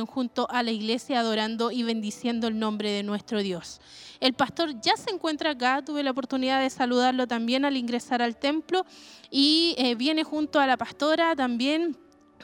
[0.00, 3.80] junto a la iglesia adorando y bendiciendo el nombre de nuestro Dios.
[4.20, 8.36] El pastor ya se encuentra acá, tuve la oportunidad de saludarlo también al ingresar al
[8.36, 8.84] templo
[9.30, 11.96] y eh, viene junto a la pastora también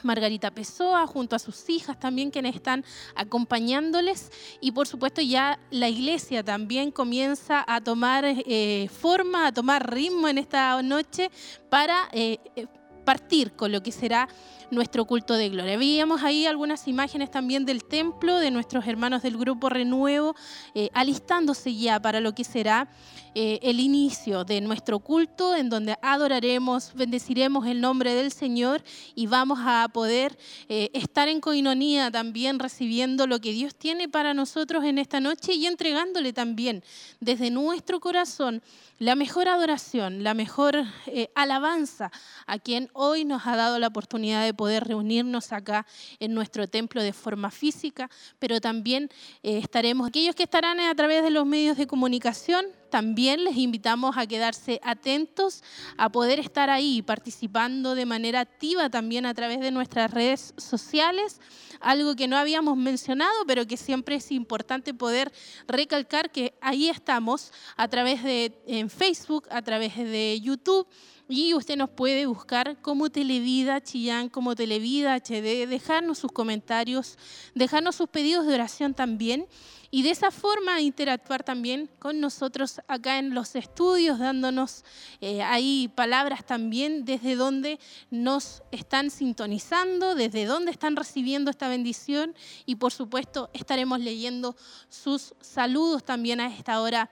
[0.03, 2.83] Margarita Pessoa, junto a sus hijas también quienes están
[3.15, 9.91] acompañándoles y por supuesto ya la iglesia también comienza a tomar eh, forma, a tomar
[9.93, 11.29] ritmo en esta noche
[11.69, 12.39] para eh,
[13.05, 14.27] partir con lo que será
[14.71, 15.77] nuestro culto de gloria.
[15.77, 20.35] Veíamos ahí algunas imágenes también del templo, de nuestros hermanos del grupo Renuevo,
[20.93, 22.89] alistándose ya para lo que será
[23.33, 28.83] eh, el inicio de nuestro culto en donde adoraremos, bendeciremos el nombre del Señor
[29.15, 30.37] y vamos a poder
[30.67, 35.53] eh, estar en coinonía también recibiendo lo que Dios tiene para nosotros en esta noche
[35.53, 36.83] y entregándole también
[37.21, 38.61] desde nuestro corazón
[38.99, 40.75] la mejor adoración, la mejor
[41.07, 42.11] eh, alabanza
[42.47, 45.87] a quien hoy nos ha dado la oportunidad de poder reunirnos acá
[46.19, 49.09] en nuestro templo de forma física, pero también
[49.41, 54.27] estaremos aquellos que estarán a través de los medios de comunicación también les invitamos a
[54.27, 55.63] quedarse atentos,
[55.97, 61.39] a poder estar ahí participando de manera activa también a través de nuestras redes sociales,
[61.79, 65.31] algo que no habíamos mencionado, pero que siempre es importante poder
[65.67, 70.85] recalcar que ahí estamos a través de en Facebook, a través de YouTube.
[71.33, 77.17] Y usted nos puede buscar como Televida Chillán, como Televida HD, dejarnos sus comentarios,
[77.55, 79.47] dejarnos sus pedidos de oración también
[79.91, 84.83] y de esa forma interactuar también con nosotros acá en los estudios, dándonos
[85.21, 92.35] eh, ahí palabras también desde donde nos están sintonizando, desde donde están recibiendo esta bendición
[92.65, 94.57] y por supuesto estaremos leyendo
[94.89, 97.09] sus saludos también a esta hora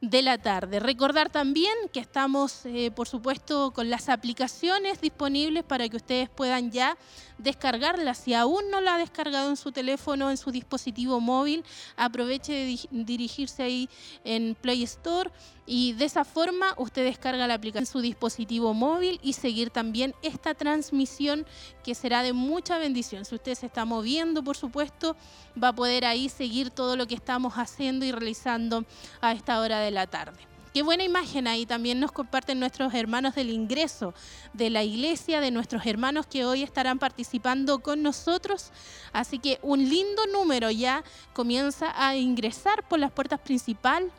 [0.00, 0.78] de la tarde.
[0.78, 6.70] Recordar también que estamos, eh, por supuesto, con las aplicaciones disponibles para que ustedes puedan
[6.70, 6.96] ya
[7.38, 8.14] descargarla.
[8.14, 11.64] Si aún no la ha descargado en su teléfono, en su dispositivo móvil,
[11.96, 13.88] aproveche de dirigirse ahí
[14.24, 15.30] en Play Store
[15.66, 20.14] y de esa forma usted descarga la aplicación en su dispositivo móvil y seguir también
[20.22, 21.44] esta transmisión
[21.84, 23.24] que será de mucha bendición.
[23.24, 25.16] Si usted se está moviendo, por supuesto,
[25.62, 28.84] va a poder ahí seguir todo lo que estamos haciendo y realizando
[29.20, 30.38] a esta hora de la tarde.
[30.76, 34.12] Qué buena imagen ahí también nos comparten nuestros hermanos del ingreso
[34.52, 38.72] de la iglesia, de nuestros hermanos que hoy estarán participando con nosotros.
[39.14, 44.12] Así que un lindo número ya comienza a ingresar por las puertas principal,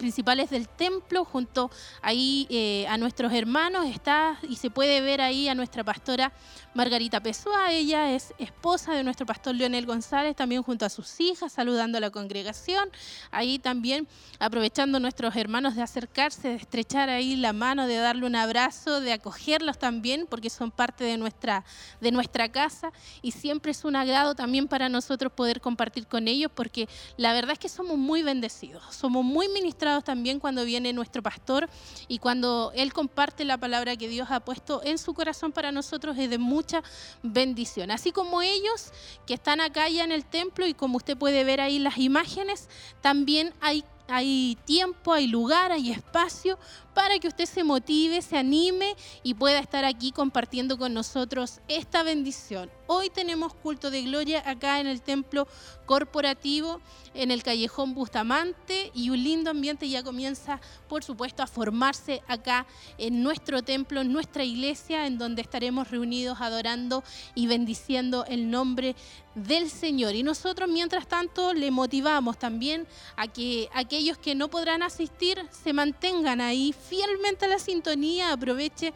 [0.00, 5.46] principales del templo, junto ahí eh, a nuestros hermanos, está y se puede ver ahí
[5.46, 6.32] a nuestra pastora
[6.72, 11.52] Margarita Pessoa, ella es esposa de nuestro pastor Leonel González, también junto a sus hijas,
[11.52, 12.88] saludando a la congregación.
[13.32, 14.06] Ahí también
[14.38, 19.12] aprovechando nuestros hermanos de acercarse, de estrechar ahí la mano, de darle un abrazo, de
[19.12, 21.64] acogerlos también, porque son parte de nuestra,
[22.00, 22.92] de nuestra casa.
[23.20, 27.54] Y siempre es un agrado también para nosotros poder compartir con ellos, porque la verdad
[27.54, 31.68] es que somos muy bendecidos, somos muy ministrados también cuando viene nuestro pastor
[32.08, 36.16] y cuando él comparte la palabra que Dios ha puesto en su corazón para nosotros
[36.18, 36.82] es de mucha
[37.22, 37.90] bendición.
[37.90, 38.92] Así como ellos
[39.26, 42.68] que están acá ya en el templo y como usted puede ver ahí las imágenes,
[43.00, 46.58] también hay hay tiempo, hay lugar, hay espacio
[47.00, 52.02] para que usted se motive, se anime y pueda estar aquí compartiendo con nosotros esta
[52.02, 52.70] bendición.
[52.86, 55.48] Hoy tenemos culto de gloria acá en el templo
[55.86, 56.82] corporativo,
[57.14, 62.66] en el callejón Bustamante y un lindo ambiente ya comienza, por supuesto, a formarse acá
[62.98, 67.02] en nuestro templo, en nuestra iglesia, en donde estaremos reunidos adorando
[67.34, 68.94] y bendiciendo el nombre
[69.34, 70.14] del Señor.
[70.14, 75.72] Y nosotros, mientras tanto, le motivamos también a que aquellos que no podrán asistir se
[75.72, 78.92] mantengan ahí fielmente a la sintonía, aproveche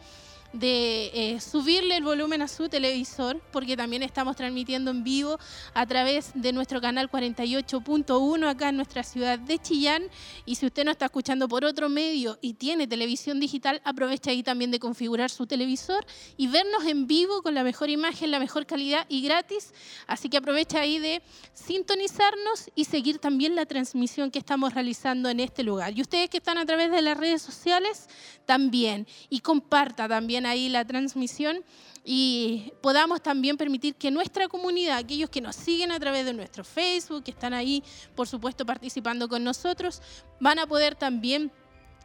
[0.55, 5.37] de eh, subirle el volumen a su televisor, porque también estamos transmitiendo en vivo
[5.73, 10.03] a través de nuestro canal 48.1 acá en nuestra ciudad de Chillán.
[10.45, 14.43] Y si usted no está escuchando por otro medio y tiene televisión digital, aproveche ahí
[14.43, 16.05] también de configurar su televisor
[16.37, 19.73] y vernos en vivo con la mejor imagen, la mejor calidad y gratis.
[20.07, 21.21] Así que aprovecha ahí de
[21.53, 25.97] sintonizarnos y seguir también la transmisión que estamos realizando en este lugar.
[25.97, 28.07] Y ustedes que están a través de las redes sociales,
[28.45, 29.07] también.
[29.29, 31.63] Y comparta también ahí la transmisión
[32.03, 36.63] y podamos también permitir que nuestra comunidad, aquellos que nos siguen a través de nuestro
[36.63, 37.83] Facebook, que están ahí,
[38.15, 40.01] por supuesto, participando con nosotros,
[40.39, 41.51] van a poder también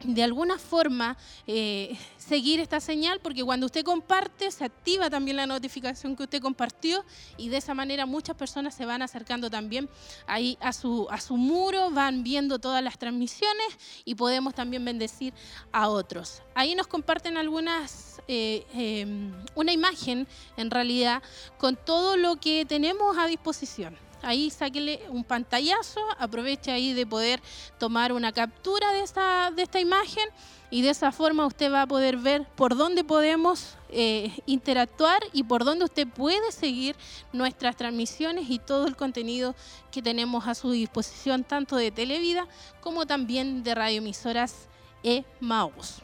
[0.03, 1.17] de alguna forma
[1.47, 6.41] eh, seguir esta señal, porque cuando usted comparte se activa también la notificación que usted
[6.41, 7.03] compartió
[7.37, 9.89] y de esa manera muchas personas se van acercando también
[10.27, 13.67] ahí a su, a su muro, van viendo todas las transmisiones
[14.05, 15.33] y podemos también bendecir
[15.71, 16.41] a otros.
[16.55, 20.27] Ahí nos comparten algunas, eh, em, una imagen
[20.57, 21.21] en realidad
[21.57, 27.41] con todo lo que tenemos a disposición ahí sáquele un pantallazo, aproveche ahí de poder
[27.77, 30.27] tomar una captura de esta, de esta imagen
[30.69, 35.43] y de esa forma usted va a poder ver por dónde podemos eh, interactuar y
[35.43, 36.95] por dónde usted puede seguir
[37.33, 39.53] nuestras transmisiones y todo el contenido
[39.91, 42.47] que tenemos a su disposición, tanto de Televida
[42.79, 44.69] como también de radioemisoras
[45.03, 46.01] e-Maus.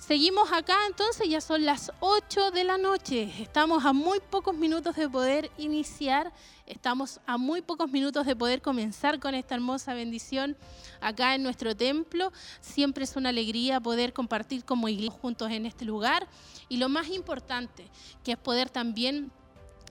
[0.00, 3.30] Seguimos acá, entonces ya son las 8 de la noche.
[3.38, 6.32] Estamos a muy pocos minutos de poder iniciar,
[6.66, 10.56] estamos a muy pocos minutos de poder comenzar con esta hermosa bendición
[11.02, 12.32] acá en nuestro templo.
[12.62, 16.26] Siempre es una alegría poder compartir como iglesia juntos en este lugar.
[16.70, 17.86] Y lo más importante,
[18.24, 19.30] que es poder también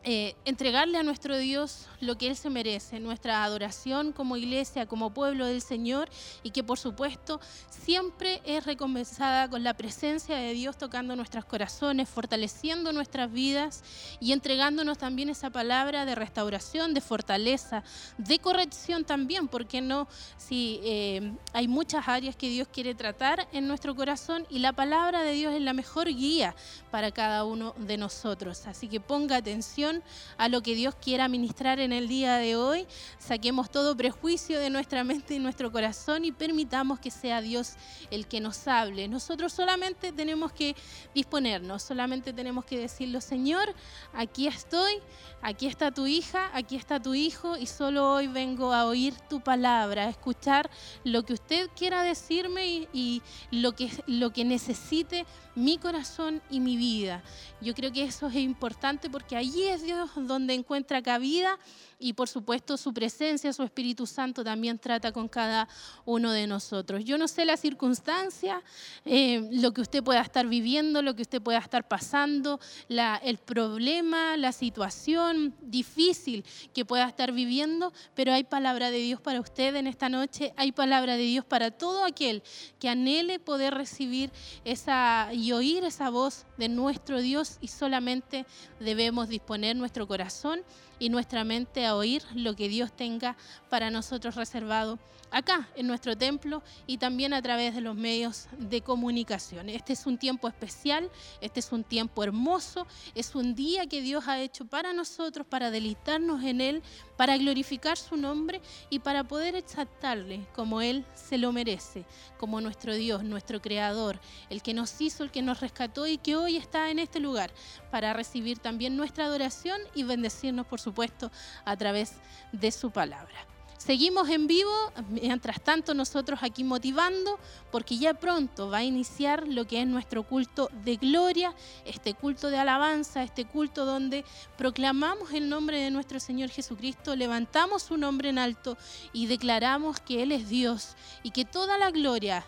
[0.05, 5.13] eh, entregarle a nuestro Dios lo que Él se merece, nuestra adoración como iglesia, como
[5.13, 6.09] pueblo del Señor
[6.41, 12.07] y que por supuesto siempre es recompensada con la presencia de Dios tocando nuestros corazones,
[12.07, 13.83] fortaleciendo nuestras vidas
[14.21, 17.83] y entregándonos también esa palabra de restauración, de fortaleza,
[18.17, 20.07] de corrección también, porque no,
[20.37, 25.23] si eh, hay muchas áreas que Dios quiere tratar en nuestro corazón y la palabra
[25.23, 26.55] de Dios es la mejor guía
[26.89, 28.65] para cada uno de nosotros.
[28.65, 29.88] Así que ponga atención
[30.37, 32.87] a lo que Dios quiera ministrar en el día de hoy.
[33.17, 37.73] Saquemos todo prejuicio de nuestra mente y nuestro corazón y permitamos que sea Dios
[38.11, 39.07] el que nos hable.
[39.07, 40.75] Nosotros solamente tenemos que
[41.13, 43.73] disponernos, solamente tenemos que decirlo, Señor,
[44.13, 44.93] aquí estoy,
[45.41, 49.41] aquí está tu hija, aquí está tu hijo y solo hoy vengo a oír tu
[49.41, 50.69] palabra, a escuchar
[51.03, 53.21] lo que usted quiera decirme y,
[53.51, 55.25] lo, que, lo que necesite
[55.55, 57.23] mi corazón y mi vida.
[57.61, 61.57] Yo creo que eso es importante porque allí es Dios donde encuentra cabida
[61.99, 65.67] y por supuesto su presencia, su Espíritu Santo también trata con cada
[66.05, 67.03] uno de nosotros.
[67.03, 68.63] Yo no sé la circunstancia,
[69.03, 74.37] eh, lo que usted pueda estar viviendo, lo que usted pueda estar pasando, el problema,
[74.37, 79.87] la situación difícil que pueda estar viviendo, pero hay palabra de Dios para usted en
[79.87, 82.43] esta noche, hay palabra de Dios para todo aquel
[82.79, 84.31] que anhele poder recibir
[84.63, 88.45] esa y oír esa voz de nuestro Dios y solamente
[88.79, 90.61] debemos disponer nuestro corazón
[90.99, 93.35] y nuestra mente a oír lo que Dios tenga
[93.69, 94.99] para nosotros reservado
[95.31, 99.69] acá en nuestro templo y también a través de los medios de comunicación.
[99.69, 101.09] Este es un tiempo especial,
[101.41, 105.71] este es un tiempo hermoso, es un día que Dios ha hecho para nosotros, para
[105.71, 106.83] deleitarnos en Él,
[107.17, 112.05] para glorificar su nombre y para poder exaltarle como Él se lo merece,
[112.37, 114.19] como nuestro Dios, nuestro Creador,
[114.49, 117.51] el que nos hizo, el que nos rescató y que hoy está en este lugar
[117.91, 121.31] para recibir también nuestra adoración y bendecirnos, por supuesto,
[121.65, 122.13] a través
[122.51, 123.49] de su palabra.
[123.79, 124.73] Seguimos en vivo,
[125.09, 127.39] mientras tanto nosotros aquí motivando,
[127.71, 131.55] porque ya pronto va a iniciar lo que es nuestro culto de gloria,
[131.85, 134.25] este culto de alabanza, este culto donde
[134.57, 138.77] proclamamos el nombre de nuestro Señor Jesucristo, levantamos su nombre en alto
[139.13, 142.43] y declaramos que Él es Dios y que toda la gloria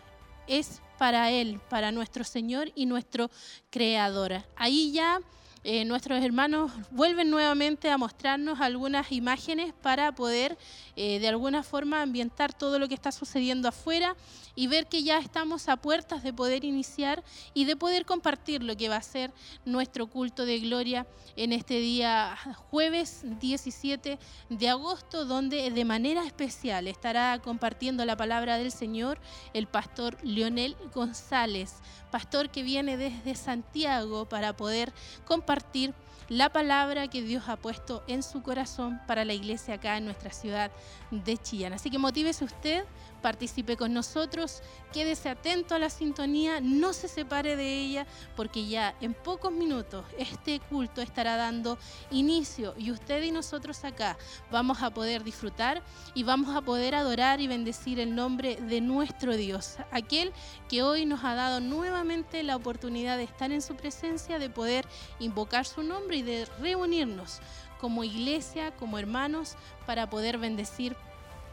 [0.52, 3.32] es para Él, para nuestro Señor y nuestro
[3.70, 4.44] Creador.
[4.56, 5.20] Ahí ya
[5.64, 10.58] eh, nuestros hermanos vuelven nuevamente a mostrarnos algunas imágenes para poder
[10.96, 14.16] eh, de alguna forma ambientar todo lo que está sucediendo afuera
[14.56, 18.76] y ver que ya estamos a puertas de poder iniciar y de poder compartir lo
[18.76, 19.32] que va a ser
[19.66, 22.38] nuestro culto de gloria en este día
[22.70, 24.20] jueves 17
[24.50, 29.20] de agosto, donde de manera especial estará compartiendo la palabra del Señor
[29.54, 31.76] el pastor Leonel González,
[32.12, 34.94] pastor que viene desde Santiago para poder
[35.26, 35.94] compartir
[36.32, 40.32] la palabra que Dios ha puesto en su corazón para la iglesia acá en nuestra
[40.32, 40.72] ciudad
[41.12, 41.74] de Chillán.
[41.74, 42.86] Así que motívese usted
[43.22, 44.62] participe con nosotros,
[44.92, 50.06] quédese atento a la sintonía, no se separe de ella, porque ya en pocos minutos
[50.18, 51.78] este culto estará dando
[52.10, 52.74] inicio.
[52.78, 54.18] Y usted y nosotros acá
[54.52, 55.82] vamos a poder disfrutar
[56.14, 60.34] y vamos a poder adorar y bendecir el nombre de nuestro Dios, aquel
[60.68, 64.86] que hoy nos ha dado nuevamente la oportunidad de estar en su presencia, de poder
[65.20, 67.40] invocar su nombre y de reunirnos
[67.80, 69.56] como iglesia, como hermanos,
[69.88, 70.96] para poder bendecir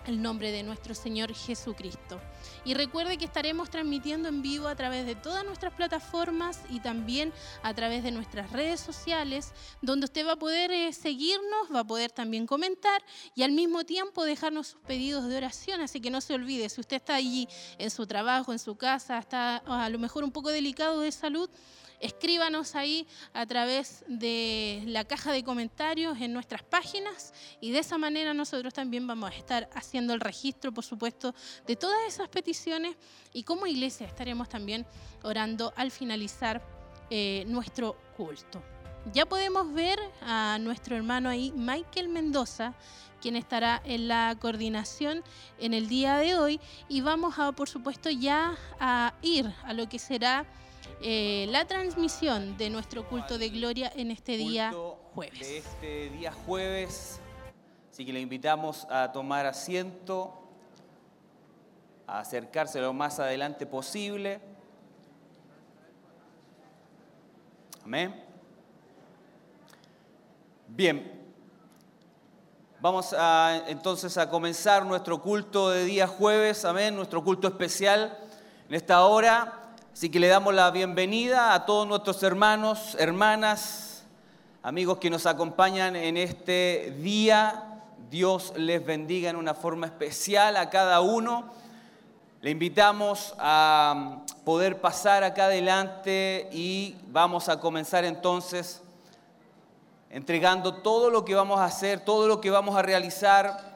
[0.08, 2.20] el nombre de nuestro Señor Jesucristo.
[2.64, 7.32] Y recuerde que estaremos transmitiendo en vivo a través de todas nuestras plataformas y también
[7.62, 11.86] a través de nuestras redes sociales, donde usted va a poder eh, seguirnos, va a
[11.86, 13.02] poder también comentar
[13.34, 15.82] y al mismo tiempo dejarnos sus pedidos de oración.
[15.82, 17.46] Así que no se olvide, si usted está allí
[17.78, 21.50] en su trabajo, en su casa, está a lo mejor un poco delicado de salud,
[22.00, 27.98] escríbanos ahí a través de la caja de comentarios en nuestras páginas y de esa
[27.98, 31.34] manera nosotros también vamos a estar haciendo el registro, por supuesto,
[31.66, 32.96] de todas esas peticiones
[33.32, 34.86] y como iglesia estaremos también
[35.22, 36.62] orando al finalizar
[37.10, 38.62] eh, nuestro culto.
[39.12, 42.74] Ya podemos ver a nuestro hermano ahí, Michael Mendoza,
[43.20, 45.22] quien estará en la coordinación
[45.58, 49.88] en el día de hoy y vamos a, por supuesto, ya a ir a lo
[49.88, 50.46] que será
[51.00, 54.72] eh, la transmisión de nuestro culto de gloria en este día
[55.14, 55.38] jueves.
[55.38, 57.20] De este día jueves,
[57.92, 60.34] así que le invitamos a tomar asiento,
[62.06, 64.40] a acercarse lo más adelante posible.
[67.84, 68.24] Amén.
[70.66, 71.30] Bien,
[72.80, 78.18] vamos a, entonces a comenzar nuestro culto de día jueves, amén, nuestro culto especial
[78.68, 79.57] en esta hora.
[79.98, 84.04] Así que le damos la bienvenida a todos nuestros hermanos, hermanas,
[84.62, 87.82] amigos que nos acompañan en este día.
[88.08, 91.50] Dios les bendiga en una forma especial a cada uno.
[92.42, 98.80] Le invitamos a poder pasar acá adelante y vamos a comenzar entonces
[100.10, 103.67] entregando todo lo que vamos a hacer, todo lo que vamos a realizar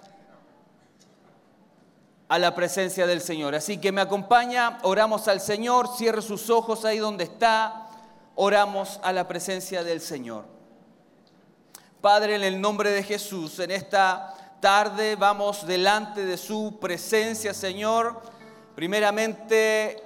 [2.33, 3.55] a la presencia del Señor.
[3.55, 7.91] Así que me acompaña, oramos al Señor, cierre sus ojos ahí donde está,
[8.37, 10.47] oramos a la presencia del Señor.
[12.01, 18.23] Padre, en el nombre de Jesús, en esta tarde vamos delante de su presencia, Señor,
[18.75, 20.03] primeramente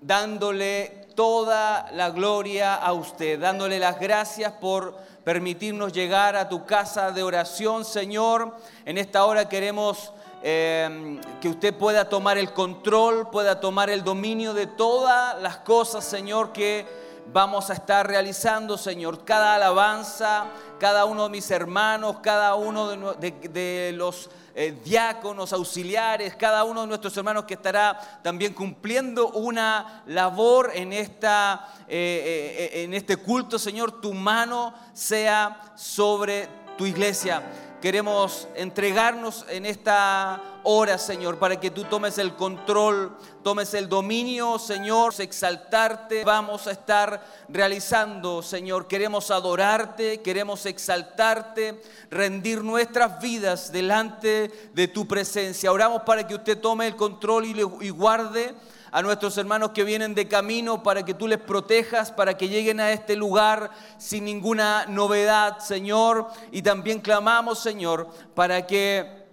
[0.00, 7.10] dándole toda la gloria a usted, dándole las gracias por permitirnos llegar a tu casa
[7.10, 8.56] de oración, Señor.
[8.84, 10.12] En esta hora queremos
[10.46, 16.04] Em, que usted pueda tomar el control, pueda tomar el dominio de todas las cosas,
[16.04, 16.86] Señor, que
[17.32, 19.24] vamos a estar realizando, Señor.
[19.24, 20.44] Cada alabanza,
[20.78, 26.88] cada uno de mis hermanos, cada uno de, los eh, diáconos, auxiliares, cada uno de
[26.88, 33.58] nuestros hermanos que estará también cumpliendo una labor en, esta, eh, eh, en este culto,
[33.58, 37.42] Señor, tu mano sea sobre tu iglesia.
[37.84, 44.58] Queremos entregarnos en esta hora, Señor, para que tú tomes el control, tomes el dominio,
[44.58, 46.24] Señor, exaltarte.
[46.24, 48.88] Vamos a estar realizando, Señor.
[48.88, 55.70] Queremos adorarte, queremos exaltarte, rendir nuestras vidas delante de tu presencia.
[55.70, 57.50] Oramos para que usted tome el control y,
[57.86, 58.54] y guarde
[58.94, 62.78] a nuestros hermanos que vienen de camino para que tú les protejas, para que lleguen
[62.78, 66.28] a este lugar sin ninguna novedad, Señor.
[66.52, 69.24] Y también clamamos, Señor, para que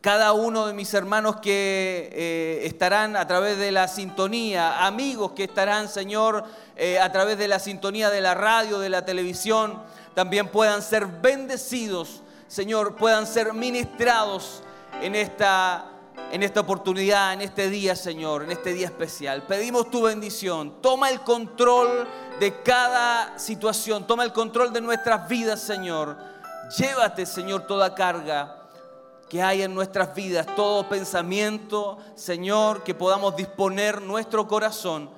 [0.00, 5.44] cada uno de mis hermanos que eh, estarán a través de la sintonía, amigos que
[5.44, 6.44] estarán, Señor,
[6.76, 9.82] eh, a través de la sintonía de la radio, de la televisión,
[10.14, 14.62] también puedan ser bendecidos, Señor, puedan ser ministrados
[15.02, 15.89] en esta
[16.32, 19.42] en esta oportunidad, en este día, Señor, en este día especial.
[19.42, 20.80] Pedimos tu bendición.
[20.80, 22.06] Toma el control
[22.38, 24.06] de cada situación.
[24.06, 26.16] Toma el control de nuestras vidas, Señor.
[26.78, 28.56] Llévate, Señor, toda carga
[29.28, 35.08] que hay en nuestras vidas, todo pensamiento, Señor, que podamos disponer nuestro corazón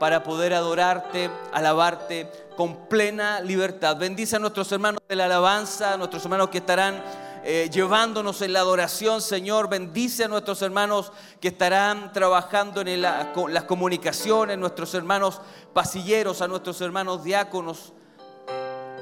[0.00, 3.96] para poder adorarte, alabarte con plena libertad.
[3.96, 7.00] Bendice a nuestros hermanos de la alabanza, a nuestros hermanos que estarán
[7.44, 9.68] eh, llevándonos en la adoración, Señor.
[9.68, 15.40] Bendice a nuestros hermanos que estarán trabajando en las comunicaciones, nuestros hermanos
[15.72, 17.92] pasilleros, a nuestros hermanos diáconos.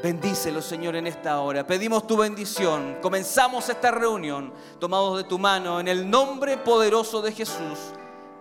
[0.03, 1.67] Bendícelos, Señor, en esta hora.
[1.67, 2.97] Pedimos tu bendición.
[3.03, 7.79] Comenzamos esta reunión tomados de tu mano en el nombre poderoso de Jesús.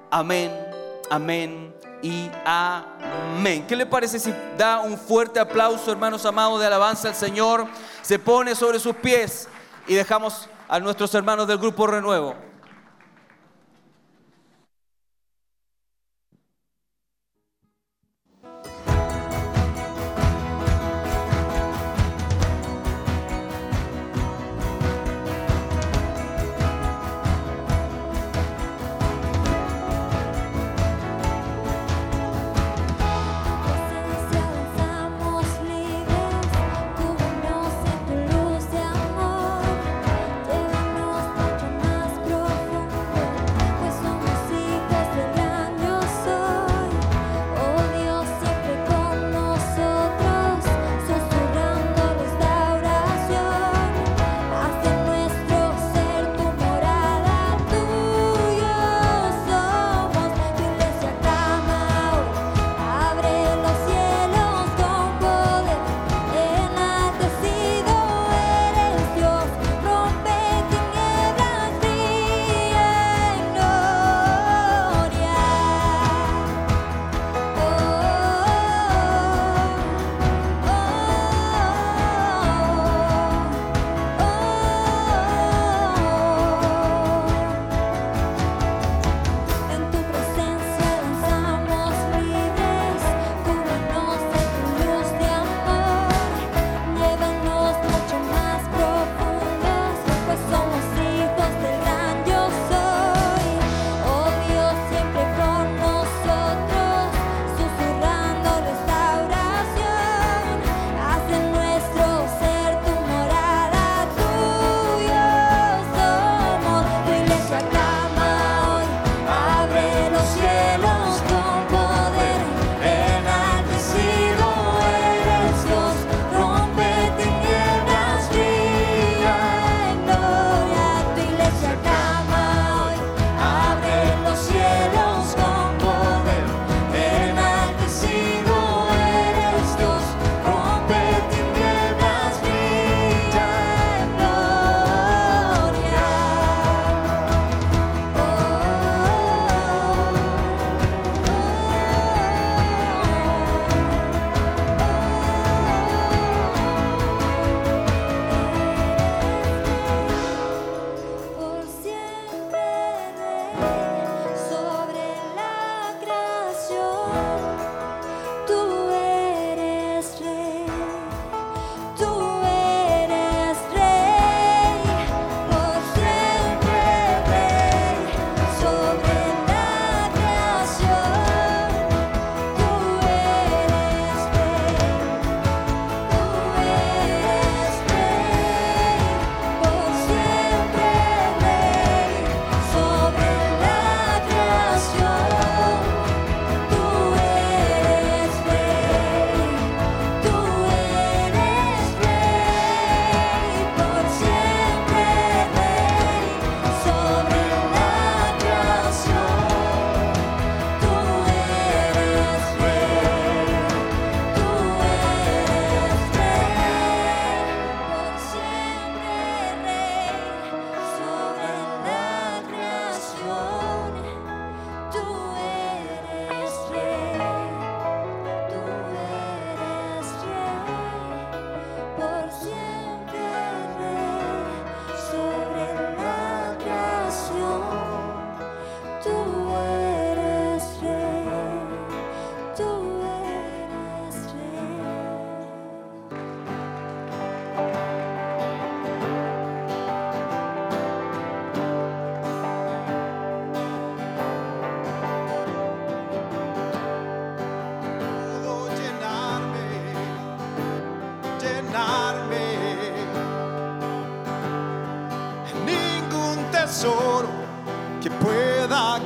[0.10, 0.50] Amén,
[1.10, 3.68] amén y amén.
[3.68, 7.68] ¿Qué le parece si da un fuerte aplauso, hermanos amados, de alabanza al Señor?
[8.02, 9.50] Se pone sobre sus pies
[9.90, 12.36] y dejamos a nuestros hermanos del grupo Renuevo.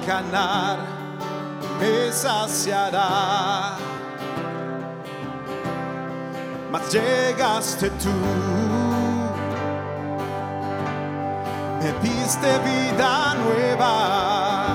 [0.05, 0.77] ganar
[1.79, 3.77] me saciará.
[6.71, 8.09] Mas llegaste tú,
[11.79, 14.65] me diste vida nueva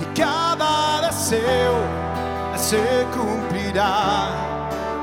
[0.00, 1.74] y cada deseo
[2.56, 4.28] se cumplirá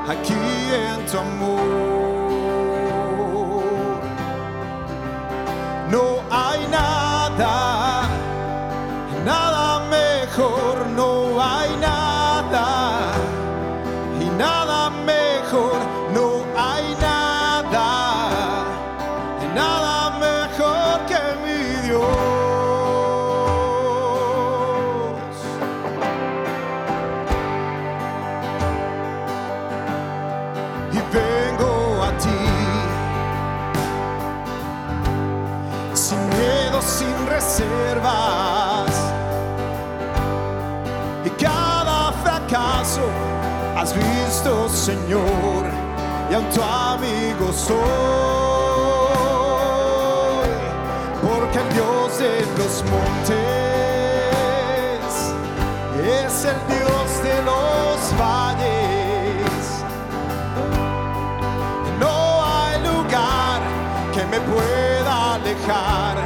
[0.08, 1.95] aquí en tu amor.
[44.86, 45.64] Señor
[46.30, 47.76] y aun tu amigo soy,
[51.20, 53.34] porque el Dios de los montes
[56.06, 59.82] es el Dios de los valles.
[61.98, 63.60] No hay lugar
[64.14, 66.25] que me pueda alejar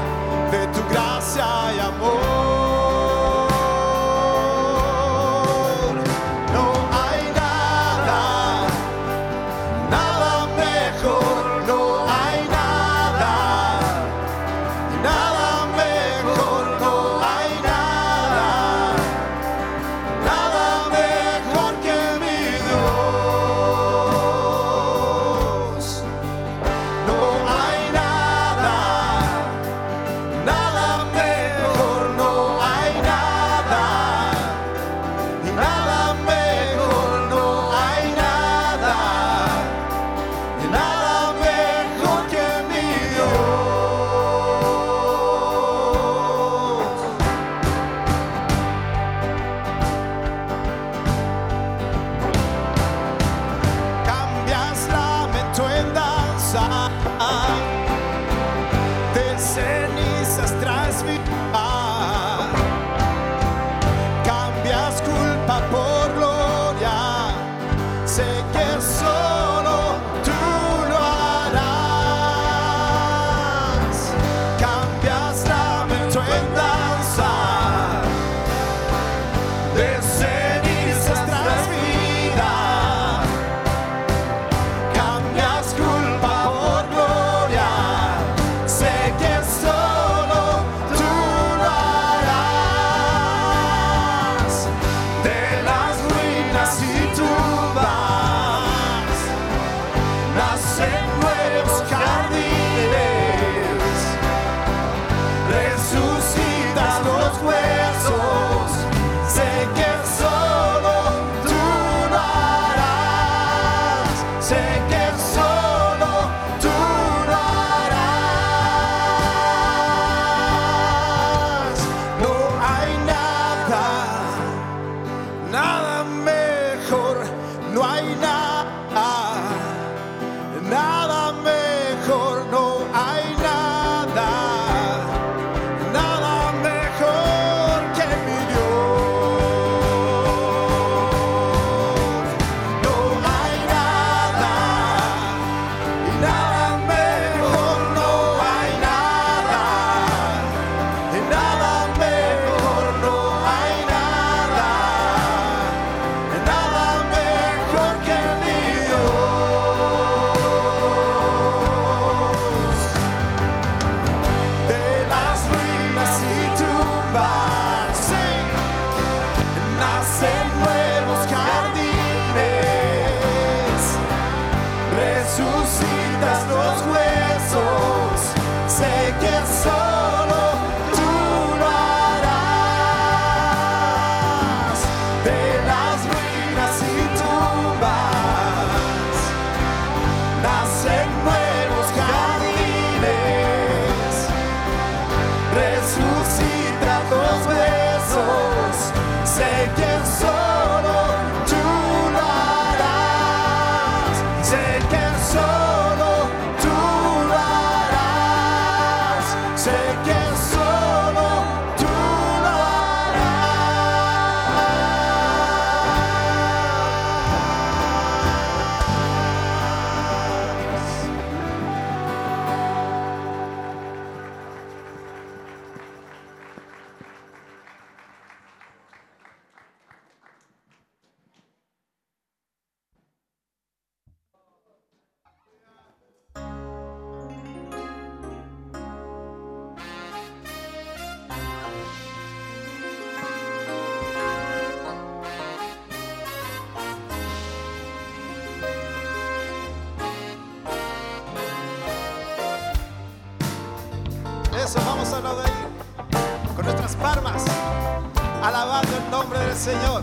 [258.81, 260.03] alabando el nombre del Señor.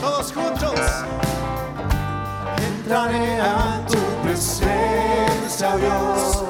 [0.00, 0.80] Todos juntos.
[2.56, 6.44] Entraré a tu presencia, Dios,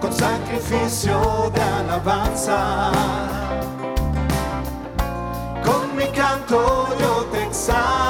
[0.00, 2.90] con sacrificio de alabanza.
[5.64, 8.03] Con mi canto yo te exaltaré,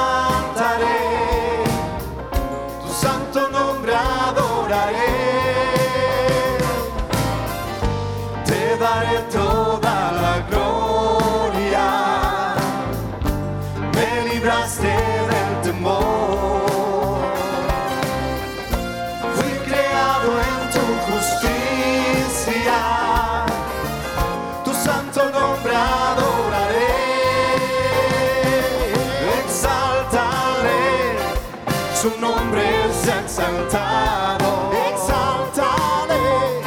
[33.37, 36.63] exaltado, exaltaré,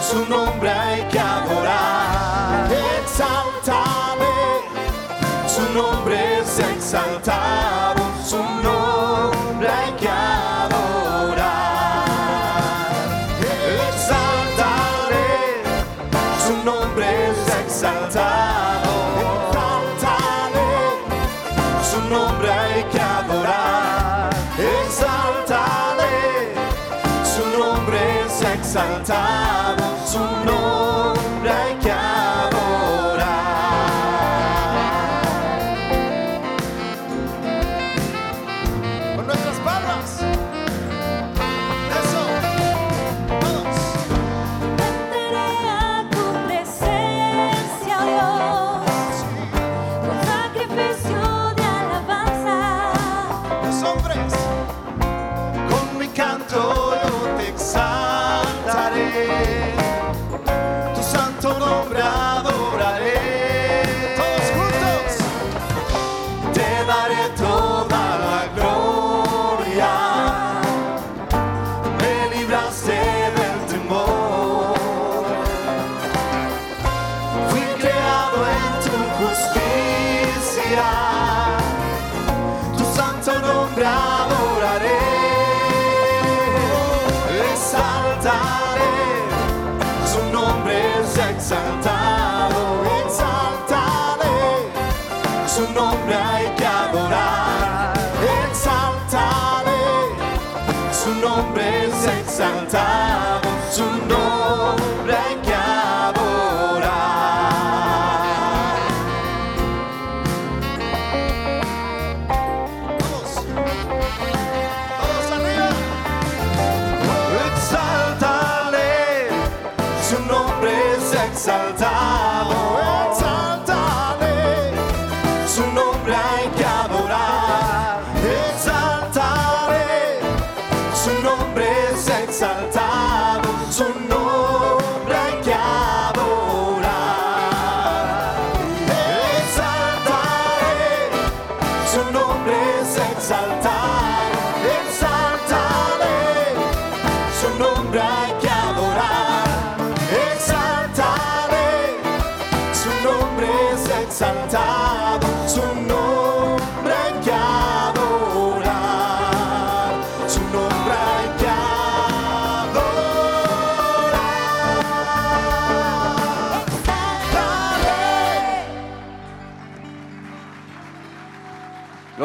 [0.00, 4.64] su nombre hay que adorar, exaltaré,
[5.46, 11.50] su nombre es exaltado, su nombre hay que adorar.
[13.90, 15.62] Exaltaré,
[16.46, 18.90] su nombre es exaltado.
[19.50, 20.72] Exaltaré,
[21.90, 22.49] su nombre
[28.70, 29.59] es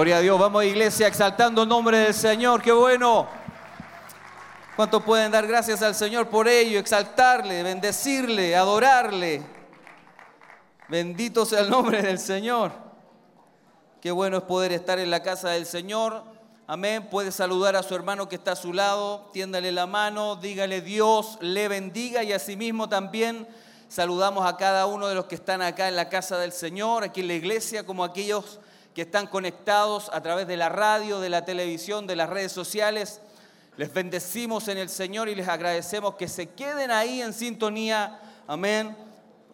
[0.06, 3.28] Gloria a Dios, vamos iglesia exaltando el nombre del Señor, qué bueno.
[4.76, 9.42] ¿Cuántos pueden dar gracias al Señor por ello, exaltarle, bendecirle, adorarle?
[10.90, 12.72] Bendito sea el nombre del Señor.
[14.00, 16.24] Qué bueno es poder estar en la casa del Señor.
[16.68, 17.08] Amén.
[17.10, 21.40] Puede saludar a su hermano que está a su lado, tiéndale la mano, dígale Dios
[21.42, 23.48] le bendiga y asimismo también
[23.88, 27.22] saludamos a cada uno de los que están acá en la casa del Señor, aquí
[27.22, 28.60] en la iglesia, como aquellos
[28.96, 33.20] que están conectados a través de la radio, de la televisión, de las redes sociales.
[33.76, 38.22] Les bendecimos en el Señor y les agradecemos que se queden ahí en sintonía.
[38.48, 38.96] Amén.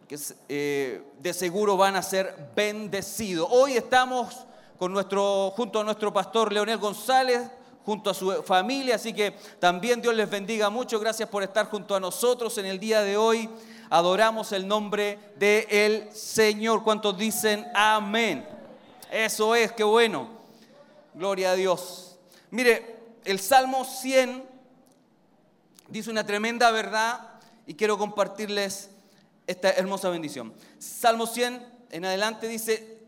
[0.07, 3.47] Que eh, de seguro van a ser bendecidos.
[3.49, 4.45] Hoy estamos
[4.77, 7.41] con nuestro, junto a nuestro pastor Leonel González,
[7.83, 10.99] junto a su familia, así que también Dios les bendiga mucho.
[10.99, 13.49] Gracias por estar junto a nosotros en el día de hoy.
[13.89, 16.83] Adoramos el nombre del Señor.
[16.83, 18.60] ¿Cuántos dicen amén?
[19.11, 20.29] Eso es, qué bueno.
[21.13, 22.17] Gloria a Dios.
[22.49, 22.95] Mire,
[23.25, 24.41] el Salmo 100
[25.89, 28.89] dice una tremenda verdad y quiero compartirles
[29.45, 30.53] esta hermosa bendición.
[30.79, 32.99] Salmo 100 en adelante dice,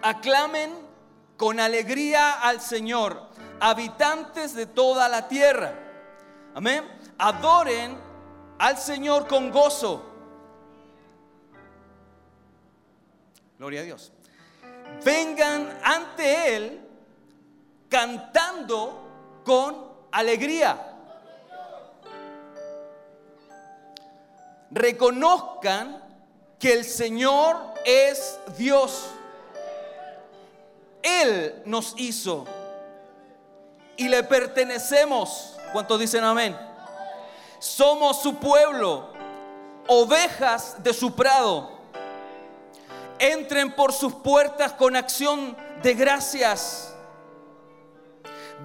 [0.00, 0.72] aclamen
[1.36, 3.28] con alegría al Señor,
[3.60, 5.74] habitantes de toda la tierra.
[6.54, 6.82] Amén.
[7.18, 7.98] Adoren
[8.58, 10.02] al Señor con gozo.
[13.58, 14.12] Gloria a Dios.
[15.04, 16.80] Vengan ante Él
[17.88, 20.96] cantando con alegría.
[24.70, 26.02] Reconozcan
[26.58, 29.06] que el Señor es Dios.
[31.02, 32.44] Él nos hizo
[33.96, 35.56] y le pertenecemos.
[35.72, 36.56] ¿Cuántos dicen amén?
[37.58, 39.10] Somos su pueblo,
[39.86, 41.77] ovejas de su prado.
[43.18, 46.94] Entren por sus puertas con acción de gracias.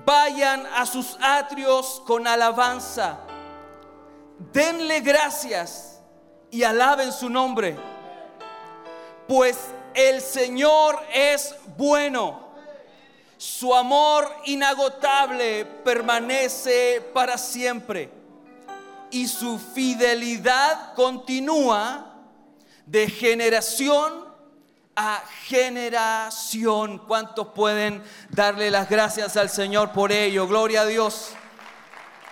[0.05, 3.19] Vayan a sus atrios con alabanza.
[4.51, 6.01] Denle gracias
[6.51, 7.75] y alaben su nombre.
[9.27, 9.57] Pues
[9.93, 12.43] el Señor es bueno.
[13.37, 18.09] Su amor inagotable permanece para siempre.
[19.09, 22.13] Y su fidelidad continúa
[22.85, 24.22] de generación
[24.95, 26.99] a generación.
[26.99, 30.47] ¿Cuántos pueden darle las gracias al Señor por ello?
[30.47, 31.29] Gloria a Dios.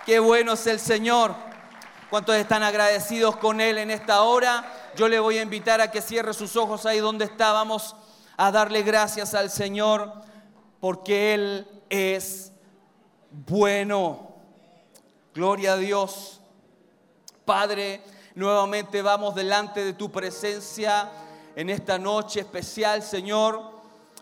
[0.06, 1.34] Qué bueno es el Señor.
[2.10, 4.64] ¿Cuántos están agradecidos con Él en esta hora?
[4.96, 7.52] Yo le voy a invitar a que cierre sus ojos ahí donde está.
[7.52, 7.96] Vamos
[8.36, 10.12] a darle gracias al Señor
[10.80, 12.52] porque Él es
[13.30, 14.36] bueno.
[15.34, 16.40] Gloria a Dios.
[17.44, 18.02] Padre,
[18.34, 21.10] nuevamente vamos delante de tu presencia
[21.56, 23.60] en esta noche especial, Señor.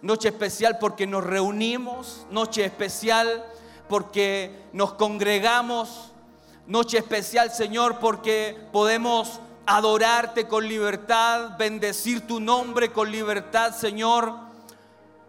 [0.02, 3.44] Noche especial porque nos reunimos, noche especial
[3.88, 6.12] porque nos congregamos,
[6.66, 14.32] noche especial, Señor, porque podemos adorarte con libertad, bendecir tu nombre con libertad, Señor.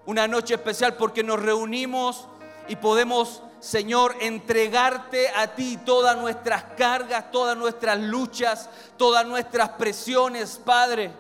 [0.06, 2.28] Una noche especial porque nos reunimos
[2.70, 10.62] y podemos, Señor, entregarte a ti todas nuestras cargas, todas nuestras luchas, todas nuestras presiones,
[10.64, 11.12] Padre.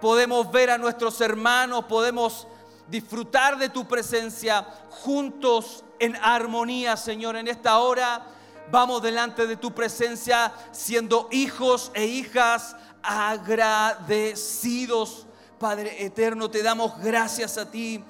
[0.00, 2.46] Podemos ver a nuestros hermanos, podemos
[2.88, 8.24] disfrutar de tu presencia juntos en armonía, Señor, en esta hora
[8.70, 15.26] vamos delante de tu presencia siendo hijos e hijas agradecidos.
[15.58, 18.02] Padre eterno, te damos gracias a ti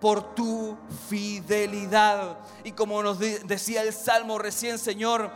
[0.00, 0.76] por tu
[1.08, 2.38] fidelidad.
[2.64, 5.30] Y como nos de- decía el Salmo recién, Señor,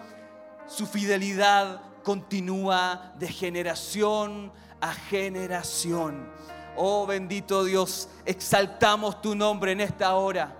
[0.68, 6.28] su fidelidad continúa de generación a generación.
[6.76, 10.54] Oh bendito Dios, exaltamos tu nombre en esta hora.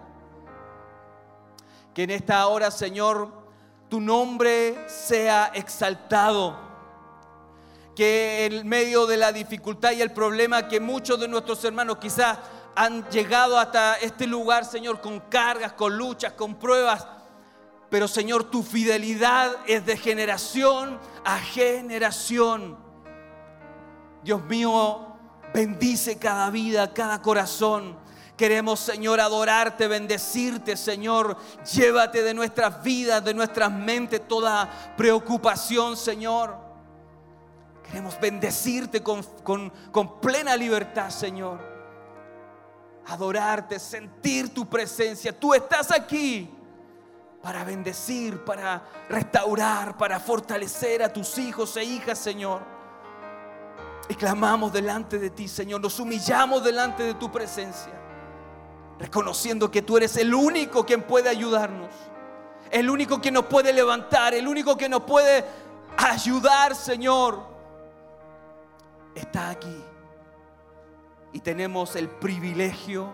[1.95, 3.31] Que en esta hora, Señor,
[3.89, 6.57] tu nombre sea exaltado.
[7.95, 12.39] Que en medio de la dificultad y el problema que muchos de nuestros hermanos quizás
[12.75, 17.07] han llegado hasta este lugar, Señor, con cargas, con luchas, con pruebas.
[17.89, 22.86] Pero Señor, tu fidelidad es de generación a generación.
[24.23, 25.17] Dios mío,
[25.55, 27.97] bendice cada vida, cada corazón.
[28.37, 31.37] Queremos, Señor, adorarte, bendecirte, Señor.
[31.75, 36.57] Llévate de nuestras vidas, de nuestras mentes toda preocupación, Señor.
[37.87, 41.61] Queremos bendecirte con, con- con plena libertad, Señor.
[43.07, 45.33] Adorarte, sentir tu presencia.
[45.39, 46.51] Tú estás aquí
[47.41, 52.61] para bendecir, para restaurar, para fortalecer a tus hijos e hijas, Señor.
[54.09, 55.81] Y clamamos delante de ti, Señor.
[55.81, 57.93] Nos humillamos delante de tu presencia.
[58.99, 61.91] Reconociendo que tú eres el único quien puede ayudarnos.
[62.71, 64.35] El único que nos puede levantar.
[64.35, 65.45] El único que nos puede
[65.97, 67.41] ayudar, Señor.
[69.15, 69.83] Está aquí.
[71.33, 73.13] Y tenemos el privilegio,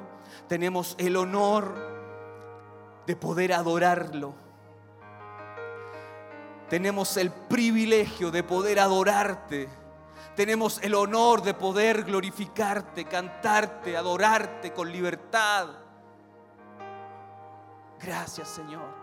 [0.48, 1.74] tenemos el honor
[3.06, 4.34] de poder adorarlo.
[6.68, 9.68] Tenemos el privilegio de poder adorarte.
[10.34, 15.68] Tenemos el honor de poder glorificarte, cantarte, adorarte con libertad.
[18.00, 19.02] Gracias Señor.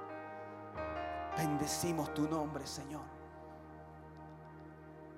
[1.37, 3.03] Bendecimos tu nombre Señor.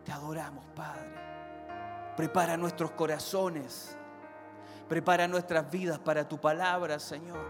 [0.04, 2.14] Te adoramos Padre.
[2.18, 3.96] Prepara nuestros corazones.
[4.90, 7.50] Prepara nuestras vidas para tu palabra Señor.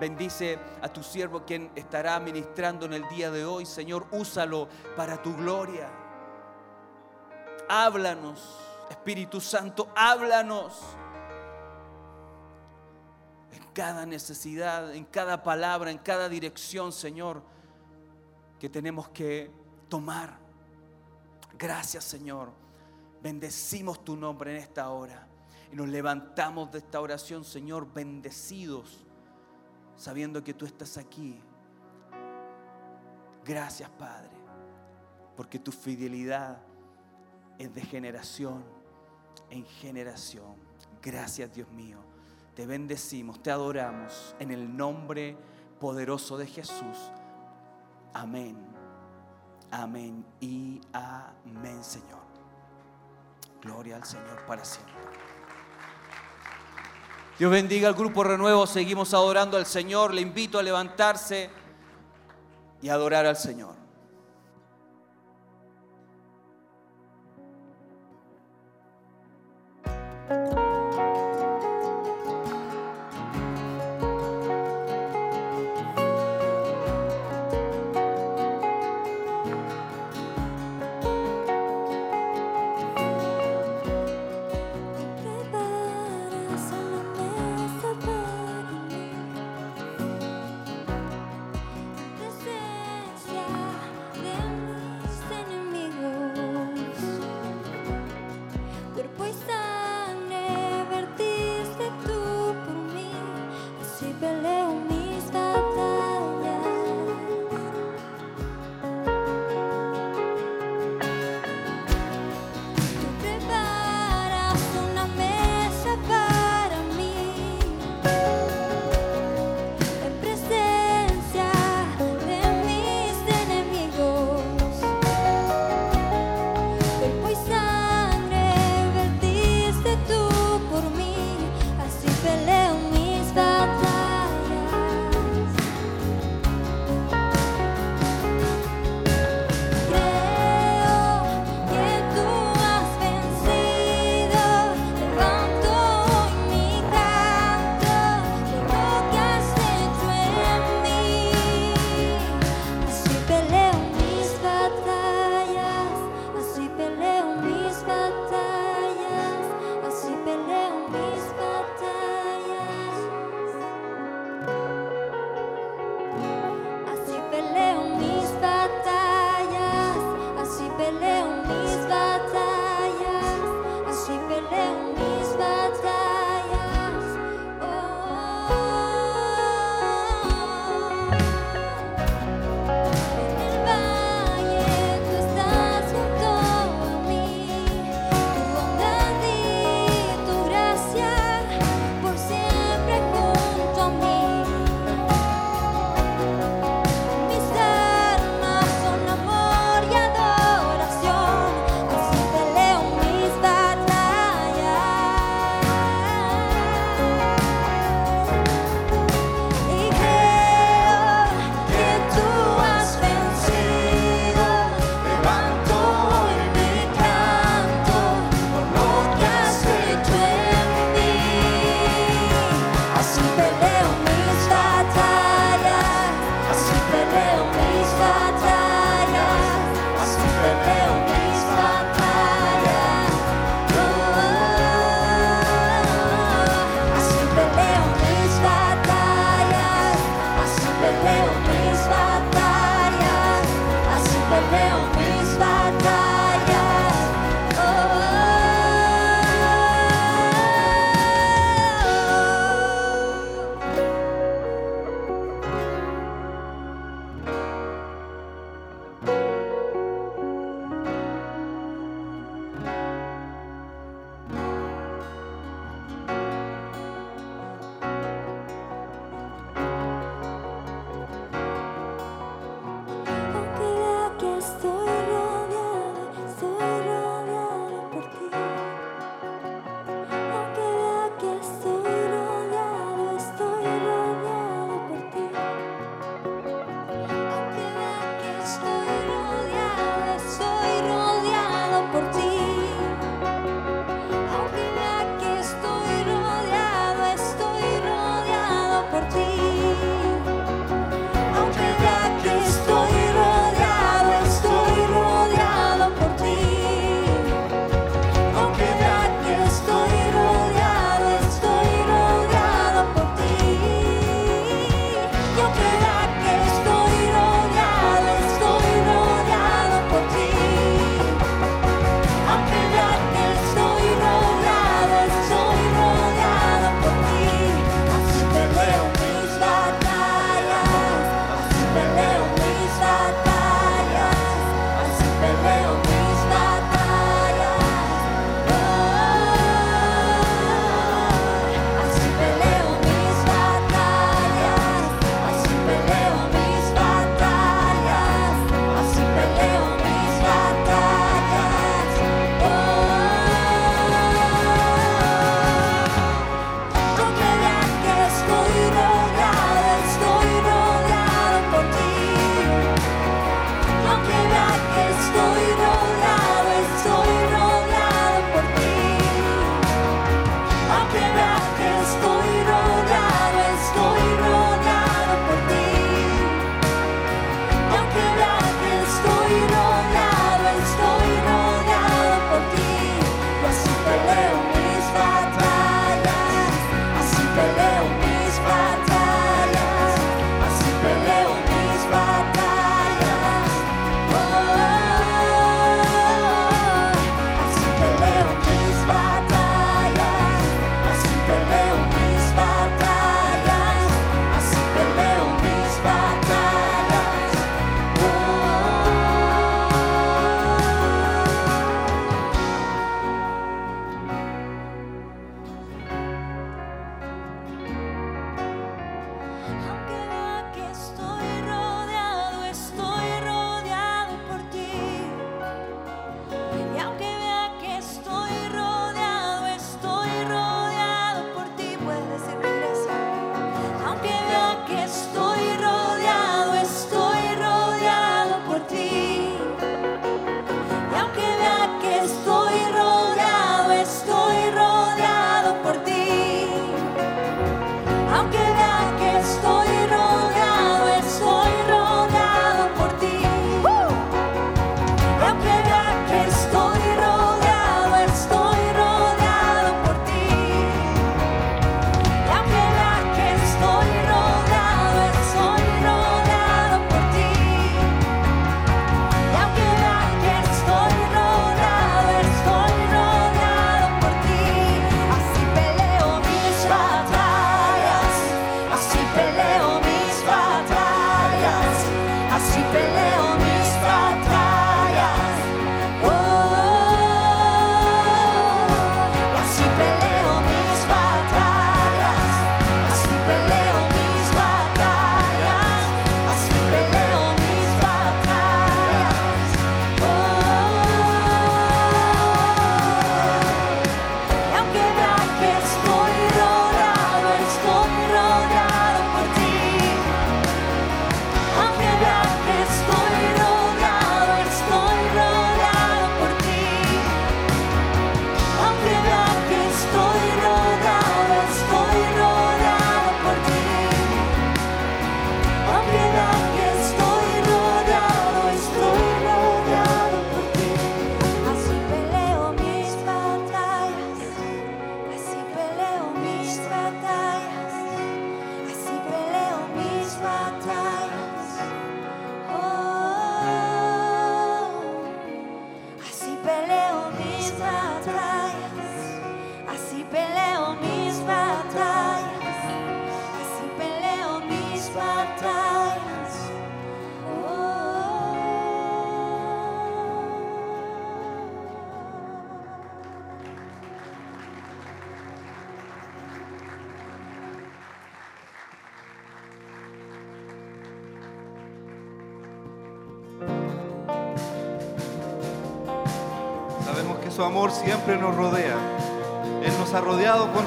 [0.00, 3.64] Bendice a tu siervo quien estará ministrando en el día de hoy.
[3.64, 5.99] Señor, úsalo para tu gloria.
[7.72, 8.40] Háblanos,
[8.90, 10.82] Espíritu Santo, háblanos.
[13.52, 17.44] En cada necesidad, en cada palabra, en cada dirección, Señor,
[18.58, 19.52] que tenemos que
[19.88, 20.36] tomar.
[21.56, 22.50] Gracias Señor.
[23.22, 25.28] Bendecimos tu nombre en esta hora.
[25.70, 29.06] Y nos levantamos de esta oración, Señor, bendecidos,
[29.96, 31.40] sabiendo que tú estás aquí.
[33.44, 34.32] Gracias, Padre,
[35.36, 36.58] porque tu fidelidad
[37.60, 38.64] es de generación
[39.50, 40.56] en generación.
[41.02, 41.98] Gracias, Dios mío.
[42.54, 45.36] Te bendecimos, te adoramos en el nombre
[45.78, 46.96] poderoso de Jesús.
[48.14, 48.56] Amén.
[49.70, 52.20] Amén y amén, Señor.
[53.60, 54.94] Gloria al Señor para siempre.
[57.38, 58.66] Dios bendiga al grupo Renuevo.
[58.66, 60.14] Seguimos adorando al Señor.
[60.14, 61.50] Le invito a levantarse
[62.80, 63.79] y adorar al Señor.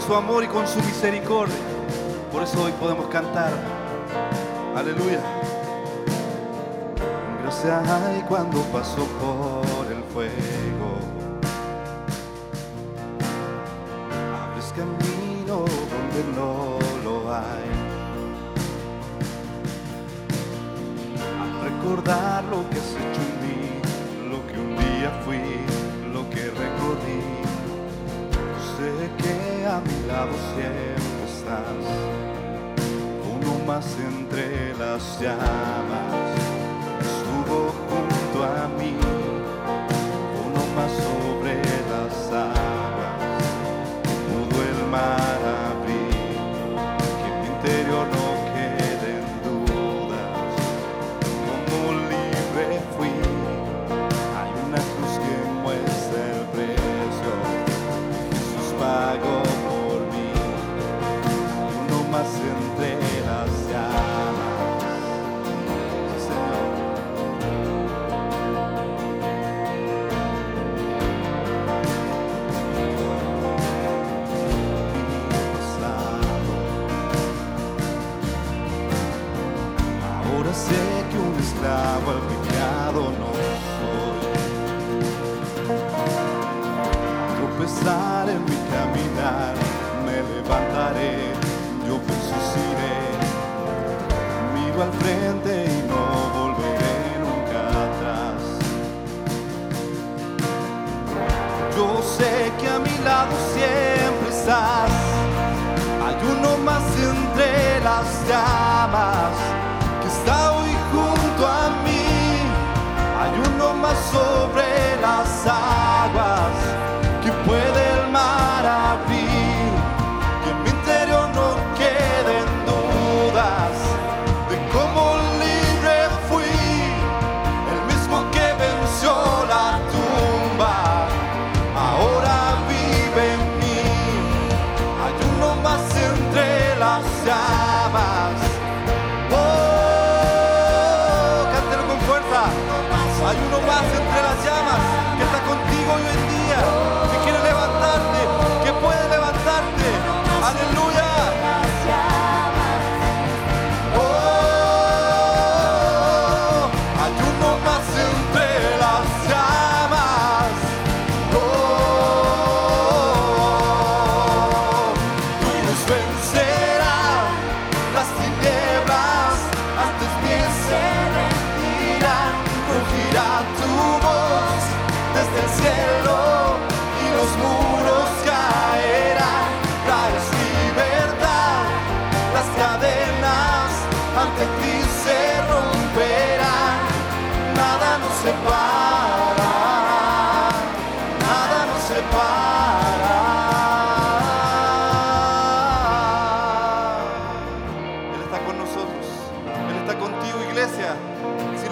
[0.06, 1.56] su amor y con su misericordia.
[2.32, 3.54] Por eso hoy podemos cantar.
[4.76, 5.22] Aleluya.
[7.41, 10.43] Gracias hay cuando pasó por el fuego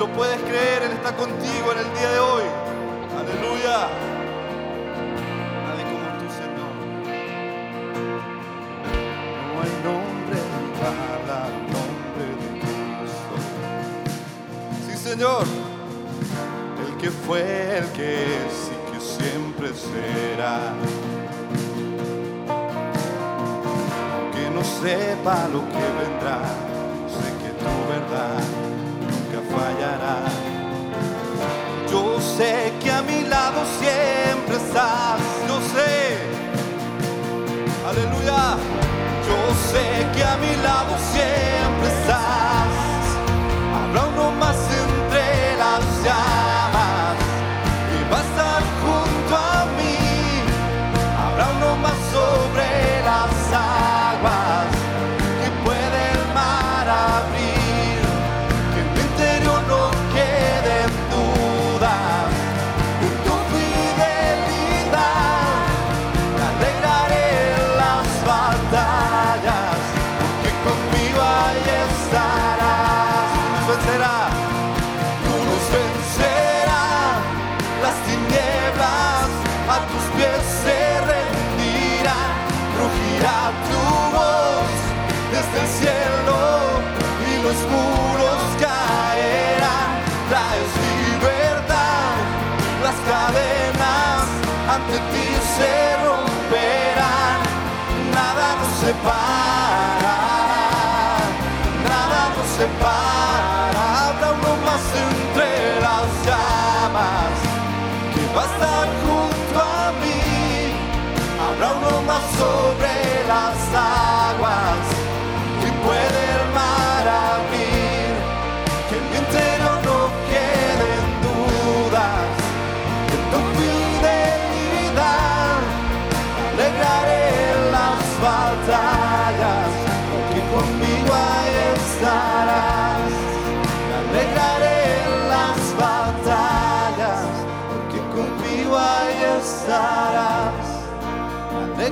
[0.01, 2.43] lo puedes creer, Él está contigo en el día de hoy.
[3.21, 3.77] Aleluya.
[5.63, 6.73] Nadie como tú, Señor.
[9.45, 10.37] No hay nombre
[10.73, 13.35] igual al nombre de Cristo.
[14.87, 15.45] Sí, Señor.
[16.83, 20.73] El que fue, el que es y que siempre será.
[24.33, 26.41] Que no sepa lo que vendrá,
[27.07, 28.61] sé que tu verdad
[32.41, 36.17] Que a mi lado siempre estás, yo sé.
[37.87, 38.57] Aleluya.
[39.27, 41.50] Yo sé que a mi lado siempre
[99.03, 99.61] Bye.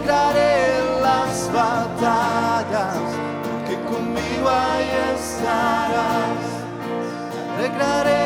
[0.09, 2.97] libraré las batallas,
[3.43, 6.41] porque conmigo ahí estarás.
[7.55, 8.18] Alegraré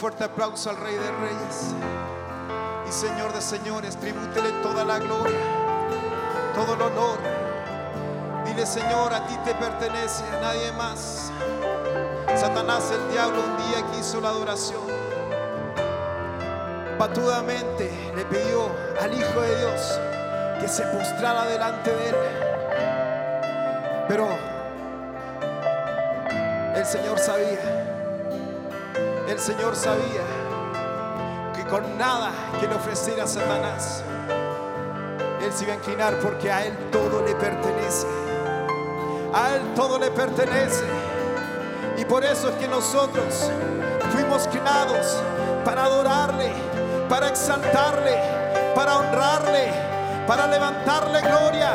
[0.00, 1.74] fuerte aplauso al Rey de Reyes
[2.88, 3.96] y Señor de Señores.
[3.96, 5.36] Tribútele toda la gloria,
[6.54, 7.18] todo el honor.
[8.46, 11.30] Dile, Señor, a ti te pertenece, a nadie más.
[12.34, 14.80] Satanás, el diablo, un día quiso la adoración.
[16.98, 18.70] Patudamente le pidió
[19.02, 20.00] al Hijo de Dios
[20.62, 22.16] que se postrara delante de él.
[24.08, 24.28] Pero
[26.74, 27.89] el Señor sabía,
[29.40, 30.20] Señor sabía
[31.56, 32.30] que con nada
[32.60, 34.02] que le ofreciera Satanás,
[35.42, 38.06] Él se iba a inclinar porque a Él todo le pertenece.
[39.32, 40.84] A Él todo le pertenece.
[41.96, 43.50] Y por eso es que nosotros
[44.12, 45.16] fuimos creados
[45.64, 46.52] para adorarle,
[47.08, 48.18] para exaltarle,
[48.74, 49.72] para honrarle,
[50.26, 51.72] para levantarle gloria,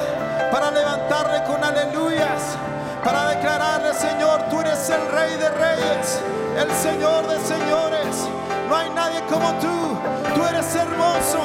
[0.52, 2.58] para levantarle con aleluyas,
[3.04, 6.22] para declararle, Señor, tú eres el Rey de Reyes,
[6.58, 8.30] el Señor de Señores.
[8.70, 9.98] No hay nadie como tú,
[10.34, 11.40] tú eres hermoso,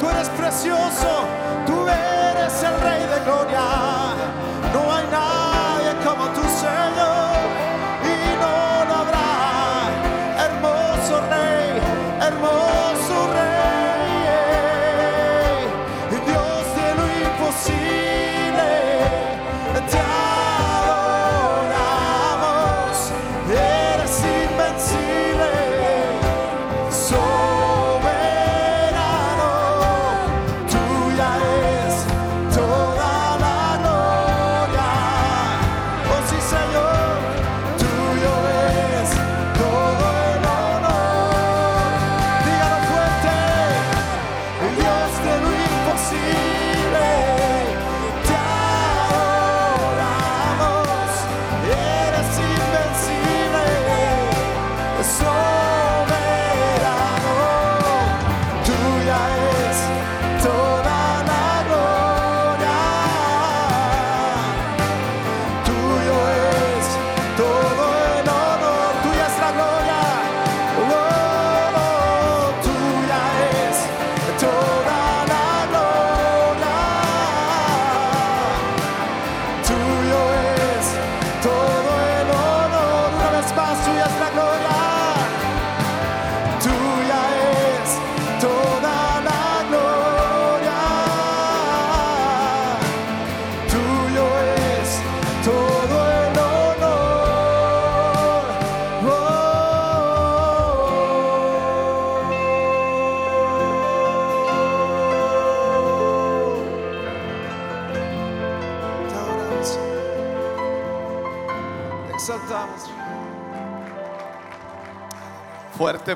[0.00, 1.24] tú eres precioso,
[1.66, 3.60] tú eres el Rey de Gloria.
[4.74, 5.47] No hay nadie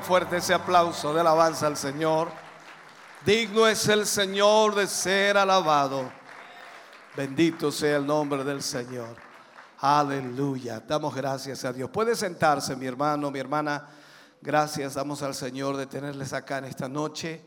[0.01, 2.29] Fuerte, ese aplauso de alabanza al Señor.
[3.23, 6.11] Digno es el Señor de ser alabado.
[7.15, 9.15] Bendito sea el nombre del Señor.
[9.77, 10.79] Aleluya.
[10.79, 11.91] Damos gracias a Dios.
[11.91, 13.87] Puede sentarse, mi hermano, mi hermana.
[14.41, 17.45] Gracias damos al Señor de tenerles acá en esta noche.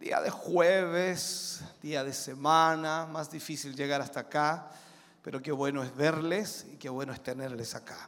[0.00, 4.70] Día de jueves, día de semana, más difícil llegar hasta acá,
[5.22, 8.07] pero qué bueno es verles y qué bueno es tenerles acá.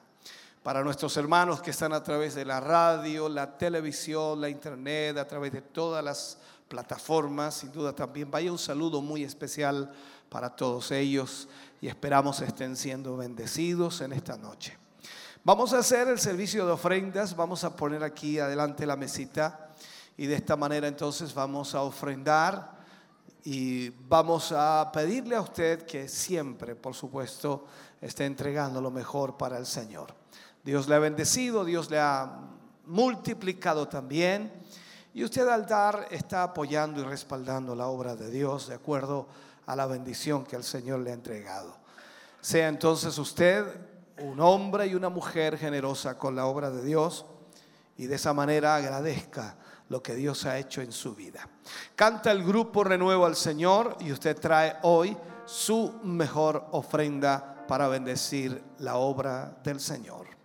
[0.63, 5.27] Para nuestros hermanos que están a través de la radio, la televisión, la internet, a
[5.27, 6.37] través de todas las
[6.69, 9.91] plataformas, sin duda también vaya un saludo muy especial
[10.29, 11.49] para todos ellos
[11.81, 14.77] y esperamos estén siendo bendecidos en esta noche.
[15.45, 19.71] Vamos a hacer el servicio de ofrendas, vamos a poner aquí adelante la mesita
[20.19, 22.79] y de esta manera entonces vamos a ofrendar
[23.45, 27.65] y vamos a pedirle a usted que siempre, por supuesto,
[27.99, 30.20] esté entregando lo mejor para el Señor.
[30.65, 32.39] Dios le ha bendecido, Dios le ha
[32.87, 34.53] multiplicado también
[35.15, 39.27] y usted al dar está apoyando y respaldando la obra de Dios de acuerdo
[39.67, 41.77] a la bendición que el Señor le ha entregado.
[42.41, 43.65] Sea entonces usted
[44.19, 47.25] un hombre y una mujer generosa con la obra de Dios
[47.97, 49.57] y de esa manera agradezca
[49.89, 51.49] lo que Dios ha hecho en su vida.
[51.97, 58.63] Canta el grupo Renuevo al Señor y usted trae hoy su mejor ofrenda para bendecir
[58.79, 60.40] la obra del Señor.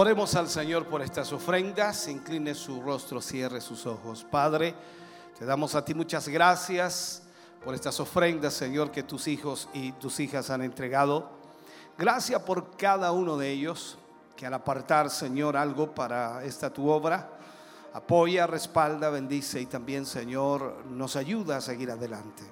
[0.00, 4.24] Oremos al Señor por estas ofrendas, incline su rostro, cierre sus ojos.
[4.24, 4.74] Padre,
[5.38, 7.22] te damos a ti muchas gracias
[7.62, 11.28] por estas ofrendas, Señor, que tus hijos y tus hijas han entregado.
[11.98, 13.98] Gracias por cada uno de ellos,
[14.36, 17.32] que al apartar, Señor, algo para esta tu obra,
[17.92, 22.42] apoya, respalda, bendice y también, Señor, nos ayuda a seguir adelante.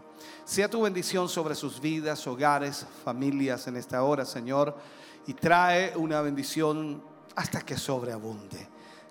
[0.45, 4.77] Sea tu bendición sobre sus vidas, hogares, familias en esta hora, Señor,
[5.27, 8.67] y trae una bendición hasta que sobreabunde.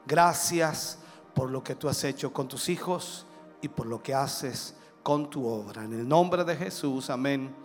[0.06, 1.00] Gracias
[1.34, 3.26] por lo que tú has hecho con tus hijos
[3.62, 5.86] y por lo que haces con tu obra.
[5.86, 7.56] En el nombre de Jesús, amén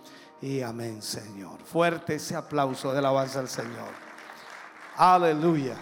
[0.40, 1.60] y amén, Señor.
[1.64, 3.90] Fuerte ese aplauso de alabanza al Señor.
[4.96, 5.76] Aleluya.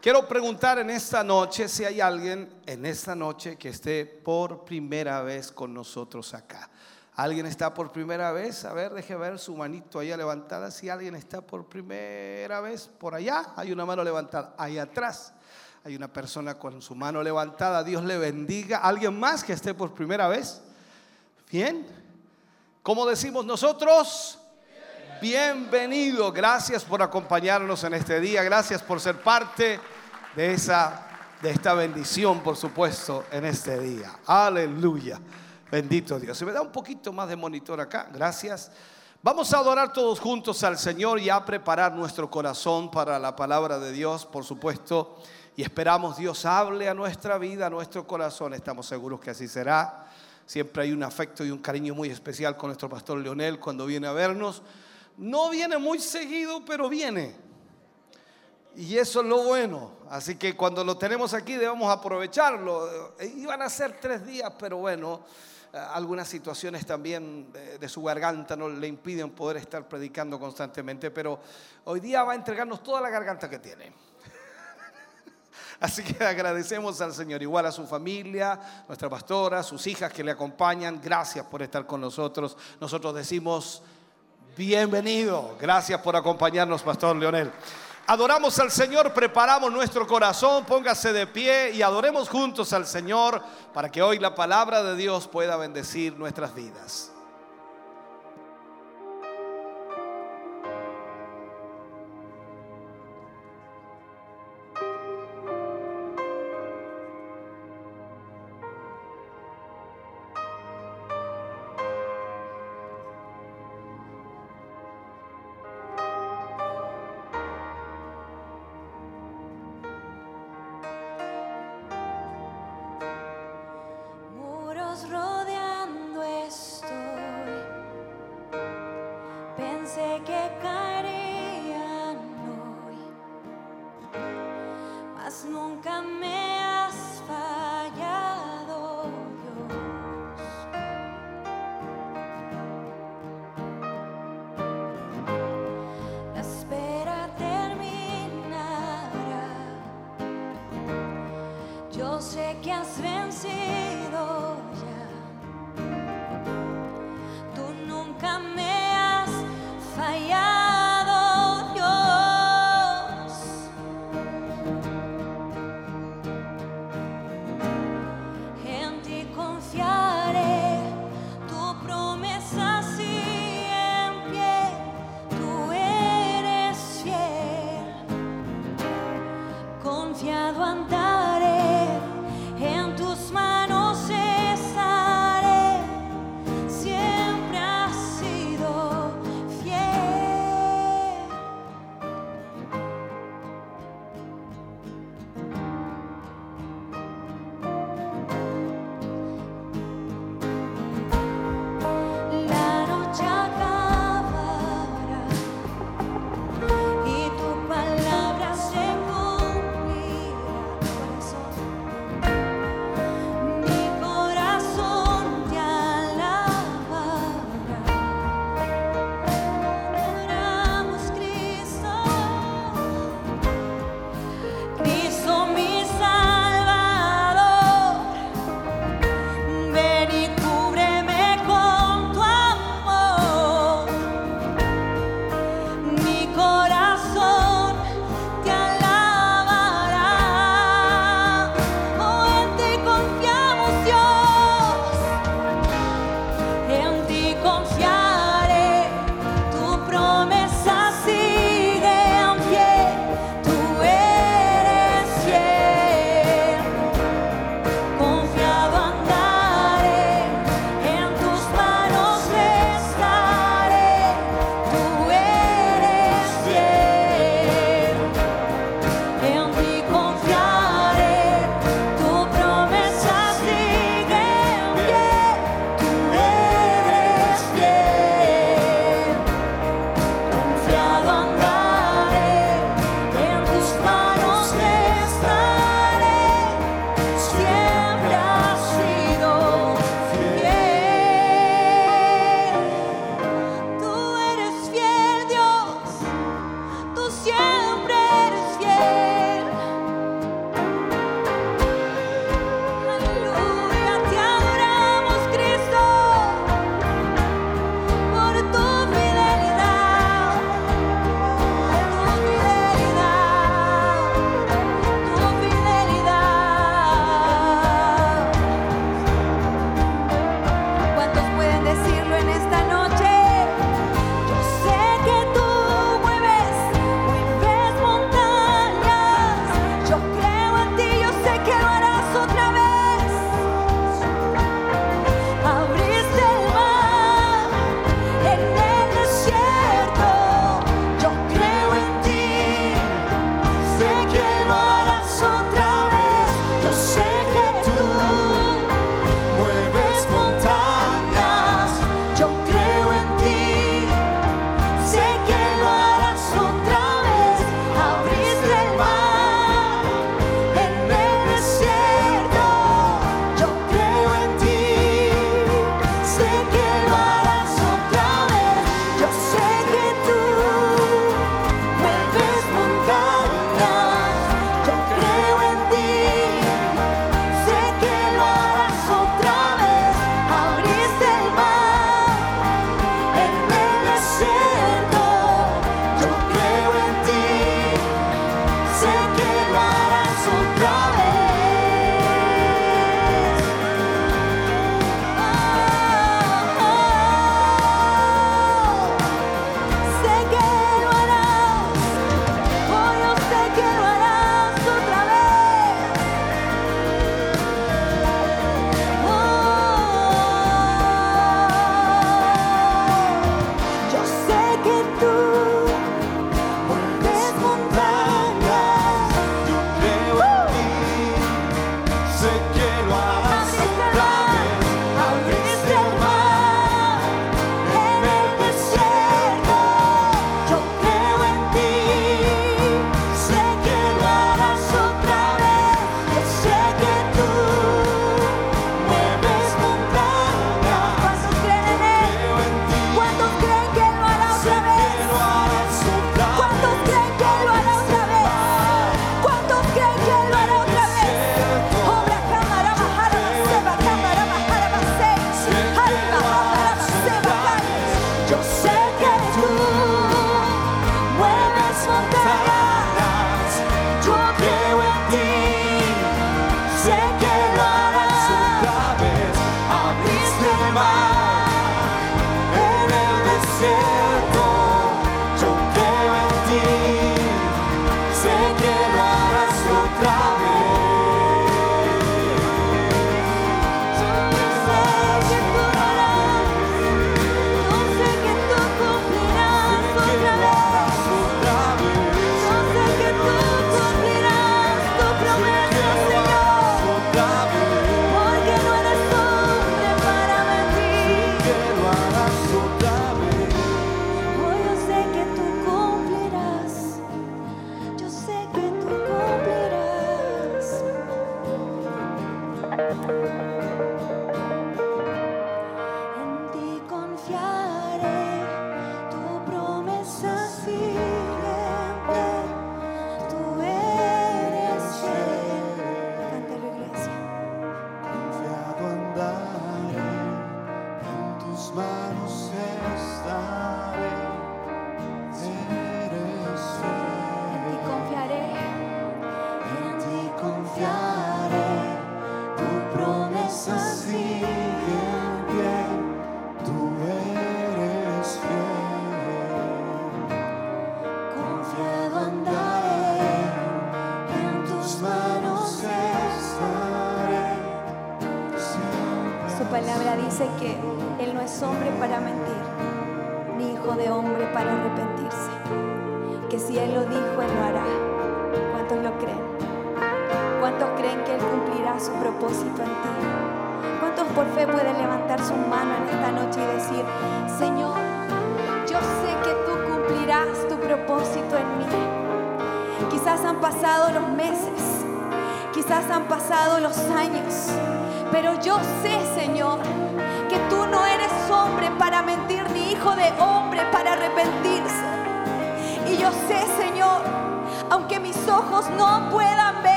[0.00, 5.22] Quiero preguntar en esta noche si hay alguien en esta noche que esté por primera
[5.22, 6.70] vez con nosotros acá.
[7.22, 8.64] ¿Alguien está por primera vez?
[8.64, 10.72] A ver, deje ver su manito allá levantada.
[10.72, 14.56] Si alguien está por primera vez, por allá hay una mano levantada.
[14.58, 15.32] Ahí atrás
[15.84, 17.84] hay una persona con su mano levantada.
[17.84, 18.78] Dios le bendiga.
[18.78, 20.62] ¿Alguien más que esté por primera vez?
[21.48, 21.86] Bien.
[22.82, 24.40] ¿Cómo decimos nosotros?
[25.20, 26.32] Bienvenido.
[26.32, 28.42] Gracias por acompañarnos en este día.
[28.42, 29.78] Gracias por ser parte
[30.34, 31.06] de esa
[31.40, 34.18] de esta bendición, por supuesto, en este día.
[34.26, 35.20] Aleluya.
[35.72, 36.36] Bendito Dios.
[36.36, 38.06] Se me da un poquito más de monitor acá.
[38.12, 38.70] Gracias.
[39.22, 43.78] Vamos a adorar todos juntos al Señor y a preparar nuestro corazón para la palabra
[43.78, 45.16] de Dios, por supuesto.
[45.56, 48.52] Y esperamos Dios hable a nuestra vida, a nuestro corazón.
[48.52, 50.08] Estamos seguros que así será.
[50.44, 54.08] Siempre hay un afecto y un cariño muy especial con nuestro pastor Leonel cuando viene
[54.08, 54.60] a vernos.
[55.16, 57.34] No viene muy seguido, pero viene.
[58.76, 59.92] Y eso es lo bueno.
[60.10, 63.14] Así que cuando lo tenemos aquí debemos aprovecharlo.
[63.18, 65.22] Eh, Iban a ser tres días, pero bueno,
[65.72, 71.10] algunas situaciones también de, de su garganta no le impiden poder estar predicando constantemente.
[71.10, 71.40] Pero
[71.84, 73.92] hoy día va a entregarnos toda la garganta que tiene.
[75.80, 80.32] Así que agradecemos al Señor, igual a su familia, nuestra pastora, sus hijas que le
[80.32, 81.00] acompañan.
[81.02, 82.56] Gracias por estar con nosotros.
[82.78, 83.82] Nosotros decimos,
[84.56, 85.56] bienvenido.
[85.58, 87.50] Gracias por acompañarnos, Pastor Leonel.
[88.06, 93.40] Adoramos al Señor, preparamos nuestro corazón, póngase de pie y adoremos juntos al Señor
[93.72, 97.11] para que hoy la palabra de Dios pueda bendecir nuestras vidas.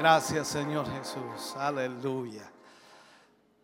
[0.00, 2.50] Gracias Señor Jesús, aleluya.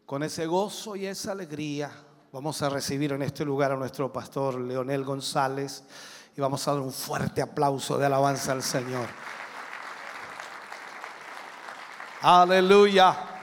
[0.04, 1.90] Con ese gozo y esa alegría
[2.30, 5.84] vamos a recibir en este lugar a nuestro pastor Leonel González
[6.36, 9.06] y vamos a dar un fuerte aplauso de alabanza al Señor.
[12.20, 13.36] Aleluya.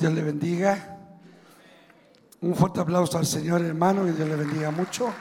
[0.00, 0.96] Dios le bendiga.
[2.40, 5.12] Un fuerte aplauso al Señor hermano, que Dios le bendiga mucho.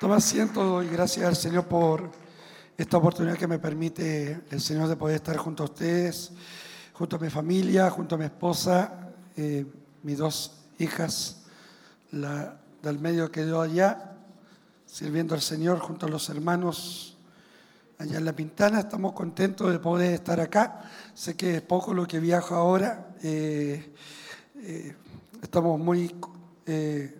[0.00, 2.10] Toma asiento y gracias al Señor por
[2.78, 6.32] esta oportunidad que me permite el Señor de poder estar junto a ustedes,
[6.94, 9.66] junto a mi familia, junto a mi esposa, eh,
[10.02, 11.42] mis dos hijas,
[12.10, 14.16] la del medio quedó allá,
[14.86, 17.17] sirviendo al Señor junto a los hermanos
[17.98, 18.80] allá en La Pintana.
[18.80, 20.82] Estamos contentos de poder estar acá.
[21.14, 23.14] Sé que es poco lo que viajo ahora.
[23.22, 23.92] eh,
[24.62, 24.96] eh,
[25.42, 26.14] estamos muy
[26.66, 27.18] eh,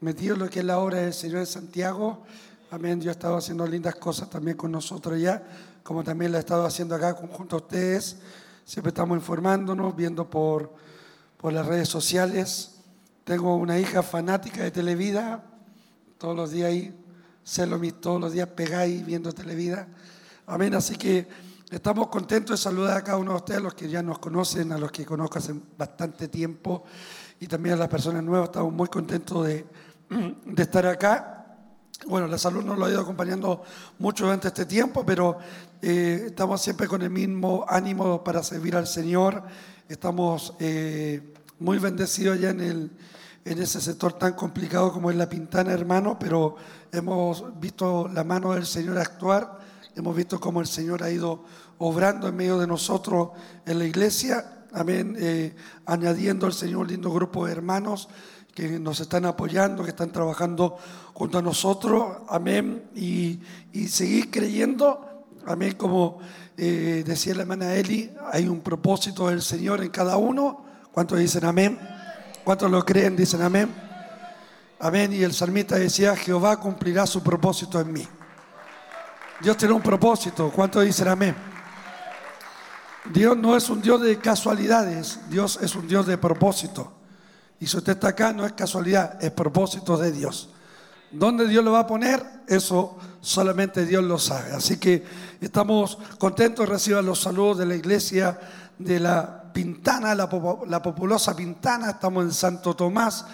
[0.00, 2.24] metidos en lo que es la obra del Señor de Santiago.
[2.70, 3.00] Amén.
[3.00, 5.42] Yo he estado haciendo lindas cosas también con nosotros ya,
[5.82, 8.16] como también la he estado haciendo acá junto a ustedes.
[8.64, 10.74] Siempre estamos informándonos, viendo por,
[11.36, 12.80] por las redes sociales.
[13.24, 15.44] Tengo una hija fanática de Televida,
[16.18, 16.97] todos los días ahí,
[17.48, 19.88] celo mis todos los días pegáis viendo Televida.
[20.46, 21.26] Amén, así que
[21.70, 24.78] estamos contentos de saludar a cada uno de ustedes, los que ya nos conocen, a
[24.78, 26.84] los que conozco hace bastante tiempo
[27.40, 28.50] y también a las personas nuevas.
[28.50, 29.64] Estamos muy contentos de,
[30.44, 31.46] de estar acá.
[32.06, 33.62] Bueno, la salud nos lo ha ido acompañando
[33.98, 35.38] mucho durante este tiempo, pero
[35.80, 39.42] eh, estamos siempre con el mismo ánimo para servir al Señor.
[39.88, 42.90] Estamos eh, muy bendecidos ya en, el,
[43.48, 46.56] en ese sector tan complicado como es la Pintana, hermano, pero
[46.92, 49.58] hemos visto la mano del Señor actuar,
[49.96, 51.44] hemos visto cómo el Señor ha ido
[51.78, 53.30] obrando en medio de nosotros
[53.64, 54.66] en la iglesia.
[54.72, 55.16] Amén.
[55.18, 55.56] Eh,
[55.86, 58.10] añadiendo al Señor un lindo grupo de hermanos
[58.54, 60.76] que nos están apoyando, que están trabajando
[61.14, 62.18] junto a nosotros.
[62.28, 62.84] Amén.
[62.94, 63.40] Y,
[63.72, 65.24] y seguir creyendo.
[65.46, 65.74] Amén.
[65.78, 66.18] Como
[66.58, 70.64] eh, decía la hermana Eli, hay un propósito del Señor en cada uno.
[70.92, 71.78] ¿Cuántos dicen amén?
[72.48, 73.14] ¿Cuántos lo creen?
[73.14, 73.68] Dicen amén.
[74.80, 75.12] Amén.
[75.12, 78.08] Y el salmista decía, Jehová cumplirá su propósito en mí.
[79.42, 80.50] Dios tiene un propósito.
[80.50, 81.36] ¿Cuántos dicen amén?
[83.12, 86.90] Dios no es un Dios de casualidades, Dios es un Dios de propósito.
[87.60, 90.48] Y si usted está acá, no es casualidad, es propósito de Dios.
[91.10, 92.24] ¿Dónde Dios lo va a poner?
[92.46, 94.52] Eso solamente Dios lo sabe.
[94.52, 95.04] Así que
[95.42, 98.40] estamos contentos, reciban los saludos de la iglesia
[98.78, 103.26] de la Pintana, la, populosa Pintana, estamos en Santo Tomás.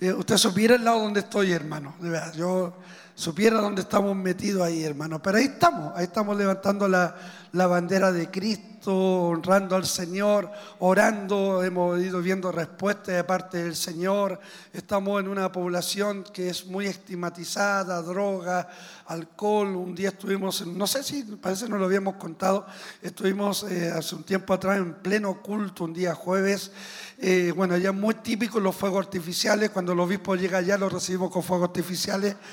[0.00, 1.94] Eh, usted supiera el lado donde estoy, hermano.
[2.00, 2.74] De verdad, yo
[3.14, 5.20] supiera dónde estamos metidos ahí, hermano.
[5.22, 7.14] Pero ahí estamos, ahí estamos levantando la,
[7.52, 11.62] la bandera de Cristo, honrando al Señor, orando.
[11.62, 14.40] Hemos ido viendo respuestas de parte del Señor.
[14.72, 18.68] Estamos en una población que es muy estigmatizada, droga,
[19.06, 19.76] alcohol.
[19.76, 22.66] Un día estuvimos, no sé si, parece que no lo habíamos contado,
[23.02, 26.72] estuvimos eh, hace un tiempo atrás en pleno culto, un día jueves.
[27.18, 29.70] Eh, bueno, ya muy típico los fuegos artificiales.
[29.70, 32.36] Cuando el obispo llega allá, lo recibimos con fuegos artificiales.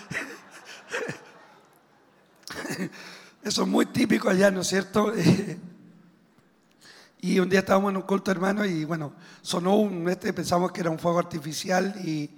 [3.44, 5.14] Eso es muy típico allá, ¿no es cierto?
[7.20, 10.82] Y un día estábamos en un culto, hermano, y bueno, sonó un, este, pensamos que
[10.82, 12.30] era un fuego artificial y,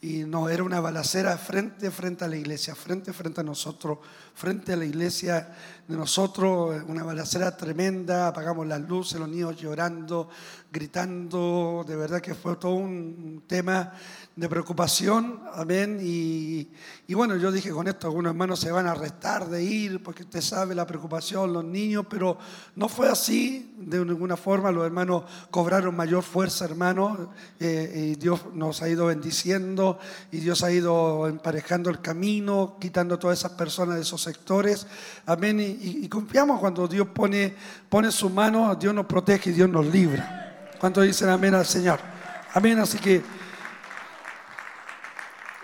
[0.00, 3.98] y no, era una balacera frente, frente a la iglesia, frente, frente a nosotros,
[4.34, 5.54] frente a la iglesia
[5.86, 10.30] de nosotros, una balacera tremenda, apagamos las luces, los niños llorando,
[10.72, 13.92] gritando, de verdad que fue todo un tema
[14.34, 16.70] de preocupación, amén, y,
[17.06, 20.22] y bueno, yo dije con esto, algunos hermanos se van a arrestar de ir, porque
[20.22, 22.38] usted sabe la preocupación, los niños, pero
[22.74, 27.18] no fue así, de ninguna forma, los hermanos cobraron mayor fuerza, hermanos,
[27.60, 29.98] eh, y Dios nos ha ido bendiciendo,
[30.30, 34.86] y Dios ha ido emparejando el camino, quitando todas esas personas de esos sectores,
[35.26, 37.54] amén, y, y- y confiamos cuando Dios pone,
[37.90, 40.70] pone su mano, Dios nos protege y Dios nos libra.
[40.80, 42.00] ¿Cuántos dicen amén al Señor?
[42.54, 43.41] Amén, así que...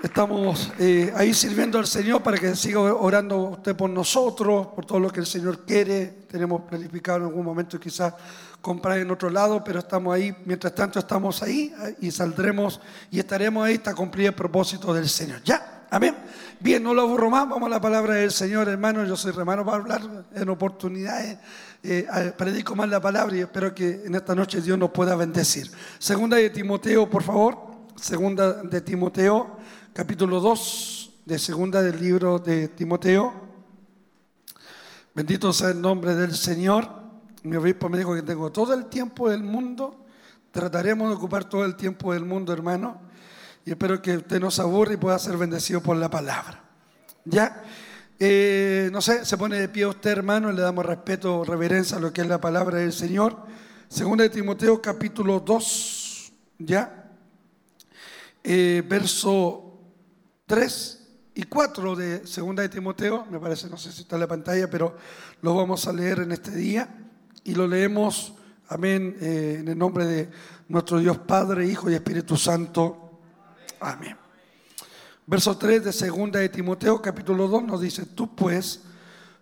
[0.01, 5.01] Estamos eh, ahí sirviendo al Señor para que siga orando usted por nosotros, por todo
[5.01, 6.07] lo que el Señor quiere.
[6.29, 8.15] Tenemos planificado en algún momento quizás
[8.61, 10.33] comprar en otro lado, pero estamos ahí.
[10.45, 12.81] Mientras tanto estamos ahí eh, y saldremos
[13.11, 15.43] y estaremos ahí hasta cumplir el propósito del Señor.
[15.43, 15.87] ¿Ya?
[15.91, 16.15] Amén.
[16.61, 17.49] Bien, no lo aburro más.
[17.49, 19.05] Vamos a la palabra del Señor, hermano.
[19.05, 21.39] Yo soy hermano para hablar en oportunidades.
[21.83, 22.07] Eh,
[22.37, 25.69] predico más la palabra y espero que en esta noche Dios nos pueda bendecir.
[25.99, 27.69] Segunda de Timoteo, por favor.
[28.01, 29.58] Segunda de Timoteo,
[29.99, 33.35] capítulo 2 de segunda del libro de Timoteo.
[35.13, 36.89] Bendito sea el nombre del Señor.
[37.43, 40.07] Mi obispo me dijo que tengo todo el tiempo del mundo.
[40.53, 43.01] Trataremos de ocupar todo el tiempo del mundo, hermano.
[43.65, 46.63] Y espero que usted no se aburra y pueda ser bendecido por la palabra.
[47.25, 47.65] ¿Ya?
[48.21, 52.01] Eh, no sé, se pone de pie usted, hermano, y le damos respeto, reverencia a
[52.01, 53.37] lo que es la palabra del Señor.
[53.89, 57.11] Segunda de Timoteo, capítulo 2, ¿ya?
[58.45, 59.68] Eh, verso
[60.49, 60.99] 3
[61.35, 64.69] y 4 de Segunda de Timoteo, me parece, no sé si está en la pantalla,
[64.71, 64.97] pero
[65.43, 66.89] lo vamos a leer en este día
[67.45, 68.33] y lo leemos,
[68.67, 70.31] amén, eh, en el nombre de
[70.69, 73.21] nuestro Dios Padre, Hijo y Espíritu Santo.
[73.79, 74.17] Amén.
[75.27, 78.85] Verso 3 de Segunda de Timoteo, capítulo 2, nos dice, tú pues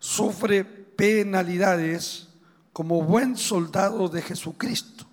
[0.00, 2.26] sufre penalidades
[2.72, 5.06] como buen soldado de Jesucristo.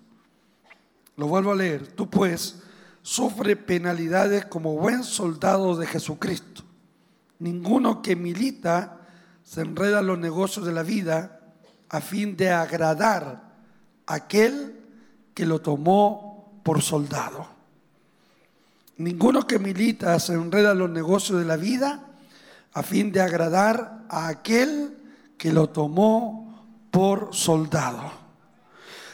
[1.16, 1.86] Lo vuelvo a leer.
[1.86, 2.63] Tú pues
[3.04, 6.62] sufre penalidades como buen soldado de Jesucristo.
[7.38, 9.02] Ninguno que milita
[9.42, 11.38] se enreda en los negocios de la vida
[11.90, 13.52] a fin de agradar
[14.06, 14.80] a aquel
[15.34, 17.46] que lo tomó por soldado.
[18.96, 22.06] Ninguno que milita se enreda en los negocios de la vida
[22.72, 24.96] a fin de agradar a aquel
[25.36, 28.10] que lo tomó por soldado.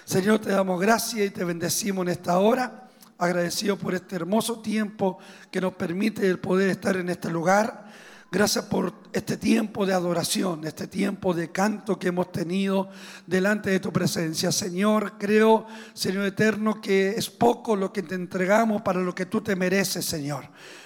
[0.04, 2.88] Señor, te damos gracias y te bendecimos en esta hora,
[3.20, 5.18] agradecido por este hermoso tiempo
[5.50, 7.90] que nos permite el poder estar en este lugar.
[8.32, 12.88] Gracias por este tiempo de adoración, este tiempo de canto que hemos tenido
[13.26, 14.52] delante de tu presencia.
[14.52, 19.40] Señor, creo, Señor eterno, que es poco lo que te entregamos para lo que tú
[19.40, 20.44] te mereces, Señor.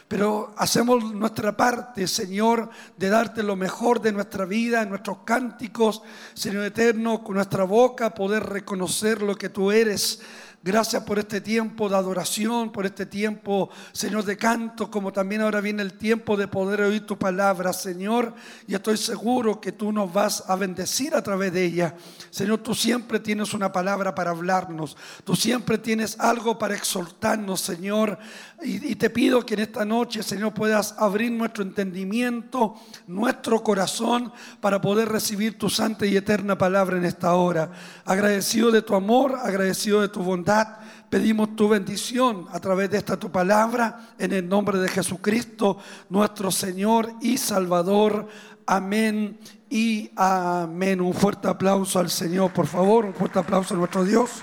[0.09, 6.03] Pero hacemos nuestra parte, Señor, de darte lo mejor de nuestra vida, en nuestros cánticos,
[6.33, 10.23] Señor eterno, con nuestra boca poder reconocer lo que tú eres.
[10.67, 15.61] Gracias por este tiempo de adoración, por este tiempo, Señor, de canto, como también ahora
[15.61, 18.35] viene el tiempo de poder oír tu palabra, Señor.
[18.67, 21.95] Y estoy seguro que tú nos vas a bendecir a través de ella.
[22.31, 24.97] Señor, tú siempre tienes una palabra para hablarnos.
[25.23, 28.19] Tú siempre tienes algo para exhortarnos, Señor.
[28.67, 32.75] Y, te pido que en esta noche, Señor, puedas abrir nuestro entendimiento,
[33.07, 37.71] nuestro corazón, para poder recibir tu santa y eterna palabra en esta hora.
[38.07, 40.79] Agradecido de tu amor, agradecido de tu bondad,
[41.11, 45.77] pedimos tu bendición a través de esta tu palabra, en el nombre de Jesucristo,
[46.09, 48.29] nuestro Señor y Salvador.
[48.65, 49.39] Amén
[49.69, 51.03] y amén.
[51.03, 54.43] Un fuerte aplauso al Señor, por favor, un fuerte aplauso a nuestro Dios.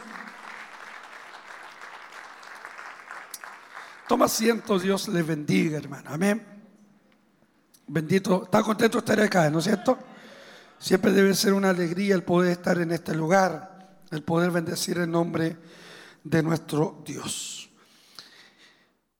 [4.11, 6.09] Toma asiento, Dios les bendiga, hermano.
[6.09, 6.45] Amén.
[7.87, 9.97] Bendito, ¿está contento estar acá, no es cierto?
[10.77, 15.09] Siempre debe ser una alegría el poder estar en este lugar, el poder bendecir el
[15.09, 15.55] nombre
[16.25, 17.69] de nuestro Dios.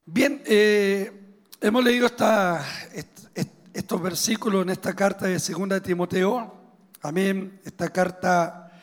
[0.04, 2.62] Bien, eh, hemos leído esta,
[2.92, 6.54] est- est- estos versículos en esta carta de Segunda de Timoteo.
[7.00, 7.62] Amén.
[7.64, 8.78] Esta carta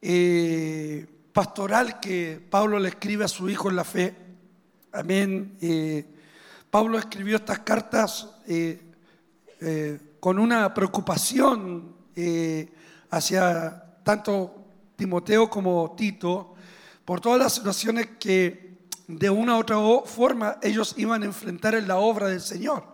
[0.00, 4.29] eh, pastoral que Pablo le escribe a su hijo en la fe.
[4.92, 5.56] Amén.
[6.70, 8.80] Pablo escribió estas cartas eh,
[9.60, 12.72] eh, con una preocupación eh,
[13.10, 16.54] hacia tanto Timoteo como Tito
[17.04, 21.88] por todas las situaciones que de una u otra forma ellos iban a enfrentar en
[21.88, 22.84] la obra del Señor.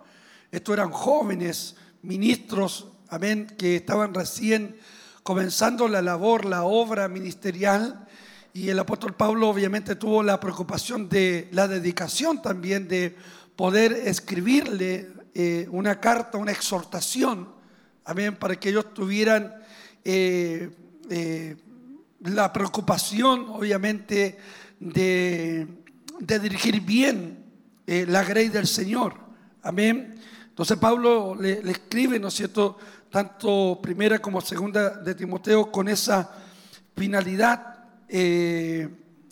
[0.51, 4.79] Estos eran jóvenes ministros, amén, que estaban recién
[5.23, 8.06] comenzando la labor, la obra ministerial.
[8.57, 13.15] Y el apóstol Pablo obviamente tuvo la preocupación de la dedicación también de
[13.55, 17.51] poder escribirle eh, una carta, una exhortación,
[18.07, 19.55] amén, para que ellos tuvieran
[20.03, 20.71] eh,
[21.11, 21.55] eh,
[22.21, 24.39] la preocupación, obviamente,
[24.81, 25.67] de,
[26.19, 27.45] dirigir bien
[27.87, 29.17] la grey del Señor.
[29.63, 30.19] Amén.
[30.49, 32.79] Entonces Pablo le escribe, ¿no es cierto?,
[33.11, 36.33] tanto primera como segunda de Timoteo con esa
[36.97, 37.76] finalidad,
[38.09, 38.89] eh,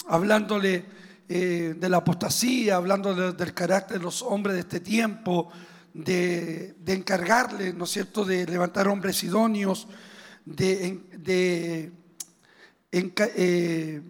[0.07, 0.85] hablándole
[1.29, 5.51] eh, de la apostasía, hablándole del carácter de los hombres de este tiempo,
[5.93, 9.87] de, encargarle, ¿no es cierto?, de levantar hombres idóneos,
[10.45, 11.93] de, de
[12.93, 14.03] eh,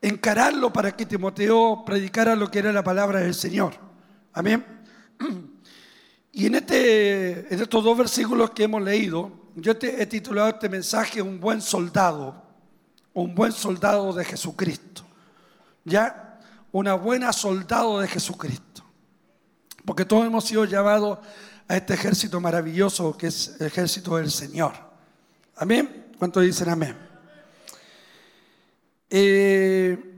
[0.00, 3.74] encararlo para que Timoteo predicara lo que era la palabra del Señor.
[4.32, 4.64] Amén.
[6.32, 10.68] Y en, este, en estos dos versículos que hemos leído, yo te he titulado este
[10.68, 12.43] mensaje Un buen soldado,
[13.14, 15.02] un buen soldado de Jesucristo.
[15.84, 16.40] ¿Ya?
[16.72, 18.82] Una buena soldado de Jesucristo.
[19.84, 21.18] Porque todos hemos sido llamados
[21.68, 24.72] a este ejército maravilloso que es el ejército del Señor.
[25.56, 26.12] Amén.
[26.18, 26.96] ¿Cuántos dicen amén?
[29.08, 30.14] Eh,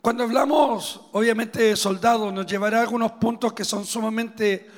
[0.00, 4.70] cuando hablamos, obviamente, de soldados, nos llevará a algunos puntos que son sumamente